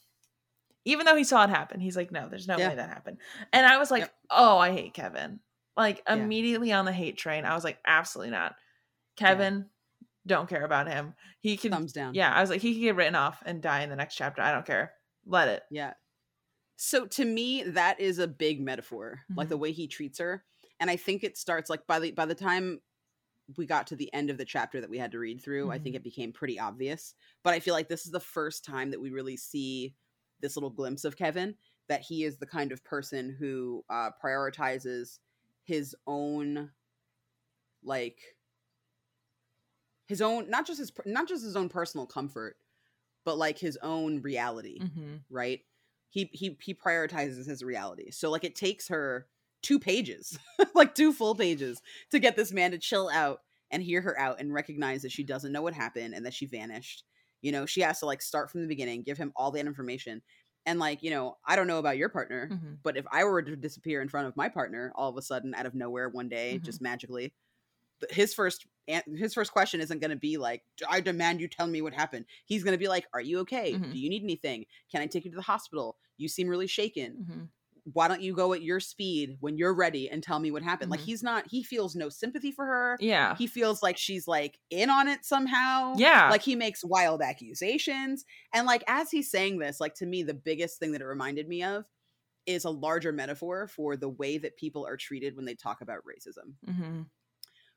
Even 0.87 1.07
though 1.07 1.17
he 1.17 1.25
saw 1.25 1.45
it 1.45 1.51
happen 1.51 1.81
he's 1.81 1.97
like 1.97 2.11
no 2.13 2.29
there's 2.29 2.49
no 2.49 2.57
Yeah. 2.59 2.71
way 2.71 2.75
that 2.77 2.89
happened. 2.89 3.19
And 3.53 3.67
i 3.67 3.79
was 3.79 3.91
like 3.91 4.01
Yep. 4.03 4.15
oh 4.31 4.59
i 4.59 4.73
hate 4.73 4.95
kevin. 4.95 5.41
Like 5.77 6.03
Yeah. 6.07 6.15
immediately 6.15 6.73
on 6.73 6.85
the 6.85 6.93
hate 6.93 7.19
train 7.19 7.45
i 7.45 7.55
was 7.55 7.65
like 7.65 7.79
absolutely 7.87 8.31
not. 8.33 8.55
Kevin 9.17 9.67
don't 10.27 10.49
care 10.49 10.65
about 10.65 10.89
him. 10.89 11.15
He 11.41 11.57
can 11.57 11.71
Thumbs 11.73 11.93
down. 11.93 12.15
yeah 12.15 12.33
i 12.33 12.41
was 12.41 12.49
like 12.51 12.61
he 12.63 12.73
can 12.75 12.83
get 12.83 12.97
written 12.97 13.15
off 13.15 13.43
and 13.45 13.61
die 13.61 13.83
in 13.83 13.91
the 13.91 13.97
next 13.97 14.15
chapter. 14.17 14.41
I 14.41 14.53
don't 14.53 14.67
care. 14.67 14.93
Let 15.27 15.49
it. 15.49 15.63
Yeah. 15.71 15.95
So 16.77 17.07
to 17.07 17.25
me, 17.25 17.63
that 17.63 18.01
is 18.01 18.19
a 18.19 18.29
big 18.29 18.61
metaphor, 18.61 19.23
like 19.37 19.49
Mm-hmm. 19.49 19.49
the 19.49 19.57
way 19.59 19.73
he 19.73 19.87
treats 19.87 20.19
her. 20.19 20.45
And 20.81 20.91
I 20.91 20.97
think 20.97 21.23
it 21.23 21.37
starts 21.39 21.71
like 21.71 21.87
by 21.87 22.01
the 22.01 22.11
by 22.13 22.27
the 22.27 22.35
time 22.35 22.81
we 23.57 23.67
got 23.67 23.87
to 23.89 23.97
the 23.97 24.13
end 24.15 24.31
of 24.31 24.39
the 24.39 24.45
chapter 24.45 24.81
that 24.81 24.91
we 24.91 24.99
had 24.99 25.13
to 25.13 25.19
read 25.19 25.43
through, 25.43 25.71
I 25.71 25.79
Mm-hmm. 25.79 25.79
think 25.79 25.97
it 25.97 26.05
became 26.05 26.33
pretty 26.33 26.59
obvious. 26.59 27.15
But 27.43 27.55
I 27.55 27.61
feel 27.61 27.75
like 27.75 27.89
this 27.89 28.07
is 28.07 28.13
the 28.13 28.21
first 28.21 28.65
time 28.65 28.91
that 28.91 29.01
we 29.01 29.11
really 29.11 29.37
see 29.37 29.97
this 30.41 30.57
little 30.57 30.71
glimpse 30.71 31.05
of 31.05 31.17
Kevin 31.17 31.57
that 31.89 32.03
he 32.03 32.25
is 32.25 32.39
the 32.39 32.47
kind 32.47 32.73
of 32.73 32.85
person 32.85 33.37
who 33.39 33.85
uh, 33.91 34.11
prioritizes 34.23 35.19
his 35.65 35.95
own 36.07 36.73
like 37.83 38.37
his 40.07 40.21
own 40.21 40.49
not 40.51 40.67
just 40.67 40.79
his 40.79 40.93
not 41.07 41.29
just 41.29 41.45
his 41.45 41.57
own 41.57 41.69
personal 41.69 42.07
comfort, 42.07 42.57
but 43.25 43.39
like 43.39 43.59
his 43.59 43.79
own 43.83 44.23
reality, 44.23 44.83
Mm-hmm. 44.83 45.17
right? 45.31 45.61
He 46.15 46.31
he 46.33 46.57
he 46.63 46.75
prioritizes 46.75 47.47
his 47.49 47.63
reality. 47.65 48.13
So 48.13 48.31
like 48.31 48.45
it 48.45 48.55
takes 48.55 48.87
her 48.89 49.27
two 49.63 49.81
pages, 49.81 50.39
like 50.75 50.95
two 50.95 51.13
full 51.13 51.35
pages 51.35 51.83
to 52.13 52.21
get 52.21 52.37
this 52.37 52.53
man 52.53 52.71
to 52.71 52.79
chill 52.79 53.09
out 53.13 53.41
and 53.73 53.83
hear 53.83 54.01
her 54.01 54.17
out 54.19 54.39
and 54.41 54.55
recognize 54.55 55.03
that 55.03 55.11
she 55.11 55.25
doesn't 55.25 55.51
know 55.51 55.63
what 55.63 55.75
happened 55.75 56.15
and 56.15 56.25
that 56.25 56.35
she 56.35 56.47
vanished. 56.47 57.03
You 57.43 57.51
know, 57.51 57.67
she 57.67 57.81
has 57.81 57.99
to 57.99 58.07
like 58.07 58.23
start 58.23 58.49
from 58.51 58.63
the 58.63 58.69
beginning, 58.69 59.03
give 59.03 59.19
him 59.19 59.33
all 59.35 59.51
that 59.51 59.67
information. 59.67 60.23
And 60.67 60.79
like, 60.79 61.03
you 61.03 61.11
know, 61.11 61.37
I 61.45 61.57
don't 61.57 61.67
know 61.67 61.79
about 61.81 61.97
your 61.99 62.09
partner, 62.09 62.53
Mm-hmm. 62.53 62.75
but 62.85 62.97
if 62.97 63.07
I 63.11 63.25
were 63.25 63.43
to 63.43 63.57
disappear 63.57 64.01
in 64.01 64.09
front 64.09 64.29
of 64.29 64.37
my 64.37 64.49
partner 64.49 64.93
all 64.95 65.11
of 65.11 65.17
a 65.17 65.23
sudden 65.23 65.53
out 65.55 65.67
of 65.67 65.75
nowhere 65.75 66.09
one 66.09 66.29
day, 66.29 66.59
Mhm. 66.59 66.63
just 66.63 66.81
magically, 66.81 67.35
his 68.11 68.35
first 68.35 68.67
his 69.17 69.33
first 69.33 69.51
question 69.53 69.81
isn't 69.81 70.01
going 70.01 70.11
to 70.11 70.17
be 70.17 70.37
like, 70.37 70.63
"I 70.89 71.01
demand 71.01 71.41
you 71.41 71.49
tell 71.49 71.67
me 71.67 71.81
what 71.83 71.95
happened." 71.95 72.27
He's 72.45 72.63
going 72.65 72.75
to 72.75 72.79
be 72.79 72.89
like, 72.89 73.07
"Are 73.15 73.21
you 73.21 73.39
okay? 73.41 73.73
Mhm. 73.75 73.93
Do 73.93 73.99
you 73.99 74.11
need 74.11 74.23
anything? 74.23 74.67
Can 74.93 75.01
I 75.01 75.07
take 75.07 75.25
you 75.25 75.31
to 75.31 75.37
the 75.37 75.43
hospital? 75.43 75.97
You 76.19 76.29
seem 76.29 76.49
really 76.49 76.67
shaken. 76.67 77.17
Mm-hmm. 77.23 77.45
Why 77.93 78.09
don't 78.09 78.21
you 78.23 78.35
go 78.35 78.53
at 78.55 78.63
your 78.63 78.81
speed 78.81 79.37
when 79.41 79.57
you're 79.59 79.75
ready 79.75 80.09
and 80.11 80.23
tell 80.23 80.39
me 80.39 80.51
what 80.51 80.63
happened?" 80.63 80.91
Like 80.91 81.01
Mhm. 81.01 81.05
he's 81.05 81.23
not. 81.23 81.47
He 81.51 81.63
feels 81.63 81.97
no 81.97 82.11
sympathy 82.11 82.53
for 82.53 82.67
her. 82.67 82.97
Yeah. 83.01 83.37
He 83.37 83.47
feels 83.47 83.83
like 83.83 83.97
she's 83.97 84.29
like 84.29 84.59
in 84.71 84.91
on 84.91 85.09
it 85.09 85.25
somehow 85.25 85.95
Yeah. 85.97 86.29
like 86.31 86.43
he 86.43 86.55
makes 86.57 86.85
wild 86.85 87.23
accusations 87.23 88.25
and 88.53 88.67
like 88.67 88.85
as 88.87 89.11
he's 89.11 89.31
saying 89.31 89.59
this 89.59 89.81
like 89.81 89.95
to 89.97 90.07
me 90.07 90.23
the 90.23 90.35
biggest 90.35 90.79
thing 90.79 90.93
that 90.93 91.01
it 91.01 91.07
reminded 91.07 91.49
me 91.49 91.63
of 91.63 91.85
is 92.47 92.65
a 92.65 92.71
larger 92.71 93.13
metaphor 93.13 93.67
for 93.67 93.97
the 93.97 94.09
way 94.09 94.37
that 94.39 94.57
people 94.59 94.87
are 94.87 94.97
treated 94.99 95.35
when 95.37 95.47
they 95.47 95.55
talk 95.55 95.81
about 95.81 96.01
racism 96.05 96.55
mm-hmm. 96.69 97.03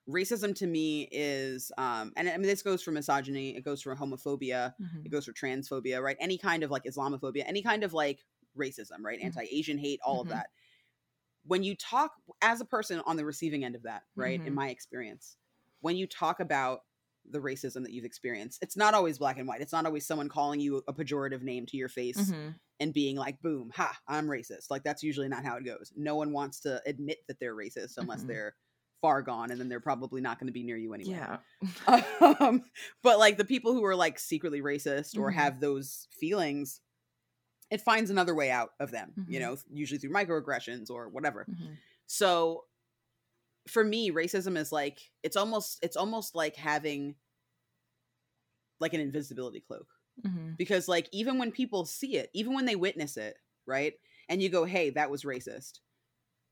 Racism 0.10 0.56
to 0.56 0.68
me 0.68 1.08
is 1.12 1.72
um 1.78 2.14
and 2.16 2.30
i 2.30 2.34
mean 2.38 2.44
this 2.48 2.62
goes 2.62 2.82
for 2.82 2.92
misogyny 2.92 3.56
it 3.58 3.62
goes 3.66 3.82
for 3.82 3.96
homophobia 3.96 4.74
Mm-hmm. 4.82 5.06
it 5.06 5.10
goes 5.12 5.26
for 5.26 5.34
transphobia 5.34 6.02
right 6.02 6.18
any 6.20 6.38
kind 6.38 6.64
of 6.64 6.72
like 6.72 6.84
islamophobia 6.86 7.44
any 7.46 7.62
kind 7.62 7.84
of 7.84 7.94
like 7.94 8.24
racism 8.58 9.02
right 9.02 9.20
Mhm. 9.20 9.26
anti-asian 9.26 9.78
hate 9.78 10.00
all 10.06 10.20
Mhm. 10.20 10.22
of 10.22 10.30
that 10.30 10.48
when 11.46 11.64
you 11.64 11.76
talk 11.76 12.14
as 12.42 12.62
a 12.62 12.66
person 12.66 13.02
on 13.06 13.18
the 13.18 13.26
receiving 13.26 13.64
end 13.66 13.76
of 13.76 13.84
that 13.84 14.04
right 14.16 14.40
in 14.46 14.54
Mhm. 14.54 14.56
my 14.56 14.70
experience 14.70 15.38
when 15.82 15.96
you 15.96 16.08
talk 16.08 16.40
about 16.40 16.82
the 17.30 17.40
racism 17.40 17.84
that 17.84 17.92
you've 17.92 18.06
experienced 18.06 18.60
it's 18.62 18.78
not 18.78 18.94
always 18.94 19.18
black 19.18 19.38
and 19.38 19.48
white 19.48 19.62
it's 19.62 19.74
not 19.74 19.86
always 19.86 20.08
someone 20.08 20.30
calling 20.30 20.60
you 20.62 20.84
a 20.88 20.94
pejorative 20.94 21.42
name 21.42 21.66
to 21.66 21.76
your 21.78 21.90
face 21.90 22.18
Mm-hmm. 22.18 22.52
and 22.80 22.94
being 22.94 23.18
like 23.18 23.42
boom 23.42 23.72
ha 23.76 23.98
i'm 24.08 24.28
racist 24.28 24.70
like 24.70 24.84
that's 24.84 25.04
usually 25.04 25.28
not 25.28 25.44
how 25.44 25.58
it 25.58 25.66
goes 25.66 25.92
no 25.98 26.16
one 26.16 26.32
wants 26.32 26.62
to 26.62 26.82
admit 26.86 27.18
that 27.28 27.40
they're 27.40 27.56
racist 27.56 27.98
unless 27.98 28.24
Mhm. 28.24 28.28
they're 28.28 28.56
far 29.02 29.22
gone 29.22 29.52
and 29.52 29.60
then 29.60 29.70
they're 29.70 29.80
probably 29.80 30.22
not 30.22 30.40
going 30.40 30.48
to 30.48 30.54
be 30.54 30.64
near 30.64 30.78
you 30.78 30.94
anyway 30.94 31.12
Yeah. 31.18 31.38
um, 32.40 32.64
but 33.04 33.20
like 33.20 33.38
the 33.38 33.46
people 33.46 33.74
who 33.74 33.84
are 33.86 33.96
like 33.96 34.20
secretly 34.20 34.62
racist 34.62 35.18
or 35.18 35.32
Mhm. 35.32 35.36
have 35.36 35.60
those 35.60 36.08
feelings 36.20 36.82
it 37.70 37.82
finds 37.82 38.10
another 38.10 38.34
way 38.34 38.50
out 38.50 38.70
of 38.80 38.92
them 38.92 39.14
you 39.28 39.40
Mhm. 39.40 39.42
know 39.42 39.58
usually 39.72 40.00
through 40.00 40.12
microaggressions 40.12 40.90
or 40.90 41.10
whatever 41.10 41.46
Mm-hmm. 41.50 41.74
so 42.08 42.64
for 43.68 43.84
me 43.84 44.12
racism 44.12 44.58
is 44.58 44.72
like 44.72 45.00
it's 45.24 45.36
almost 45.36 45.80
it's 45.84 45.98
almost 45.98 46.36
like 46.36 46.56
having 46.56 47.16
like 48.80 48.94
an 48.94 49.02
invisibility 49.02 49.60
cloak 49.60 49.88
Mm-hmm. 50.26 50.54
because 50.58 50.88
like 50.88 51.08
even 51.12 51.38
when 51.38 51.52
people 51.52 51.86
see 51.86 52.16
it 52.18 52.32
even 52.34 52.56
when 52.56 52.66
they 52.66 52.76
witness 52.76 53.18
it 53.18 53.36
right 53.68 53.94
and 54.30 54.42
you 54.42 54.50
go 54.50 54.66
hey 54.66 54.90
that 54.90 55.12
was 55.12 55.24
racist 55.24 55.74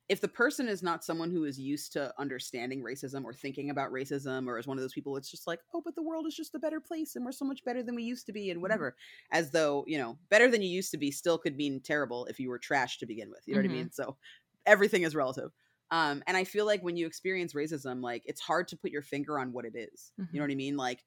if 0.08 0.22
the 0.22 0.28
person 0.28 0.68
is 0.68 0.84
not 0.84 1.04
someone 1.04 1.32
who 1.32 1.46
is 1.46 1.60
used 1.60 1.92
to 1.94 2.14
understanding 2.20 2.84
racism 2.84 3.24
or 3.24 3.34
thinking 3.34 3.70
about 3.72 3.92
racism 3.92 4.48
or 4.48 4.60
is 4.60 4.68
one 4.68 4.78
of 4.78 4.84
those 4.84 4.94
people 4.94 5.18
it's 5.18 5.32
just 5.32 5.48
like 5.48 5.60
oh 5.74 5.82
but 5.84 5.96
the 5.96 6.04
world 6.04 6.28
is 6.28 6.36
just 6.36 6.54
a 6.56 6.60
better 6.60 6.80
place 6.80 7.16
and 7.16 7.26
we're 7.26 7.32
so 7.32 7.46
much 7.46 7.64
better 7.64 7.82
than 7.82 7.96
we 7.96 8.04
used 8.04 8.26
to 8.26 8.34
be 8.34 8.52
and 8.52 8.62
whatever 8.62 8.96
as 9.32 9.52
though 9.52 9.84
you 9.88 9.98
know 9.98 10.18
better 10.30 10.50
than 10.50 10.62
you 10.62 10.70
used 10.70 10.92
to 10.92 10.98
be 10.98 11.12
still 11.12 11.38
could 11.38 11.56
mean 11.56 11.80
terrible 11.80 12.26
if 12.26 12.40
you 12.40 12.50
were 12.50 12.60
trash 12.60 12.98
to 13.00 13.06
begin 13.06 13.30
with 13.30 13.42
you 13.48 13.56
know 13.56 13.60
what 13.62 13.66
Mhm. 13.66 13.70
i 13.70 13.74
mean? 13.74 13.92
So 13.92 14.18
everything 14.66 15.04
is 15.04 15.16
relative. 15.16 15.52
Um 15.92 16.24
and 16.28 16.38
i 16.38 16.44
feel 16.44 16.66
like 16.66 16.82
when 16.84 16.98
you 16.98 17.06
experience 17.08 17.54
racism 17.54 18.02
like 18.02 18.24
it's 18.26 18.42
hard 18.42 18.68
to 18.70 18.78
put 18.78 18.92
your 18.92 19.02
finger 19.04 19.40
on 19.40 19.54
what 19.54 19.66
it 19.66 19.76
is 19.76 20.12
you 20.32 20.40
know 20.40 20.46
what 20.46 20.52
i 20.52 20.56
mean? 20.56 20.78
Like 20.78 21.04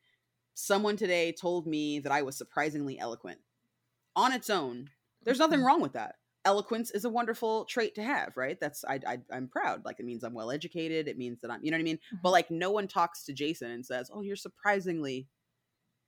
someone 0.54 0.96
today 0.96 1.32
told 1.32 1.66
me 1.66 2.00
that 2.00 2.12
i 2.12 2.22
was 2.22 2.36
surprisingly 2.36 2.98
eloquent 2.98 3.40
on 4.16 4.32
its 4.32 4.50
own. 4.50 4.90
There's 5.24 5.38
nothing 5.38 5.62
wrong 5.62 5.80
with 5.80 5.92
that 5.94 6.16
eloquence 6.48 6.90
is 6.90 7.04
a 7.04 7.10
wonderful 7.10 7.64
trait 7.66 7.94
to 7.94 8.02
have 8.02 8.36
right 8.36 8.58
that's 8.60 8.84
I, 8.84 8.98
I 9.06 9.18
i'm 9.30 9.48
proud 9.48 9.84
like 9.84 10.00
it 10.00 10.06
means 10.06 10.22
i'm 10.24 10.34
well 10.34 10.50
educated 10.50 11.06
it 11.08 11.18
means 11.18 11.40
that 11.42 11.50
i'm 11.50 11.62
you 11.62 11.70
know 11.70 11.76
what 11.76 11.80
i 11.86 11.90
mean 11.90 11.98
but 12.22 12.30
Mhm. 12.30 12.32
like 12.32 12.50
no 12.50 12.70
one 12.70 12.88
talks 12.88 13.24
to 13.24 13.32
jason 13.32 13.70
and 13.70 13.84
says 13.84 14.10
oh 14.12 14.22
you're 14.22 14.36
surprisingly 14.36 15.26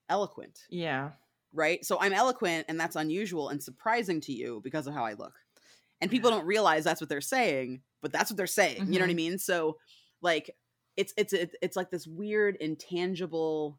eloquent 0.08 0.60
Yeah. 0.70 1.10
right 1.52 1.84
so 1.84 1.98
i'm 2.00 2.12
eloquent 2.12 2.66
and 2.68 2.78
that's 2.80 2.96
unusual 2.96 3.48
and 3.50 3.62
surprising 3.62 4.20
to 4.22 4.32
you 4.32 4.60
because 4.64 4.86
of 4.86 4.94
how 4.94 5.04
i 5.04 5.12
look 5.12 5.34
and 6.00 6.10
people 6.10 6.30
Yeah. 6.30 6.38
don't 6.38 6.46
realize 6.46 6.84
that's 6.84 7.00
what 7.00 7.08
they're 7.10 7.20
saying 7.20 7.82
but 8.02 8.12
that's 8.12 8.30
what 8.30 8.36
they're 8.36 8.46
saying 8.46 8.92
you 8.92 8.98
know 8.98 9.04
what 9.04 9.10
i 9.10 9.14
Mhm. 9.14 9.16
mean 9.16 9.38
so 9.38 9.76
like 10.22 10.56
it's 10.96 11.12
it's 11.16 11.32
it's 11.62 11.76
like 11.76 11.90
this 11.90 12.06
weird 12.06 12.56
intangible 12.56 13.78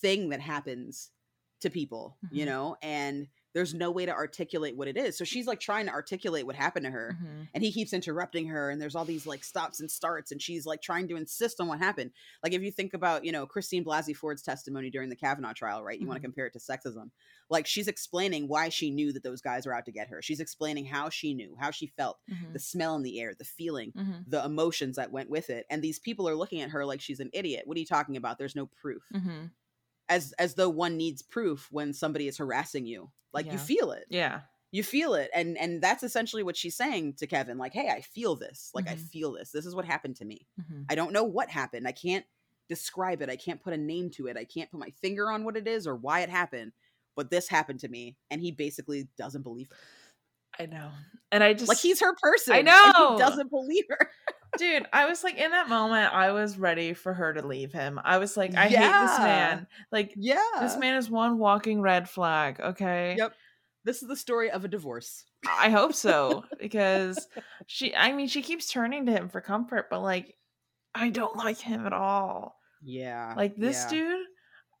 thing 0.00 0.28
that 0.30 0.40
happens 0.40 1.10
to 1.60 1.70
people 1.70 2.16
you 2.30 2.44
Mhm. 2.44 2.48
know 2.48 2.76
and 2.82 3.28
there's 3.52 3.74
no 3.74 3.90
way 3.90 4.06
to 4.06 4.12
articulate 4.12 4.76
what 4.76 4.86
it 4.88 4.96
is 4.96 5.16
so 5.18 5.24
she's 5.24 5.46
like 5.46 5.60
trying 5.60 5.86
to 5.86 5.92
articulate 5.92 6.46
what 6.46 6.54
happened 6.56 6.84
to 6.84 6.90
her 6.90 7.16
Mhm. 7.20 7.48
and 7.54 7.62
he 7.64 7.72
keeps 7.72 7.92
interrupting 7.92 8.46
her 8.48 8.70
and 8.70 8.80
there's 8.80 8.94
all 8.94 9.04
these 9.04 9.26
like 9.26 9.42
stops 9.44 9.80
and 9.80 9.90
starts 9.90 10.30
and 10.32 10.40
she's 10.40 10.66
like 10.66 10.80
trying 10.82 11.08
to 11.08 11.16
insist 11.16 11.60
on 11.60 11.68
what 11.68 11.78
happened 11.78 12.10
like 12.42 12.52
if 12.52 12.62
you 12.62 12.70
think 12.70 12.94
about 12.94 13.24
you 13.24 13.32
know 13.32 13.46
christine 13.46 13.84
blasey 13.84 14.14
ford's 14.14 14.42
testimony 14.42 14.90
during 14.90 15.08
the 15.08 15.16
kavanaugh 15.16 15.52
trial 15.52 15.82
right 15.82 16.00
you 16.00 16.06
want 16.06 16.18
Mhm. 16.18 16.22
to 16.22 16.26
compare 16.28 16.46
it 16.46 16.52
to 16.52 16.58
sexism 16.58 17.10
like 17.48 17.66
she's 17.66 17.88
explaining 17.88 18.46
why 18.46 18.68
she 18.68 18.90
knew 18.90 19.12
that 19.12 19.22
those 19.24 19.40
guys 19.40 19.66
were 19.66 19.74
out 19.74 19.84
to 19.86 19.92
get 19.92 20.08
her 20.08 20.22
she's 20.22 20.40
explaining 20.40 20.84
how 20.86 21.08
she 21.08 21.34
knew 21.34 21.56
how 21.58 21.70
she 21.70 21.88
felt 21.88 22.18
Mhm. 22.30 22.52
the 22.52 22.58
smell 22.60 22.94
in 22.96 23.02
the 23.02 23.20
air 23.20 23.34
the 23.36 23.44
feeling 23.44 23.92
Mhm. 23.96 24.24
the 24.28 24.44
emotions 24.44 24.96
that 24.96 25.10
went 25.12 25.28
with 25.28 25.50
it 25.50 25.66
and 25.70 25.82
these 25.82 25.98
people 25.98 26.28
are 26.28 26.36
looking 26.36 26.60
at 26.60 26.70
her 26.70 26.84
like 26.86 27.00
she's 27.00 27.20
an 27.20 27.30
idiot 27.32 27.66
what 27.66 27.76
are 27.76 27.80
you 27.80 27.86
talking 27.86 28.16
about 28.16 28.38
there's 28.38 28.54
no 28.56 28.66
proof 28.66 29.02
Mhm. 29.12 29.50
As 30.10 30.32
as 30.38 30.54
though 30.54 30.68
one 30.68 30.96
needs 30.98 31.22
proof 31.22 31.68
when 31.70 31.94
somebody 31.94 32.28
is 32.28 32.36
harassing 32.36 32.84
you 32.84 33.10
like 33.32 33.46
you 33.52 33.58
feel 33.58 33.92
it 33.92 34.04
Yeah. 34.10 34.40
you 34.72 34.82
feel 34.82 35.14
it 35.14 35.30
and 35.34 35.56
and 35.56 35.80
that's 35.80 36.02
essentially 36.02 36.42
what 36.42 36.56
she's 36.56 36.76
saying 36.76 37.14
to 37.14 37.26
kevin 37.26 37.56
like 37.56 37.72
hey 37.72 37.88
i 37.88 38.00
feel 38.02 38.36
this 38.36 38.70
like 38.74 38.88
i 38.88 38.94
Mhm. 38.94 39.08
feel 39.08 39.32
this 39.32 39.50
this 39.52 39.64
is 39.64 39.74
what 39.74 39.84
happened 39.86 40.16
to 40.16 40.24
me 40.26 40.46
Mhm. 40.60 40.84
i 40.90 40.94
don't 40.94 41.12
know 41.12 41.24
what 41.24 41.48
happened 41.48 41.88
i 41.88 41.92
can't 41.92 42.26
describe 42.68 43.22
it 43.22 43.30
i 43.30 43.36
can't 43.36 43.62
put 43.62 43.72
a 43.72 43.76
name 43.78 44.10
to 44.10 44.26
it 44.26 44.36
i 44.36 44.44
can't 44.44 44.70
put 44.70 44.78
my 44.80 44.90
finger 45.00 45.30
on 45.30 45.44
what 45.44 45.56
it 45.56 45.66
is 45.66 45.86
or 45.86 45.96
why 45.96 46.20
it 46.20 46.28
happened 46.28 46.72
but 47.16 47.30
this 47.30 47.48
happened 47.48 47.80
to 47.80 47.88
me 47.88 48.16
and 48.30 48.40
he 48.40 48.50
basically 48.52 49.08
doesn't 49.16 49.42
believe 49.42 49.68
her 49.70 49.76
I 50.58 50.66
know. 50.66 50.90
And 51.32 51.42
I 51.44 51.54
just 51.54 51.68
like 51.68 51.78
he's 51.78 52.00
her 52.00 52.14
person 52.20 52.54
I 52.54 52.62
know. 52.62 53.12
he 53.14 53.18
doesn't 53.18 53.50
believe 53.50 53.84
her 53.88 54.10
dude, 54.58 54.86
I 54.92 55.06
was 55.06 55.24
like 55.24 55.36
in 55.36 55.50
that 55.50 55.68
moment, 55.68 56.12
I 56.12 56.32
was 56.32 56.58
ready 56.58 56.92
for 56.92 57.14
her 57.14 57.32
to 57.32 57.46
leave 57.46 57.72
him. 57.72 58.00
I 58.02 58.18
was 58.18 58.36
like, 58.36 58.54
I 58.54 58.68
hate 58.68 58.78
this 58.78 59.18
man. 59.18 59.66
Like 59.92 60.14
yeah 60.16 60.40
this 60.60 60.76
man 60.76 60.96
is 60.96 61.10
one 61.10 61.38
walking 61.38 61.80
red 61.80 62.08
flag, 62.08 62.60
okay? 62.60 63.16
Yep. 63.18 63.34
this 63.84 64.02
is 64.02 64.08
the 64.08 64.16
story 64.16 64.50
of 64.50 64.64
a 64.64 64.68
divorce 64.68 65.24
I 65.48 65.70
hope 65.70 65.94
so. 65.94 66.44
Because 66.60 67.26
she 67.66 67.94
I 67.94 68.12
mean, 68.12 68.28
she 68.28 68.42
keeps 68.42 68.70
turning 68.70 69.06
to 69.06 69.12
him 69.12 69.28
for 69.28 69.40
comfort, 69.40 69.86
but 69.90 70.00
like 70.00 70.36
I 70.94 71.10
don't 71.10 71.36
like 71.36 71.58
him 71.58 71.86
at 71.86 71.92
all. 71.92 72.56
yeah 72.82 73.34
Like 73.36 73.56
this 73.56 73.84
yeah. 73.84 73.90
dude, 73.90 74.26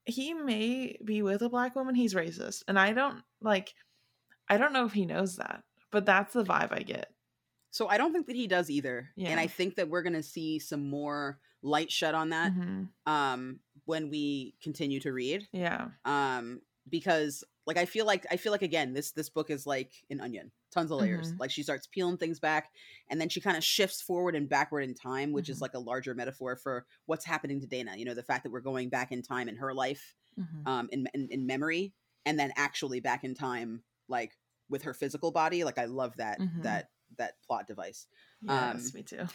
he 0.04 0.34
may 0.34 0.98
be 1.04 1.22
with 1.22 1.42
a 1.42 1.48
black 1.48 1.74
woman, 1.74 1.94
he's 1.94 2.14
racist. 2.14 2.62
And 2.68 2.78
I 2.78 2.92
don't 2.92 3.22
like 3.40 3.74
I 4.48 4.58
don't 4.58 4.72
know 4.72 4.84
if 4.84 4.92
he 4.92 5.06
knows 5.06 5.36
that, 5.36 5.62
but 5.90 6.04
that's 6.04 6.34
the 6.34 6.44
vibe 6.44 6.72
I 6.72 6.80
get. 6.80 7.10
So 7.70 7.88
i 7.88 7.96
don't 7.98 8.12
think 8.12 8.26
that 8.26 8.36
he 8.36 8.46
does 8.46 8.70
either 8.70 9.10
and 9.30 9.40
i 9.40 9.46
think 9.46 9.74
that 9.76 9.88
we're 9.88 10.02
gonna 10.02 10.22
see 10.22 10.58
some 10.58 10.88
more 10.88 11.38
light 11.62 11.90
shed 11.90 12.14
on 12.14 12.30
that 12.30 12.52
Mhm. 12.52 12.88
um 13.06 13.60
when 13.84 14.10
we 14.10 14.54
continue 14.62 15.00
to 15.00 15.12
read 15.12 15.48
Yeah. 15.52 15.88
um 16.04 16.62
because 16.88 17.44
like 17.66 17.76
i 17.76 17.84
feel 17.84 18.06
like 18.06 18.26
i 18.30 18.36
feel 18.36 18.52
like 18.52 18.62
again 18.62 18.94
this 18.94 19.12
this 19.12 19.28
book 19.28 19.50
is 19.50 19.66
like 19.66 19.92
an 20.10 20.20
onion 20.20 20.50
tons 20.72 20.90
of 20.90 20.98
layers 21.00 21.32
Mhm. 21.32 21.40
like 21.40 21.50
she 21.50 21.62
starts 21.62 21.86
peeling 21.86 22.16
things 22.16 22.38
back 22.40 22.70
and 23.08 23.20
then 23.20 23.28
she 23.28 23.40
kind 23.40 23.56
of 23.56 23.64
shifts 23.64 24.00
forward 24.00 24.34
and 24.36 24.48
backward 24.48 24.82
in 24.82 24.94
time 24.94 25.32
which 25.32 25.48
is 25.48 25.58
Mhm. 25.58 25.62
like 25.62 25.74
a 25.74 25.78
larger 25.78 26.14
metaphor 26.14 26.56
for 26.56 26.86
what's 27.06 27.24
happening 27.24 27.60
to 27.60 27.66
dana 27.66 27.96
you 27.96 28.04
know 28.04 28.14
the 28.14 28.22
fact 28.22 28.44
that 28.44 28.50
we're 28.52 28.60
going 28.60 28.88
back 28.88 29.12
in 29.12 29.20
time 29.22 29.48
in 29.48 29.56
her 29.56 29.74
life 29.74 30.16
Mhm. 30.38 30.66
um 30.66 30.88
in, 30.92 31.06
in 31.14 31.28
in 31.30 31.46
memory 31.46 31.92
and 32.24 32.38
then 32.38 32.52
actually 32.56 33.00
back 33.00 33.24
in 33.24 33.34
time 33.34 33.82
like 34.08 34.38
with 34.68 34.82
her 34.82 34.94
physical 34.94 35.30
body 35.32 35.64
like 35.64 35.78
i 35.78 35.84
love 35.84 36.16
that 36.16 36.38
Mhm. 36.38 36.62
that 36.62 36.90
that 37.20 37.42
plot 37.46 37.68
device 37.68 38.08
Yes, 38.42 38.92
um, 38.92 38.94
me 38.94 39.02
too. 39.02 39.26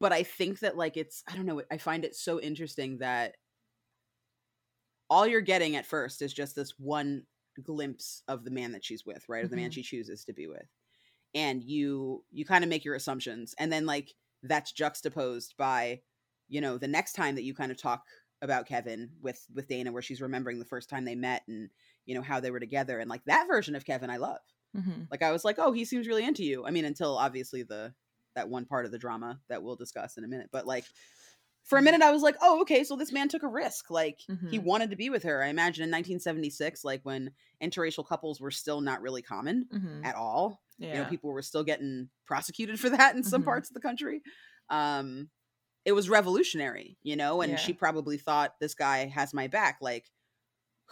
but 0.00 0.12
I 0.12 0.22
think 0.22 0.60
that 0.60 0.76
like 0.76 0.96
it's 0.96 1.22
I 1.28 1.36
don't 1.36 1.46
know 1.46 1.62
I 1.70 1.78
find 1.78 2.04
it 2.04 2.16
so 2.16 2.40
interesting 2.40 2.98
that 2.98 3.36
all 5.08 5.26
you're 5.26 5.40
getting 5.40 5.76
at 5.76 5.86
first 5.86 6.22
is 6.22 6.32
just 6.32 6.54
this 6.54 6.78
one 6.78 7.26
glimpse 7.62 8.22
of 8.28 8.44
the 8.44 8.50
man 8.50 8.72
that 8.72 8.84
she's 8.84 9.04
with, 9.04 9.28
right? 9.28 9.44
Or 9.44 9.48
the 9.48 9.56
man 9.56 9.70
Mhm. 9.70 9.74
she 9.74 9.82
chooses 9.82 10.24
to 10.24 10.32
be 10.32 10.46
with. 10.46 10.66
And 11.34 11.62
you 11.64 12.24
you 12.30 12.44
kind 12.44 12.64
of 12.64 12.70
make 12.70 12.84
your 12.84 12.96
assumptions 12.96 13.54
and 13.58 13.72
then 13.72 13.86
like 13.86 14.14
that's 14.44 14.72
juxtaposed 14.72 15.56
by 15.58 16.02
you 16.48 16.60
know 16.60 16.78
the 16.78 16.88
next 16.88 17.14
time 17.14 17.36
that 17.36 17.44
you 17.44 17.54
kind 17.54 17.72
of 17.72 17.78
talk 17.78 18.06
about 18.42 18.66
Kevin 18.66 19.12
with 19.20 19.46
with 19.54 19.68
Dana 19.68 19.92
where 19.92 20.02
she's 20.02 20.22
remembering 20.22 20.58
the 20.60 20.64
first 20.66 20.90
time 20.90 21.04
they 21.04 21.16
met 21.16 21.44
and 21.48 21.70
you 22.06 22.14
know 22.14 22.22
how 22.22 22.40
they 22.40 22.50
were 22.52 22.60
together 22.60 22.98
and 23.00 23.10
like 23.10 23.24
that 23.26 23.48
version 23.48 23.76
of 23.76 23.84
Kevin 23.86 24.10
I 24.10 24.18
love. 24.18 24.40
Mm-hmm. 24.76 25.02
Like 25.10 25.22
I 25.22 25.32
was 25.32 25.44
like, 25.44 25.56
"Oh, 25.58 25.72
he 25.72 25.84
seems 25.84 26.06
really 26.06 26.24
into 26.24 26.44
you." 26.44 26.64
I 26.66 26.70
mean, 26.70 26.84
until 26.84 27.16
obviously 27.18 27.62
the 27.62 27.94
that 28.34 28.48
one 28.48 28.64
part 28.64 28.84
of 28.86 28.92
the 28.92 28.98
drama 28.98 29.40
that 29.48 29.62
we'll 29.62 29.76
discuss 29.76 30.16
in 30.16 30.24
a 30.24 30.28
minute, 30.28 30.50
but 30.52 30.66
like 30.66 30.84
for 31.64 31.78
a 31.78 31.82
minute 31.82 32.02
I 32.02 32.10
was 32.12 32.22
like, 32.22 32.36
"Oh, 32.40 32.60
okay, 32.62 32.84
so 32.84 32.96
this 32.96 33.12
man 33.12 33.28
took 33.28 33.42
a 33.42 33.48
risk. 33.48 33.90
Like 33.90 34.20
he 34.50 34.58
Mhm. 34.58 34.64
wanted 34.64 34.90
to 34.90 34.96
be 34.96 35.10
with 35.10 35.24
her." 35.24 35.42
I 35.42 35.48
imagine 35.48 35.82
in 35.84 35.90
1976 35.90 36.84
like 36.84 37.00
when 37.04 37.32
interracial 37.62 38.06
couples 38.06 38.40
were 38.40 38.50
still 38.50 38.80
not 38.80 39.02
really 39.02 39.22
common 39.22 39.66
Mm-hmm. 39.72 40.04
at 40.04 40.14
all 40.14 40.62
Yeah. 40.78 40.94
you 40.96 41.02
know 41.02 41.08
people 41.08 41.30
were 41.30 41.42
still 41.42 41.64
getting 41.64 42.08
prosecuted 42.24 42.78
for 42.80 42.88
that 42.90 43.14
in 43.16 43.22
some 43.24 43.42
Mhm. 43.42 43.46
parts 43.46 43.68
of 43.70 43.74
the 43.74 43.80
country 43.80 44.22
um 44.70 45.28
it 45.84 45.92
was 45.92 46.08
revolutionary 46.08 46.96
you 47.02 47.16
know 47.16 47.40
and 47.42 47.52
Yeah. 47.52 47.56
she 47.56 47.72
probably 47.72 48.16
thought 48.18 48.58
this 48.60 48.74
guy 48.74 49.06
has 49.06 49.34
my 49.34 49.46
back 49.48 49.78
like 49.80 50.10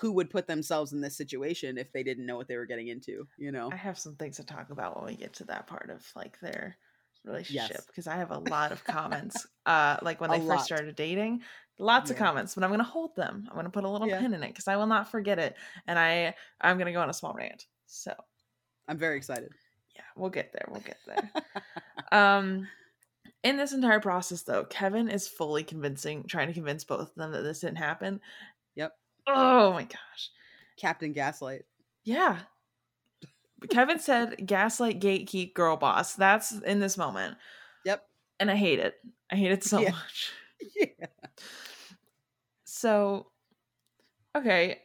who 0.01 0.13
would 0.13 0.31
put 0.31 0.47
themselves 0.47 0.93
in 0.93 1.01
this 1.01 1.17
situation 1.17 1.77
if 1.79 1.93
they 1.93 2.03
didn't 2.03 2.27
know 2.27 2.37
what 2.37 2.47
they 2.49 2.57
were 2.57 2.67
getting 2.67 2.89
into 2.89 3.27
you 3.37 3.51
know 3.53 3.71
I 3.73 3.77
have 3.77 3.99
some 3.99 4.15
things 4.17 4.37
to 4.37 4.45
talk 4.45 4.71
about 4.71 4.97
when 4.97 5.07
we 5.07 5.17
get 5.17 5.35
to 5.35 5.45
that 5.45 5.67
part 5.67 5.91
of 5.91 6.05
like 6.17 6.39
their 6.41 6.77
relationship 7.25 7.71
Yes. 7.77 7.87
because 7.87 8.07
I 8.07 8.17
have 8.17 8.31
a 8.31 8.39
lot 8.51 8.73
of 8.73 8.83
comments. 8.85 9.47
uh, 9.67 9.97
like 10.03 10.21
when 10.21 10.31
A 10.31 10.35
they 10.35 10.39
first 10.41 10.49
lot. 10.49 10.65
started 10.67 10.95
dating, 10.97 11.43
lots 11.79 12.11
of 12.11 12.17
comments, 12.17 12.55
but 12.55 12.65
I'm 12.65 12.71
gonna 12.71 12.85
hold 12.85 13.15
them. 13.17 13.47
I'm 13.51 13.57
gonna 13.57 13.71
put 13.71 13.85
a 13.85 13.89
little 13.89 14.07
Yeah. 14.09 14.21
pin 14.21 14.35
in 14.35 14.43
it 14.43 14.49
because 14.49 14.69
I 14.69 14.77
will 14.77 14.87
not 14.87 15.11
forget 15.11 15.39
it, 15.39 15.57
and 15.87 15.99
I 15.99 16.35
I'm 16.61 16.79
gonna 16.79 16.93
go 16.93 17.01
on 17.03 17.11
a 17.11 17.15
small 17.15 17.35
rant. 17.35 17.67
So 17.87 18.15
i'm 18.87 18.99
very 18.99 19.17
excited 19.17 19.51
yeah, 19.97 20.03
we'll 20.17 20.31
get 20.31 20.53
there. 20.53 20.67
We'll 20.71 20.81
get 20.81 20.99
there. 21.07 21.31
um, 22.13 22.69
in 23.43 23.57
this 23.57 23.73
entire 23.73 23.99
process, 23.99 24.43
though, 24.43 24.63
Kevin 24.65 25.09
is 25.09 25.27
fully 25.27 25.65
convincing, 25.65 26.23
trying 26.29 26.47
to 26.47 26.55
convince 26.55 26.85
both 26.85 27.09
of 27.09 27.15
them 27.17 27.33
that 27.33 27.43
this 27.43 27.61
didn't 27.61 27.79
happen. 27.79 28.21
Yep. 28.77 28.93
Oh 29.37 29.73
my 29.73 29.85
gosh. 29.85 30.31
captain 30.79 31.13
gaslight 31.13 31.63
Yeah. 32.05 32.39
Kevin 33.71 33.99
said 33.99 34.47
gaslight 34.47 35.01
gatekeep 35.01 35.53
girl 35.55 35.77
boss. 35.77 36.15
That's 36.15 36.53
in 36.53 36.79
this 36.79 36.97
moment. 36.97 37.37
Yep. 37.85 38.07
And 38.39 38.51
I 38.51 38.55
hate 38.55 38.79
it. 38.79 38.95
I 39.33 39.37
hate 39.37 39.51
it 39.51 39.65
so 39.65 39.81
Yeah. 39.81 39.91
much. 39.91 40.31
yeah 40.77 41.07
So 42.65 43.27
okay. 44.37 44.79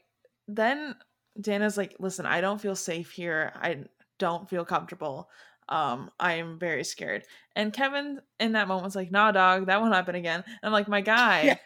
Then 0.48 0.96
Dana's 1.40 1.78
like, 1.78 1.96
listen, 2.00 2.26
I 2.26 2.42
don't 2.42 2.60
feel 2.62 2.76
safe 2.76 3.12
here. 3.12 3.52
I 3.56 3.84
don't 4.20 4.50
feel 4.50 4.66
comfortable. 4.66 5.30
Um, 5.70 6.12
I 6.20 6.34
am 6.34 6.60
very 6.60 6.84
scared. 6.84 7.24
And 7.56 7.72
Kevin 7.74 8.20
in 8.40 8.52
that 8.54 8.68
moment 8.68 8.86
was 8.86 8.96
like, 8.96 9.12
nah, 9.12 9.32
dog, 9.32 9.68
that 9.68 9.80
won't 9.82 9.94
happen 9.94 10.16
again. 10.16 10.44
And 10.46 10.58
I'm 10.64 10.72
like, 10.74 10.88
my 10.88 11.02
guy, 11.02 11.44
Yeah. 11.44 11.58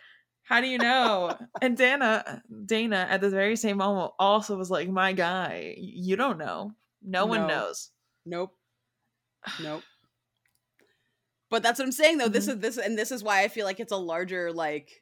How 0.47 0.61
do 0.61 0.67
you 0.67 0.77
know? 0.77 1.35
and 1.61 1.75
Dana, 1.77 2.41
Dana 2.65 3.07
at 3.09 3.21
the 3.21 3.29
very 3.29 3.55
same 3.55 3.77
moment 3.77 4.11
also 4.17 4.57
was 4.57 4.71
like, 4.71 4.87
my 4.89 5.13
guy, 5.13 5.75
you 5.77 6.15
don't 6.15 6.37
know. 6.37 6.71
No, 7.03 7.25
one 7.25 7.47
knows. 7.47 7.91
nope 8.25 8.53
nope 9.61 9.83
but 11.49 11.63
that's 11.63 11.79
what 11.79 11.85
i'm 11.85 11.91
saying 11.91 12.17
though 12.17 12.27
this 12.27 12.47
Mhm. 12.47 12.55
is 12.55 12.59
this 12.59 12.77
and 12.77 12.97
this 12.97 13.11
is 13.11 13.23
why 13.23 13.43
i 13.43 13.47
feel 13.47 13.65
like 13.65 13.79
it's 13.79 13.91
a 13.93 13.97
larger 13.97 14.51
like 14.51 15.01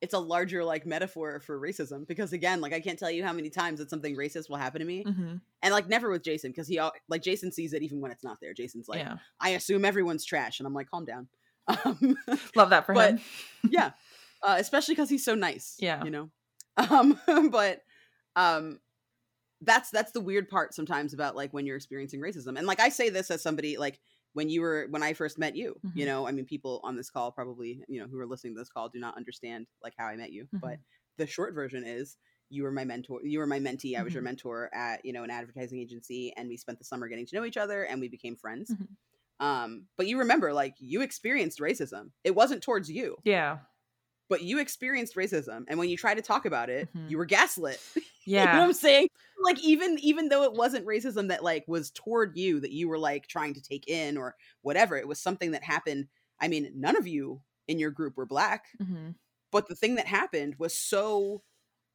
it's 0.00 0.14
a 0.14 0.18
larger 0.18 0.64
like 0.64 0.86
metaphor 0.86 1.38
for 1.40 1.60
racism 1.60 2.06
because 2.08 2.32
again 2.32 2.60
like 2.60 2.72
i 2.72 2.80
can't 2.80 2.98
tell 2.98 3.10
you 3.10 3.24
how 3.24 3.32
many 3.32 3.50
times 3.50 3.78
that 3.78 3.90
something 3.90 4.16
racist 4.16 4.48
will 4.48 4.56
happen 4.56 4.80
to 4.80 4.84
me 4.86 5.02
hmm 5.04 5.36
and 5.62 5.72
like 5.72 5.88
never 5.88 6.10
with 6.10 6.22
jason 6.24 6.50
because 6.50 6.66
he 6.66 6.80
like 7.08 7.22
jason 7.22 7.52
sees 7.52 7.72
it 7.72 7.82
even 7.82 8.00
when 8.00 8.10
it's 8.10 8.24
not 8.24 8.38
there 8.40 8.52
jason's 8.54 8.88
like 8.88 9.00
yeah. 9.00 9.16
i 9.40 9.50
assume 9.50 9.84
everyone's 9.84 10.24
trash 10.24 10.58
and 10.58 10.66
i'm 10.66 10.74
like 10.74 10.90
calm 10.90 11.04
down 11.04 11.28
um 11.84 12.16
Love 12.56 12.70
that 12.70 12.86
for 12.86 12.94
but- 12.94 13.10
him. 13.10 13.20
yeah 13.70 13.90
uh, 14.42 14.56
especially 14.58 14.94
because 14.94 15.10
he's 15.10 15.24
so 15.24 15.34
nice 15.34 15.76
Yeah. 15.78 16.02
you 16.04 16.10
know 16.10 16.30
um 16.90 17.18
but 17.50 17.82
um 18.36 18.78
that's 19.62 19.90
that's 19.90 20.12
the 20.12 20.20
weird 20.20 20.48
part 20.48 20.74
sometimes 20.74 21.12
about 21.12 21.34
like 21.34 21.52
when 21.52 21.66
you're 21.66 21.76
experiencing 21.76 22.20
racism 22.20 22.56
and 22.56 22.66
like 22.66 22.78
i 22.80 22.88
say 22.88 23.10
this 23.10 23.30
as 23.30 23.42
somebody 23.42 23.76
like 23.76 23.98
when 24.34 24.48
you 24.48 24.60
were 24.60 24.86
when 24.90 25.02
i 25.02 25.12
first 25.12 25.38
met 25.38 25.56
you 25.56 25.80
you 25.94 26.04
Mhm. 26.04 26.06
know 26.08 26.28
i 26.28 26.30
mean 26.32 26.44
people 26.44 26.80
on 26.84 26.94
this 26.96 27.10
call 27.10 27.32
probably 27.32 27.82
you 27.88 28.00
know 28.00 28.06
who 28.06 28.18
are 28.20 28.26
listening 28.26 28.54
to 28.54 28.60
this 28.60 28.68
call 28.68 28.88
do 28.88 29.00
not 29.00 29.16
understand 29.16 29.66
like 29.82 29.94
how 29.98 30.06
i 30.06 30.14
met 30.16 30.30
you 30.32 30.44
Mm-hmm. 30.44 30.58
but 30.60 30.78
the 31.16 31.26
short 31.26 31.54
version 31.54 31.82
is 31.84 32.16
you 32.50 32.62
were 32.62 32.70
my 32.70 32.84
mentor 32.84 33.20
you 33.24 33.40
were 33.40 33.46
my 33.46 33.58
mentee 33.58 33.98
i 33.98 34.02
was 34.04 34.14
your 34.14 34.22
Mhm. 34.22 34.26
mentor 34.30 34.70
at 34.72 35.04
you 35.04 35.12
know 35.12 35.24
an 35.24 35.30
advertising 35.30 35.80
agency 35.80 36.32
and 36.36 36.48
we 36.48 36.56
spent 36.56 36.78
the 36.78 36.84
summer 36.84 37.08
getting 37.08 37.26
to 37.26 37.34
know 37.34 37.44
each 37.44 37.56
other 37.56 37.82
and 37.82 38.00
we 38.00 38.06
became 38.08 38.36
friends 38.36 38.70
Mhm. 38.70 38.86
um 39.44 39.86
but 39.96 40.06
you 40.06 40.18
remember 40.20 40.52
like 40.52 40.76
you 40.78 41.00
experienced 41.02 41.58
racism 41.58 42.10
it 42.22 42.34
wasn't 42.36 42.62
towards 42.62 42.88
you 42.90 43.16
Yeah. 43.24 43.58
But 44.28 44.42
you 44.42 44.58
experienced 44.58 45.16
racism 45.16 45.64
and 45.68 45.78
when 45.78 45.88
you 45.88 45.96
try 45.96 46.14
to 46.14 46.22
talk 46.22 46.46
about 46.46 46.70
it 46.70 46.88
Mhm. 46.94 47.10
you 47.10 47.18
were 47.18 47.24
gaslit 47.26 47.80
you 47.96 48.02
know 48.46 48.52
what 48.52 48.54
Yeah. 48.54 48.62
i'm 48.62 48.72
saying 48.72 49.08
like 49.42 49.58
even 49.60 49.98
even 50.00 50.28
though 50.28 50.42
it 50.44 50.52
wasn't 50.52 50.86
racism 50.86 51.28
that 51.28 51.42
like 51.44 51.64
was 51.68 51.90
toward 51.90 52.36
you 52.36 52.60
that 52.60 52.72
you 52.72 52.88
were 52.88 52.98
like 52.98 53.26
trying 53.26 53.54
to 53.54 53.62
take 53.62 53.88
in 53.88 54.16
or 54.16 54.36
whatever 54.62 54.96
it 54.96 55.08
was 55.08 55.20
something 55.20 55.52
that 55.52 55.62
happened 55.64 56.08
i 56.40 56.48
mean 56.48 56.70
none 56.74 56.96
of 56.96 57.06
you 57.06 57.40
in 57.68 57.78
your 57.78 57.90
group 57.90 58.16
were 58.16 58.26
black 58.26 58.66
hmm 58.78 59.10
but 59.50 59.68
the 59.68 59.74
thing 59.74 59.94
that 59.96 60.06
happened 60.06 60.54
was 60.58 60.76
so 60.76 61.42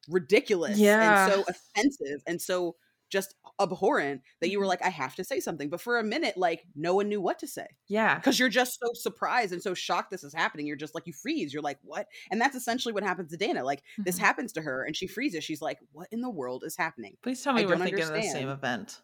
ridiculous 0.08 0.78
Yeah. 0.78 1.00
and 1.00 1.18
so 1.18 1.44
offensive 1.48 2.22
and 2.26 2.40
so 2.40 2.76
just 3.14 3.34
abhorrent 3.60 4.20
that 4.40 4.50
you 4.50 4.58
were 4.58 4.64
Mhm. 4.64 4.74
like 4.74 4.82
i 4.84 4.88
have 4.90 5.14
to 5.14 5.22
say 5.24 5.38
something 5.40 5.68
but 5.70 5.80
for 5.80 5.98
a 5.98 6.02
minute 6.04 6.36
like 6.36 6.64
no 6.74 6.92
one 6.94 7.08
knew 7.08 7.20
what 7.20 7.38
to 7.38 7.46
say 7.46 7.66
Yeah. 7.88 8.16
because 8.16 8.38
you're 8.40 8.48
just 8.62 8.78
so 8.80 8.90
surprised 8.94 9.52
and 9.52 9.62
so 9.62 9.72
shocked 9.74 10.10
this 10.10 10.24
is 10.24 10.34
happening 10.34 10.66
you're 10.66 10.76
just 10.84 10.94
like 10.96 11.06
you 11.06 11.12
freeze 11.12 11.52
you're 11.54 11.62
like 11.70 11.78
what 11.82 12.06
and 12.30 12.40
that's 12.40 12.56
essentially 12.56 12.92
what 12.92 13.04
happens 13.04 13.30
to 13.30 13.36
dana 13.36 13.62
like 13.64 13.82
this 13.98 14.16
Mhm. 14.16 14.26
happens 14.28 14.52
to 14.54 14.62
her 14.62 14.84
and 14.84 14.96
she 14.96 15.06
freezes 15.06 15.44
she's 15.44 15.62
like 15.62 15.78
what 15.92 16.08
in 16.10 16.20
the 16.20 16.30
world 16.30 16.64
is 16.66 16.76
happening 16.76 17.16
Please 17.22 17.40
tell 17.42 17.52
me 17.54 17.62
I 17.62 17.66
we're 17.66 17.78
thinking 17.78 18.00
of 18.02 18.08
the 18.12 18.22
same 18.22 18.48
event. 18.48 19.00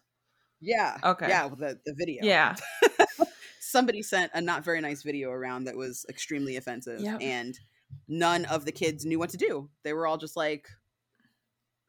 yeah 0.59 0.97
Okay. 1.03 1.29
yeah 1.29 1.47
the, 1.47 1.79
the 1.85 1.93
video 1.97 2.23
Yeah. 2.25 2.55
somebody 3.59 4.01
sent 4.01 4.31
a 4.33 4.41
not 4.41 4.63
very 4.65 4.81
nice 4.81 5.01
video 5.03 5.31
around 5.31 5.63
that 5.65 5.75
was 5.77 6.05
extremely 6.09 6.57
offensive 6.57 6.99
Yep. 6.99 7.21
and 7.21 7.59
none 8.07 8.45
of 8.45 8.65
the 8.65 8.71
kids 8.71 9.05
knew 9.05 9.19
what 9.19 9.29
to 9.31 9.37
do 9.37 9.69
they 9.83 9.93
were 9.93 10.07
all 10.07 10.17
just 10.17 10.35
like 10.35 10.67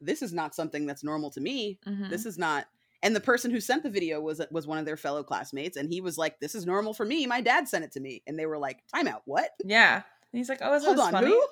this 0.05 0.21
is 0.21 0.33
not 0.33 0.53
something 0.55 0.85
that's 0.85 1.03
normal 1.03 1.29
to 1.31 1.41
me 1.41 1.79
Mhm. 1.87 2.09
this 2.09 2.25
is 2.25 2.37
not 2.37 2.67
and 3.01 3.15
the 3.15 3.19
person 3.19 3.51
who 3.51 3.59
sent 3.59 3.83
the 3.83 3.89
video 3.89 4.21
was 4.21 4.41
was 4.51 4.65
one 4.67 4.77
of 4.77 4.85
their 4.85 4.97
fellow 4.97 5.23
classmates 5.23 5.77
and 5.77 5.89
he 5.89 6.01
was 6.01 6.17
like 6.17 6.39
this 6.39 6.55
is 6.55 6.65
normal 6.65 6.93
for 6.93 7.05
me 7.05 7.25
my 7.27 7.41
dad 7.41 7.67
sent 7.67 7.83
it 7.83 7.91
to 7.93 7.99
me 7.99 8.21
and 8.27 8.37
they 8.39 8.45
were 8.45 8.57
like 8.57 8.83
timeout 8.93 9.21
what 9.25 9.49
Yeah. 9.63 9.95
And 10.31 10.37
he's 10.39 10.49
like, 10.49 10.59
oh, 10.61 10.73
is 10.73 10.83
hold 10.83 10.97
this 10.97 11.05
on 11.05 11.11
funny? 11.11 11.27
who 11.27 11.47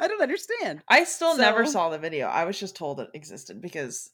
i 0.00 0.06
don't 0.08 0.20
understand 0.22 0.82
I 0.88 1.04
still 1.04 1.36
never 1.36 1.64
saw 1.66 1.88
the 1.90 1.98
video. 1.98 2.26
I 2.28 2.44
was 2.44 2.58
just 2.58 2.76
told 2.76 3.00
it 3.00 3.08
existed 3.14 3.60
because 3.60 4.10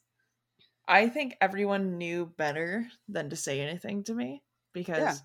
I 0.87 1.09
think 1.09 1.37
everyone 1.41 1.99
knew 1.99 2.27
better 2.27 2.87
than 3.09 3.31
to 3.31 3.37
say 3.37 3.61
anything 3.61 4.05
to 4.05 4.15
me. 4.15 4.43
Because 4.75 5.23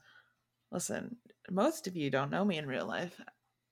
listen, 0.72 1.18
most 1.50 1.88
of 1.88 1.96
you 1.98 2.10
don't 2.10 2.32
know 2.32 2.46
me 2.46 2.58
in 2.58 2.66
real 2.68 2.86
life. 2.86 3.20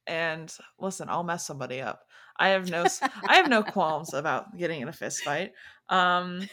And 0.08 0.54
listen, 0.80 1.10
I'll 1.10 1.24
mess 1.24 1.46
somebody 1.46 1.82
up. 1.82 2.04
I 2.40 2.50
have 2.50 2.70
no 2.70 2.86
I 3.28 3.36
have 3.38 3.50
no 3.50 3.64
qualms 3.64 4.14
about 4.14 4.58
getting 4.58 4.82
in 4.82 4.88
a 4.88 4.94
fist 4.94 5.24
fight. 5.24 5.54
Um 5.90 6.48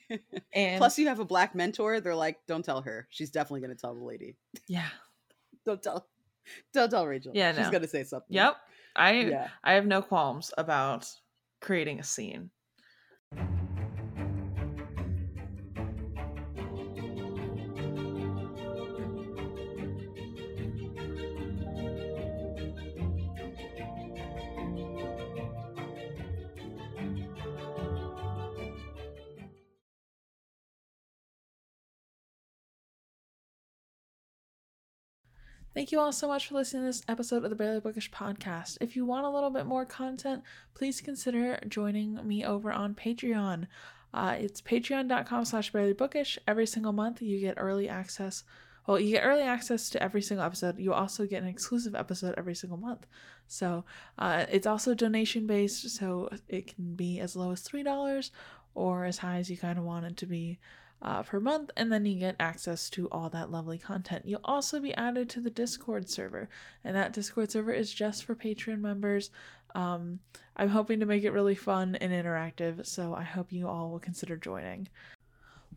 and 0.52 0.78
plus 0.78 0.98
you 0.98 1.08
have 1.08 1.20
a 1.20 1.24
black 1.24 1.54
mentor 1.54 2.00
they're 2.00 2.14
like 2.14 2.38
don't 2.46 2.64
tell 2.64 2.80
her 2.82 3.06
she's 3.10 3.30
definitely 3.30 3.60
going 3.60 3.76
to 3.76 3.80
tell 3.80 3.94
the 3.94 4.02
lady 4.02 4.34
yeah. 4.66 4.88
don't 5.66 5.82
tell 5.82 6.08
don't 6.72 6.88
tell 6.88 7.06
rachel 7.06 7.32
Yeah, 7.34 7.54
she's 7.54 7.68
going 7.68 7.82
to 7.82 7.88
say 7.88 8.02
something 8.04 8.34
Yep. 8.34 8.56
I 8.96 9.12
yeah 9.12 9.48
I 9.62 9.74
have 9.74 9.86
no 9.86 10.00
qualms 10.00 10.52
about 10.56 11.06
creating 11.60 12.00
a 12.00 12.04
scene. 12.04 12.50
Thank 35.78 35.92
you 35.92 36.00
all 36.00 36.10
so 36.10 36.26
much 36.26 36.48
for 36.48 36.54
listening 36.54 36.82
to 36.82 36.86
this 36.88 37.02
episode 37.06 37.44
of 37.44 37.50
the 37.50 37.54
Barely 37.54 37.78
Bookish 37.78 38.10
podcast. 38.10 38.78
If 38.80 38.96
you 38.96 39.04
want 39.04 39.26
a 39.26 39.30
little 39.30 39.48
bit 39.48 39.64
more 39.64 39.84
content, 39.84 40.42
please 40.74 41.00
consider 41.00 41.60
joining 41.68 42.26
me 42.26 42.44
over 42.44 42.72
on 42.72 42.96
Patreon. 42.96 43.68
Uh, 44.12 44.34
it's 44.40 44.60
patreon.com 44.60 45.44
slash 45.44 45.70
barelybookish. 45.70 46.36
Every 46.48 46.66
single 46.66 46.92
month, 46.92 47.22
you 47.22 47.38
get 47.38 47.54
early 47.58 47.88
access. 47.88 48.42
Well, 48.88 48.98
you 48.98 49.12
get 49.12 49.24
early 49.24 49.44
access 49.44 49.88
to 49.90 50.02
every 50.02 50.20
single 50.20 50.44
episode. 50.44 50.80
You 50.80 50.94
also 50.94 51.26
get 51.26 51.44
an 51.44 51.48
exclusive 51.48 51.94
episode 51.94 52.34
every 52.36 52.56
single 52.56 52.78
month. 52.78 53.06
So 53.46 53.84
uh, 54.18 54.46
it's 54.50 54.66
also 54.66 54.94
donation 54.94 55.46
based, 55.46 55.88
so 55.90 56.28
it 56.48 56.74
can 56.74 56.96
be 56.96 57.20
as 57.20 57.36
low 57.36 57.52
as 57.52 57.62
$3 57.62 58.30
or 58.74 59.04
as 59.04 59.18
high 59.18 59.38
as 59.38 59.48
you 59.48 59.56
kind 59.56 59.78
of 59.78 59.84
want 59.84 60.06
it 60.06 60.16
to 60.16 60.26
be. 60.26 60.58
Uh, 61.00 61.22
per 61.22 61.40
month, 61.40 61.70
and 61.76 61.92
then 61.92 62.04
you 62.04 62.18
get 62.18 62.36
access 62.40 62.90
to 62.90 63.08
all 63.10 63.28
that 63.30 63.50
lovely 63.50 63.78
content. 63.78 64.26
You'll 64.26 64.40
also 64.44 64.80
be 64.80 64.94
added 64.94 65.28
to 65.30 65.40
the 65.40 65.50
Discord 65.50 66.08
server, 66.08 66.48
and 66.84 66.96
that 66.96 67.12
Discord 67.12 67.50
server 67.50 67.72
is 67.72 67.92
just 67.92 68.24
for 68.24 68.34
Patreon 68.34 68.80
members. 68.80 69.30
Um, 69.74 70.20
I'm 70.56 70.68
hoping 70.68 71.00
to 71.00 71.06
make 71.06 71.24
it 71.24 71.32
really 71.32 71.54
fun 71.54 71.94
and 71.96 72.12
interactive, 72.12 72.86
so 72.86 73.14
I 73.14 73.22
hope 73.22 73.52
you 73.52 73.68
all 73.68 73.90
will 73.90 74.00
consider 74.00 74.36
joining. 74.36 74.88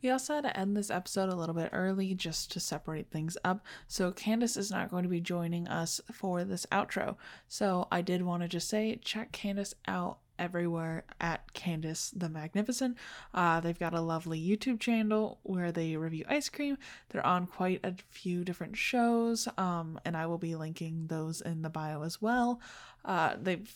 We 0.01 0.09
also 0.09 0.35
had 0.35 0.45
to 0.45 0.59
end 0.59 0.75
this 0.75 0.89
episode 0.89 1.29
a 1.29 1.35
little 1.35 1.53
bit 1.53 1.69
early 1.73 2.15
just 2.15 2.51
to 2.53 2.59
separate 2.59 3.11
things 3.11 3.37
up. 3.43 3.63
So 3.87 4.11
Candace 4.11 4.57
is 4.57 4.71
not 4.71 4.89
going 4.89 5.03
to 5.03 5.09
be 5.09 5.21
joining 5.21 5.67
us 5.67 6.01
for 6.11 6.43
this 6.43 6.65
outro. 6.71 7.17
So 7.47 7.87
I 7.91 8.01
did 8.01 8.23
want 8.23 8.41
to 8.41 8.49
just 8.49 8.67
say 8.67 8.99
check 9.03 9.31
Candace 9.31 9.75
out 9.87 10.17
everywhere 10.41 11.03
at 11.21 11.53
Candace 11.53 12.09
the 12.09 12.27
Magnificent. 12.27 12.97
Uh, 13.33 13.61
they've 13.61 13.79
got 13.79 13.93
a 13.93 14.01
lovely 14.01 14.41
YouTube 14.41 14.79
channel 14.79 15.39
where 15.43 15.71
they 15.71 15.95
review 15.95 16.25
ice 16.27 16.49
cream. 16.49 16.77
They're 17.09 17.25
on 17.25 17.45
quite 17.45 17.79
a 17.83 17.93
few 18.09 18.43
different 18.43 18.75
shows, 18.75 19.47
um, 19.57 19.99
and 20.03 20.17
I 20.17 20.25
will 20.25 20.39
be 20.39 20.55
linking 20.55 21.07
those 21.07 21.41
in 21.41 21.61
the 21.61 21.69
bio 21.69 22.01
as 22.01 22.21
well. 22.21 22.59
Uh, 23.05 23.35
they've 23.39 23.71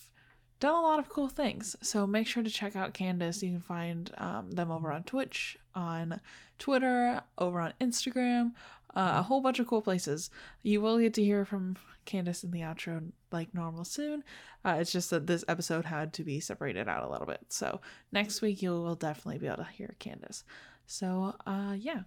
done 0.59 0.76
a 0.76 0.82
lot 0.82 0.99
of 0.99 1.09
cool 1.09 1.28
things. 1.28 1.76
So 1.82 2.07
make 2.07 2.28
sure 2.28 2.43
to 2.43 2.49
check 2.49 2.76
out 2.76 2.93
Candace. 2.93 3.43
You 3.43 3.51
can 3.51 3.61
find 3.61 4.11
um, 4.18 4.51
them 4.51 4.72
over 4.72 4.91
on 4.91 5.03
Twitch, 5.03 5.57
on 5.76 6.21
Twitter, 6.57 7.21
over 7.38 7.59
on 7.59 7.73
Instagram, 7.82 8.53
uh, 8.95 9.15
a 9.17 9.23
whole 9.23 9.41
bunch 9.41 9.59
of 9.59 9.67
cool 9.67 9.82
places. 9.82 10.30
You 10.63 10.82
will 10.82 10.97
get 10.99 11.13
to 11.15 11.23
hear 11.23 11.45
from 11.45 11.76
Candace 12.05 12.43
in 12.43 12.51
the 12.51 12.61
outro 12.61 13.11
like 13.32 13.53
normal 13.53 13.84
soon. 13.84 14.23
Uh, 14.63 14.78
it's 14.80 14.91
just 14.91 15.09
that 15.09 15.28
this 15.28 15.43
episode 15.47 15.86
had 15.86 16.13
to 16.13 16.23
be 16.23 16.39
separated 16.39 16.88
out 16.88 17.03
a 17.03 17.11
little 17.11 17.28
bit. 17.28 17.41
So 17.49 17.82
next 18.11 18.41
week 18.41 18.61
you 18.61 18.71
will 18.71 18.95
definitely 18.95 19.39
be 19.39 19.47
able 19.47 19.57
to 19.57 19.65
hear 19.65 19.95
Candace. 19.99 20.43
So 20.88 21.36
uh, 21.45 21.76
yeah. 21.78 22.01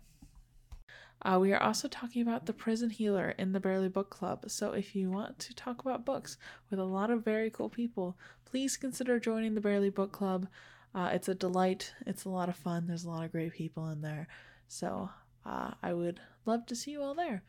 Uh, 1.23 1.37
we 1.41 1.53
are 1.53 1.61
also 1.61 1.89
talking 1.89 2.23
about 2.23 2.47
The 2.47 2.53
Prison 2.53 2.91
Healer 2.91 3.35
in 3.39 3.53
the 3.53 3.59
Barely 3.59 3.89
Book 3.89 4.09
Club. 4.09 4.45
So, 4.49 4.71
if 4.71 4.95
you 4.95 5.11
want 5.11 5.37
to 5.41 5.53
talk 5.53 5.81
about 5.81 6.05
books 6.05 6.37
with 6.71 6.79
a 6.79 6.85
lot 6.85 7.11
of 7.11 7.25
very 7.25 7.51
cool 7.51 7.69
people, 7.69 8.17
please 8.45 8.77
consider 8.77 9.19
joining 9.19 9.57
the 9.57 9.61
Barely 9.61 9.91
Book 9.91 10.13
Club. 10.13 10.47
Uh, 10.95 11.11
it's 11.13 11.29
a 11.29 11.35
delight, 11.35 11.93
it's 12.07 12.25
a 12.25 12.29
lot 12.31 12.49
of 12.49 12.57
fun. 12.57 12.87
There's 12.87 13.05
a 13.05 13.11
lot 13.11 13.25
of 13.25 13.33
great 13.33 13.53
people 13.53 13.89
in 13.89 14.01
there. 14.01 14.29
So, 14.69 15.11
uh, 15.47 15.73
I 15.83 15.93
would 15.93 16.21
love 16.47 16.67
to 16.67 16.77
see 16.77 16.93
you 16.93 17.03
all 17.03 17.15
there. 17.15 17.43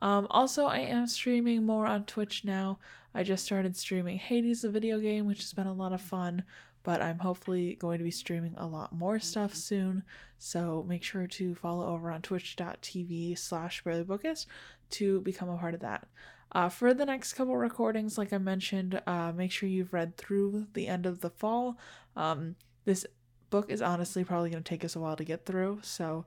Um, 0.00 0.26
also, 0.30 0.66
I 0.66 0.78
am 0.78 1.06
streaming 1.06 1.64
more 1.64 1.86
on 1.86 2.04
Twitch 2.04 2.44
now. 2.44 2.78
I 3.14 3.22
just 3.22 3.44
started 3.44 3.76
streaming 3.76 4.18
Hades, 4.18 4.62
the 4.62 4.70
video 4.70 4.98
game, 4.98 5.26
which 5.26 5.40
has 5.40 5.52
been 5.52 5.66
a 5.66 5.72
lot 5.72 5.92
of 5.92 6.00
fun 6.00 6.44
but 6.84 7.00
I'm 7.00 7.18
hopefully 7.18 7.74
going 7.80 7.98
to 7.98 8.04
be 8.04 8.10
streaming 8.12 8.54
a 8.56 8.66
lot 8.66 8.92
more 8.92 9.18
stuff 9.18 9.54
soon. 9.54 10.04
So 10.38 10.84
make 10.86 11.02
sure 11.02 11.26
to 11.26 11.54
follow 11.56 11.88
over 11.88 12.10
on 12.10 12.22
twitch.tv 12.22 13.36
slash 13.38 13.82
barelybookish 13.82 14.46
to 14.90 15.20
become 15.22 15.48
a 15.48 15.56
part 15.56 15.74
of 15.74 15.80
that. 15.80 16.06
Uh, 16.52 16.68
for 16.68 16.94
the 16.94 17.06
next 17.06 17.32
couple 17.32 17.56
recordings, 17.56 18.16
like 18.16 18.32
I 18.32 18.38
mentioned, 18.38 19.00
uh, 19.06 19.32
make 19.34 19.50
sure 19.50 19.68
you've 19.68 19.94
read 19.94 20.16
through 20.16 20.66
the 20.74 20.86
end 20.86 21.06
of 21.06 21.20
the 21.20 21.30
fall. 21.30 21.78
Um, 22.16 22.54
this 22.84 23.06
book 23.50 23.70
is 23.70 23.82
honestly 23.82 24.24
probably 24.24 24.50
going 24.50 24.62
to 24.62 24.68
take 24.68 24.84
us 24.84 24.96
a 24.96 25.00
while 25.00 25.16
to 25.16 25.24
get 25.24 25.46
through, 25.46 25.80
so 25.82 26.24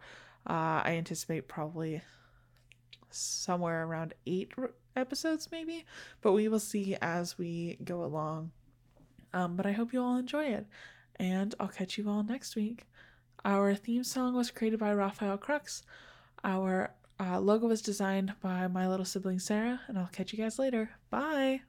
uh, 0.49 0.81
I 0.83 0.95
anticipate 0.97 1.47
probably 1.47 2.01
somewhere 3.09 3.85
around 3.85 4.13
eight 4.25 4.53
episodes, 4.95 5.49
maybe, 5.51 5.85
but 6.21 6.33
we 6.33 6.47
will 6.47 6.59
see 6.59 6.95
as 7.01 7.37
we 7.37 7.77
go 7.83 8.03
along. 8.03 8.51
Um, 9.33 9.55
but 9.55 9.65
I 9.65 9.71
hope 9.71 9.93
you 9.93 10.01
all 10.01 10.17
enjoy 10.17 10.45
it, 10.45 10.65
and 11.17 11.53
I'll 11.59 11.67
catch 11.67 11.97
you 11.97 12.09
all 12.09 12.23
next 12.23 12.55
week. 12.55 12.85
Our 13.45 13.75
theme 13.75 14.03
song 14.03 14.35
was 14.35 14.51
created 14.51 14.79
by 14.79 14.93
Raphael 14.93 15.37
Crux. 15.37 15.83
Our 16.43 16.91
uh, 17.19 17.39
logo 17.39 17.67
was 17.67 17.81
designed 17.81 18.33
by 18.41 18.67
my 18.67 18.87
little 18.87 19.05
sibling 19.05 19.39
Sarah, 19.39 19.81
and 19.87 19.97
I'll 19.97 20.07
catch 20.07 20.33
you 20.33 20.39
guys 20.39 20.59
later. 20.59 20.91
Bye! 21.09 21.61